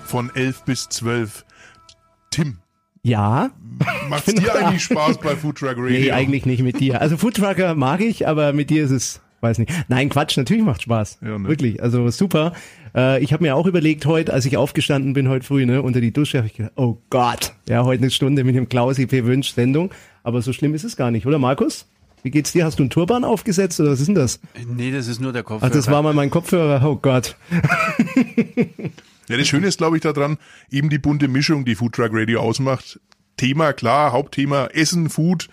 von 0.04 0.30
11 0.34 0.62
bis 0.64 0.88
12. 0.88 1.44
Tim, 2.30 2.58
Ja, 3.02 3.50
macht's 4.08 4.32
dir 4.32 4.54
eigentlich 4.54 4.84
Spaß 4.84 5.18
bei 5.18 5.34
Food 5.34 5.58
Truck 5.58 5.76
Radio? 5.76 5.90
nee, 5.90 6.12
eigentlich 6.12 6.46
nicht 6.46 6.62
mit 6.62 6.78
dir. 6.78 7.00
Also 7.00 7.16
Foodtrucker 7.16 7.74
mag 7.74 8.00
ich, 8.00 8.28
aber 8.28 8.52
mit 8.52 8.70
dir 8.70 8.84
ist 8.84 8.90
es, 8.92 9.20
weiß 9.40 9.58
nicht. 9.58 9.72
Nein, 9.88 10.08
Quatsch, 10.08 10.36
natürlich 10.36 10.62
macht 10.64 10.82
Spaß. 10.82 11.18
Ja, 11.22 11.36
ne? 11.38 11.48
Wirklich, 11.48 11.82
also 11.82 12.08
super. 12.10 12.52
Äh, 12.94 13.22
ich 13.22 13.32
habe 13.32 13.42
mir 13.42 13.56
auch 13.56 13.66
überlegt 13.66 14.06
heute, 14.06 14.32
als 14.32 14.44
ich 14.46 14.56
aufgestanden 14.56 15.14
bin 15.14 15.28
heute 15.28 15.44
früh, 15.44 15.66
ne, 15.66 15.82
unter 15.82 16.00
die 16.00 16.12
Dusche, 16.12 16.38
habe 16.38 16.46
ich 16.46 16.54
gedacht, 16.54 16.74
oh 16.76 16.98
Gott, 17.10 17.54
ja, 17.68 17.84
heute 17.84 18.02
eine 18.02 18.10
Stunde 18.12 18.44
mit 18.44 18.54
dem 18.54 18.68
Klausi 18.68 19.06
P. 19.06 19.24
Wünsch 19.24 19.52
Sendung. 19.52 19.90
Aber 20.22 20.40
so 20.42 20.52
schlimm 20.52 20.74
ist 20.74 20.84
es 20.84 20.96
gar 20.96 21.10
nicht, 21.10 21.26
oder 21.26 21.38
Markus? 21.38 21.86
Wie 22.24 22.30
geht's 22.30 22.52
dir? 22.52 22.64
Hast 22.64 22.78
du 22.78 22.82
einen 22.82 22.90
Turban 22.90 23.22
aufgesetzt 23.22 23.78
oder 23.80 23.92
was 23.92 24.00
ist 24.00 24.06
denn 24.06 24.14
das? 24.14 24.40
Nee, 24.66 24.90
das 24.90 25.08
ist 25.08 25.20
nur 25.20 25.32
der 25.34 25.42
Ach, 25.42 25.46
Kopfhörer. 25.46 25.70
das 25.70 25.90
war 25.90 26.02
mal 26.02 26.14
mein 26.14 26.30
Kopfhörer. 26.30 26.82
Oh 26.84 26.96
Gott. 26.96 27.36
Ja, 29.26 29.38
das 29.38 29.48
Schöne 29.48 29.66
ist, 29.66 29.78
glaube 29.78 29.96
ich, 29.96 30.02
daran, 30.02 30.36
eben 30.70 30.90
die 30.90 30.98
bunte 30.98 31.28
Mischung, 31.28 31.64
die 31.64 31.74
Food 31.76 31.94
Truck 31.94 32.10
Radio 32.12 32.40
ausmacht. 32.40 33.00
Thema, 33.38 33.72
klar, 33.72 34.12
Hauptthema 34.12 34.66
Essen, 34.66 35.08
Food, 35.08 35.48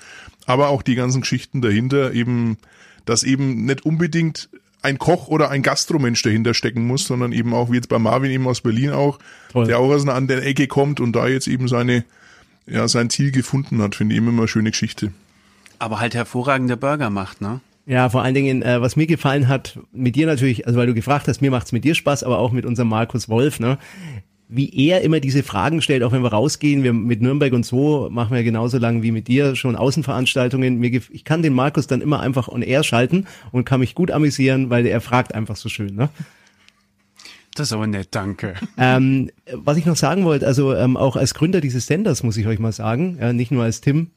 aber 0.46 0.68
auch 0.68 0.82
die 0.82 0.96
ganzen 0.96 1.22
Geschichten 1.22 1.62
dahinter, 1.62 2.12
eben, 2.12 2.58
dass 3.06 3.24
eben 3.24 3.64
nicht 3.66 3.86
unbedingt 3.86 4.50
ein 4.82 4.98
Koch 4.98 5.30
oder 5.30 5.50
ein 5.52 5.62
Gastromensch 5.64 6.22
dahinter 6.22 6.54
stecken 6.54 6.86
muss, 6.86 7.06
sondern 7.06 7.32
eben 7.32 7.54
auch, 7.54 7.72
wie 7.72 7.76
jetzt 7.76 7.88
bei 7.88 7.98
Marvin 7.98 8.32
eben 8.32 8.46
aus 8.46 8.60
Berlin 8.60 8.92
auch, 8.92 9.20
Toll. 9.54 9.68
der 9.68 9.80
auch 9.80 9.90
aus 9.90 10.02
einer 10.02 10.16
anderen 10.16 10.44
Ecke 10.44 10.68
kommt 10.68 11.00
und 11.00 11.14
da 11.14 11.28
jetzt 11.28 11.48
eben 11.48 11.70
seine, 11.70 12.04
ja, 12.68 12.88
sein 12.90 13.10
Ziel 13.10 13.32
gefunden 13.32 13.82
hat, 13.82 13.96
finde 13.96 14.16
ich 14.16 14.18
immer 14.18 14.32
eine 14.32 14.50
schöne 14.50 14.72
Geschichte. 14.72 15.14
Aber 15.82 16.00
halt 16.00 16.14
hervorragende 16.14 16.78
Burger 16.78 17.10
macht, 17.10 17.42
ne? 17.42 17.60
Ja, 17.88 18.08
vor 18.10 18.22
allen 18.22 18.36
Dingen, 18.36 18.62
äh, 18.62 18.82
was 18.82 18.96
mir 18.96 19.08
gefallen 19.08 19.48
hat, 19.48 19.80
mit 19.92 20.16
dir 20.16 20.28
natürlich, 20.28 20.68
also 20.68 20.78
weil 20.78 20.86
du 20.86 20.94
gefragt 20.94 21.28
hast, 21.28 21.42
mir 21.42 21.50
macht's 21.50 21.72
mit 21.72 21.84
dir 21.84 21.96
Spaß, 21.96 22.24
aber 22.24 22.38
auch 22.38 22.52
mit 22.52 22.68
unserem 22.68 22.90
Markus 22.90 23.30
Wolf, 23.30 23.60
ne? 23.60 23.80
Wie 24.48 24.72
er 24.88 25.02
immer 25.02 25.20
diese 25.20 25.42
Fragen 25.42 25.82
stellt, 25.82 26.04
auch 26.04 26.12
wenn 26.12 26.22
wir 26.22 26.32
rausgehen, 26.32 26.84
wir 26.84 26.94
mit 26.94 27.24
Nürnberg 27.24 27.52
und 27.54 27.66
so 27.66 28.10
machen 28.12 28.36
wir 28.36 28.44
genauso 28.44 28.78
lang 28.78 29.02
wie 29.02 29.10
mit 29.10 29.28
dir 29.28 29.56
schon 29.56 29.76
Außenveranstaltungen. 29.76 30.78
Mir, 30.78 31.02
ich 31.10 31.26
kann 31.26 31.42
den 31.42 31.54
Markus 31.54 31.88
dann 31.88 32.02
immer 32.02 32.20
einfach 32.20 32.48
on 32.48 32.62
air 32.62 32.84
schalten 32.84 33.26
und 33.52 33.66
kann 33.66 33.80
mich 33.80 33.96
gut 33.96 34.12
amüsieren, 34.12 34.70
weil 34.70 34.86
er 34.86 35.02
fragt 35.02 35.34
einfach 35.34 35.56
so 35.56 35.68
schön, 35.68 35.96
ne? 35.96 36.10
Das 37.56 37.70
ist 37.70 37.74
aber 37.74 37.88
nett, 37.88 38.10
danke. 38.12 38.54
Ähm, 38.78 39.32
was 39.52 39.78
ich 39.78 39.88
noch 39.88 39.96
sagen 39.96 40.26
wollte, 40.26 40.46
also 40.46 40.76
ähm, 40.76 40.96
auch 40.96 41.16
als 41.16 41.34
Gründer 41.34 41.60
dieses 41.60 41.88
Senders 41.88 42.22
muss 42.22 42.38
ich 42.38 42.46
euch 42.46 42.60
mal 42.60 42.72
sagen, 42.72 43.18
ja, 43.20 43.34
nicht 43.34 43.50
nur 43.50 43.64
als 43.64 43.82
Tim, 43.82 44.12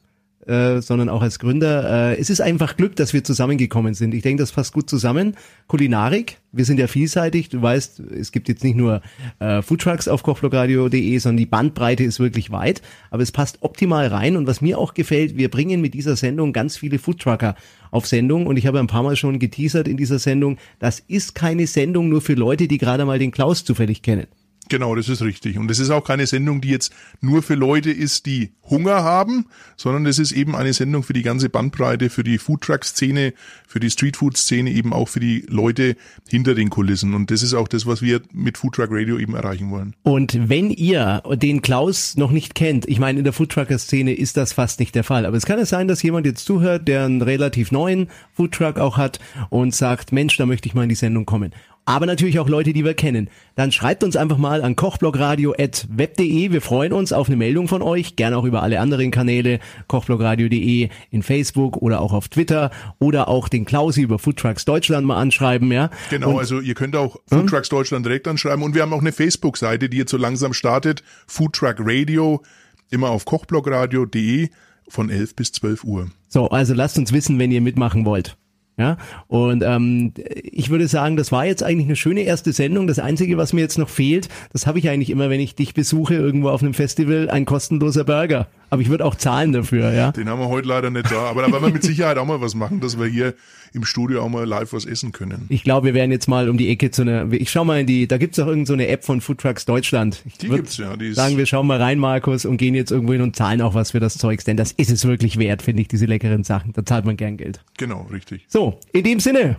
äh, 0.46 0.80
sondern 0.80 1.08
auch 1.08 1.22
als 1.22 1.38
Gründer. 1.38 2.12
Äh, 2.12 2.20
es 2.20 2.30
ist 2.30 2.40
einfach 2.40 2.76
Glück, 2.76 2.96
dass 2.96 3.12
wir 3.12 3.24
zusammengekommen 3.24 3.94
sind. 3.94 4.14
Ich 4.14 4.22
denke, 4.22 4.42
das 4.42 4.52
passt 4.52 4.72
gut 4.72 4.88
zusammen. 4.90 5.36
Kulinarik, 5.66 6.38
wir 6.52 6.64
sind 6.64 6.78
ja 6.78 6.86
vielseitig. 6.86 7.48
Du 7.48 7.62
weißt, 7.62 8.00
es 8.00 8.32
gibt 8.32 8.48
jetzt 8.48 8.64
nicht 8.64 8.76
nur 8.76 9.00
äh, 9.38 9.62
Foodtrucks 9.62 10.08
auf 10.08 10.22
kochblogradio.de, 10.22 11.18
sondern 11.18 11.38
die 11.38 11.46
Bandbreite 11.46 12.04
ist 12.04 12.20
wirklich 12.20 12.50
weit. 12.50 12.82
Aber 13.10 13.22
es 13.22 13.32
passt 13.32 13.58
optimal 13.60 14.08
rein. 14.08 14.36
Und 14.36 14.46
was 14.46 14.60
mir 14.60 14.78
auch 14.78 14.94
gefällt, 14.94 15.36
wir 15.36 15.50
bringen 15.50 15.80
mit 15.80 15.94
dieser 15.94 16.16
Sendung 16.16 16.52
ganz 16.52 16.76
viele 16.76 16.98
Foodtrucker 16.98 17.56
auf 17.90 18.06
Sendung. 18.06 18.46
Und 18.46 18.56
ich 18.56 18.66
habe 18.66 18.80
ein 18.80 18.86
paar 18.86 19.02
Mal 19.02 19.16
schon 19.16 19.38
geteasert 19.38 19.88
in 19.88 19.96
dieser 19.96 20.18
Sendung, 20.18 20.58
das 20.78 21.00
ist 21.00 21.34
keine 21.34 21.66
Sendung 21.66 22.08
nur 22.08 22.20
für 22.20 22.34
Leute, 22.34 22.68
die 22.68 22.78
gerade 22.78 23.04
mal 23.04 23.18
den 23.18 23.30
Klaus 23.30 23.64
zufällig 23.64 24.02
kennen. 24.02 24.26
Genau, 24.68 24.94
das 24.94 25.08
ist 25.08 25.22
richtig. 25.22 25.58
Und 25.58 25.68
das 25.68 25.78
ist 25.78 25.90
auch 25.90 26.04
keine 26.04 26.26
Sendung, 26.26 26.60
die 26.60 26.70
jetzt 26.70 26.92
nur 27.20 27.42
für 27.42 27.54
Leute 27.54 27.90
ist, 27.90 28.26
die 28.26 28.52
Hunger 28.70 29.04
haben, 29.04 29.46
sondern 29.76 30.04
das 30.04 30.18
ist 30.18 30.32
eben 30.32 30.56
eine 30.56 30.72
Sendung 30.72 31.02
für 31.02 31.12
die 31.12 31.22
ganze 31.22 31.50
Bandbreite, 31.50 32.08
für 32.08 32.24
die 32.24 32.38
Foodtruck-Szene, 32.38 33.34
für 33.66 33.78
die 33.78 33.90
Streetfood-Szene, 33.90 34.70
eben 34.70 34.92
auch 34.92 35.08
für 35.08 35.20
die 35.20 35.44
Leute 35.48 35.96
hinter 36.28 36.54
den 36.54 36.70
Kulissen. 36.70 37.14
Und 37.14 37.30
das 37.30 37.42
ist 37.42 37.52
auch 37.52 37.68
das, 37.68 37.84
was 37.84 38.00
wir 38.00 38.22
mit 38.32 38.56
Foodtruck 38.56 38.88
Radio 38.90 39.18
eben 39.18 39.34
erreichen 39.34 39.70
wollen. 39.70 39.94
Und 40.02 40.48
wenn 40.48 40.70
ihr 40.70 41.22
den 41.34 41.60
Klaus 41.60 42.16
noch 42.16 42.30
nicht 42.30 42.54
kennt, 42.54 42.88
ich 42.88 42.98
meine, 42.98 43.18
in 43.18 43.24
der 43.24 43.34
Foodtrucker-Szene 43.34 44.14
ist 44.14 44.36
das 44.36 44.54
fast 44.54 44.80
nicht 44.80 44.94
der 44.94 45.04
Fall, 45.04 45.26
aber 45.26 45.36
es 45.36 45.44
kann 45.44 45.58
es 45.58 45.68
sein, 45.68 45.88
dass 45.88 46.02
jemand 46.02 46.26
jetzt 46.26 46.46
zuhört, 46.46 46.88
der 46.88 47.04
einen 47.04 47.20
relativ 47.20 47.70
neuen 47.70 48.08
Foodtruck 48.32 48.78
auch 48.78 48.96
hat 48.96 49.20
und 49.50 49.74
sagt, 49.74 50.12
Mensch, 50.12 50.36
da 50.38 50.46
möchte 50.46 50.68
ich 50.68 50.74
mal 50.74 50.84
in 50.84 50.88
die 50.88 50.94
Sendung 50.94 51.26
kommen. 51.26 51.52
Aber 51.86 52.06
natürlich 52.06 52.38
auch 52.38 52.48
Leute, 52.48 52.72
die 52.72 52.84
wir 52.84 52.94
kennen. 52.94 53.28
Dann 53.56 53.70
schreibt 53.70 54.04
uns 54.04 54.16
einfach 54.16 54.38
mal 54.38 54.62
an 54.62 54.74
kochblogradio.web.de. 54.74 56.50
Wir 56.50 56.62
freuen 56.62 56.94
uns 56.94 57.12
auf 57.12 57.28
eine 57.28 57.36
Meldung 57.36 57.68
von 57.68 57.82
euch. 57.82 58.16
Gerne 58.16 58.38
auch 58.38 58.44
über 58.44 58.62
alle 58.62 58.80
anderen 58.80 59.10
Kanäle. 59.10 59.60
kochblogradio.de 59.86 60.88
in 61.10 61.22
Facebook 61.22 61.76
oder 61.76 62.00
auch 62.00 62.14
auf 62.14 62.28
Twitter 62.28 62.70
oder 62.98 63.28
auch 63.28 63.48
den 63.48 63.66
Klausi 63.66 64.00
über 64.00 64.18
Foodtrucks 64.18 64.64
Deutschland 64.64 65.06
mal 65.06 65.18
anschreiben, 65.18 65.70
ja. 65.72 65.90
Genau, 66.08 66.30
Und 66.30 66.38
also 66.38 66.60
ihr 66.60 66.74
könnt 66.74 66.96
auch 66.96 67.16
Foodtrucks 67.26 67.68
Deutschland 67.68 68.06
direkt 68.06 68.26
anschreiben. 68.28 68.64
Und 68.64 68.74
wir 68.74 68.80
haben 68.80 68.92
auch 68.94 69.00
eine 69.00 69.12
Facebook-Seite, 69.12 69.90
die 69.90 69.98
jetzt 69.98 70.10
so 70.10 70.16
langsam 70.16 70.54
startet. 70.54 71.02
Foodtruck 71.26 71.76
Radio, 71.80 72.42
immer 72.90 73.10
auf 73.10 73.26
kochblogradio.de 73.26 74.48
von 74.88 75.10
11 75.10 75.36
bis 75.36 75.52
12 75.52 75.84
Uhr. 75.84 76.10
So, 76.28 76.48
also 76.48 76.72
lasst 76.72 76.96
uns 76.98 77.12
wissen, 77.12 77.38
wenn 77.38 77.52
ihr 77.52 77.60
mitmachen 77.60 78.06
wollt. 78.06 78.36
Ja, 78.76 78.96
und 79.28 79.62
ähm, 79.64 80.12
ich 80.42 80.68
würde 80.68 80.88
sagen, 80.88 81.16
das 81.16 81.30
war 81.30 81.46
jetzt 81.46 81.62
eigentlich 81.62 81.86
eine 81.86 81.94
schöne 81.94 82.22
erste 82.22 82.52
Sendung. 82.52 82.88
Das 82.88 82.98
Einzige, 82.98 83.36
was 83.36 83.52
mir 83.52 83.60
jetzt 83.60 83.78
noch 83.78 83.88
fehlt, 83.88 84.28
das 84.52 84.66
habe 84.66 84.80
ich 84.80 84.88
eigentlich 84.88 85.10
immer, 85.10 85.30
wenn 85.30 85.38
ich 85.38 85.54
dich 85.54 85.74
besuche 85.74 86.14
irgendwo 86.14 86.48
auf 86.48 86.60
einem 86.60 86.74
Festival, 86.74 87.30
ein 87.30 87.44
kostenloser 87.44 88.02
Burger. 88.02 88.48
Aber 88.70 88.82
ich 88.82 88.88
würde 88.88 89.04
auch 89.04 89.14
zahlen 89.14 89.52
dafür, 89.52 89.92
ja. 89.92 90.10
Den 90.10 90.28
haben 90.28 90.40
wir 90.40 90.48
heute 90.48 90.66
leider 90.66 90.90
nicht 90.90 91.08
da. 91.12 91.26
Aber 91.26 91.42
da 91.42 91.52
werden 91.52 91.62
wir 91.66 91.72
mit 91.72 91.84
Sicherheit 91.84 92.18
auch 92.18 92.26
mal 92.26 92.40
was 92.40 92.56
machen, 92.56 92.80
dass 92.80 92.98
wir 92.98 93.06
hier 93.06 93.34
im 93.72 93.84
Studio 93.84 94.22
auch 94.22 94.28
mal 94.28 94.44
live 94.44 94.72
was 94.72 94.84
essen 94.84 95.12
können. 95.12 95.46
Ich 95.48 95.62
glaube, 95.62 95.86
wir 95.88 95.94
werden 95.94 96.10
jetzt 96.10 96.26
mal 96.28 96.48
um 96.48 96.56
die 96.58 96.68
Ecke 96.68 96.90
zu 96.90 97.02
einer, 97.02 97.32
ich 97.32 97.50
schau 97.50 97.64
mal 97.64 97.80
in 97.80 97.86
die, 97.86 98.08
da 98.08 98.18
gibt's 98.18 98.38
auch 98.40 98.46
irgendeine 98.46 98.66
so 98.66 98.72
eine 98.72 98.88
App 98.88 99.04
von 99.04 99.20
Food 99.20 99.38
Trucks 99.38 99.64
Deutschland. 99.64 100.22
Ich 100.26 100.38
Die 100.38 100.48
gibt's 100.48 100.76
ja, 100.78 100.96
die 100.96 101.08
ist- 101.08 101.16
sagen, 101.16 101.36
wir 101.36 101.46
schauen 101.46 101.66
mal 101.68 101.80
rein, 101.80 101.98
Markus, 101.98 102.44
und 102.44 102.56
gehen 102.56 102.74
jetzt 102.74 102.90
irgendwo 102.90 103.12
hin 103.12 103.22
und 103.22 103.36
zahlen 103.36 103.60
auch 103.62 103.74
was 103.74 103.92
für 103.92 104.00
das 104.00 104.16
Zeugs, 104.18 104.44
denn 104.44 104.56
das 104.56 104.72
ist 104.72 104.90
es 104.90 105.04
wirklich 105.04 105.38
wert, 105.38 105.62
finde 105.62 105.82
ich, 105.82 105.88
diese 105.88 106.06
leckeren 106.06 106.42
Sachen. 106.44 106.72
Da 106.72 106.84
zahlt 106.84 107.04
man 107.04 107.16
gern 107.16 107.36
Geld. 107.36 107.60
Genau, 107.78 108.06
richtig. 108.12 108.44
So, 108.64 108.80
in 108.92 109.04
dem 109.04 109.20
Sinne, 109.20 109.56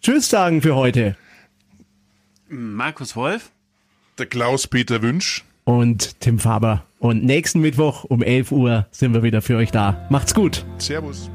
Tschüss 0.00 0.30
sagen 0.30 0.62
für 0.62 0.74
heute. 0.74 1.16
Markus 2.48 3.14
Wolf? 3.14 3.50
Der 4.16 4.24
Klaus-Peter 4.24 5.02
Wünsch. 5.02 5.44
und 5.64 6.18
Tim 6.20 6.38
Faber. 6.38 6.86
Und 6.98 7.24
nächsten 7.24 7.60
Mittwoch 7.60 8.04
um 8.04 8.22
11 8.22 8.50
Uhr 8.52 8.86
sind 8.90 9.12
wir 9.12 9.22
wieder 9.22 9.42
für 9.42 9.58
euch 9.58 9.70
da. 9.70 10.06
Macht's 10.08 10.34
gut. 10.34 10.64
Servus. 10.78 11.30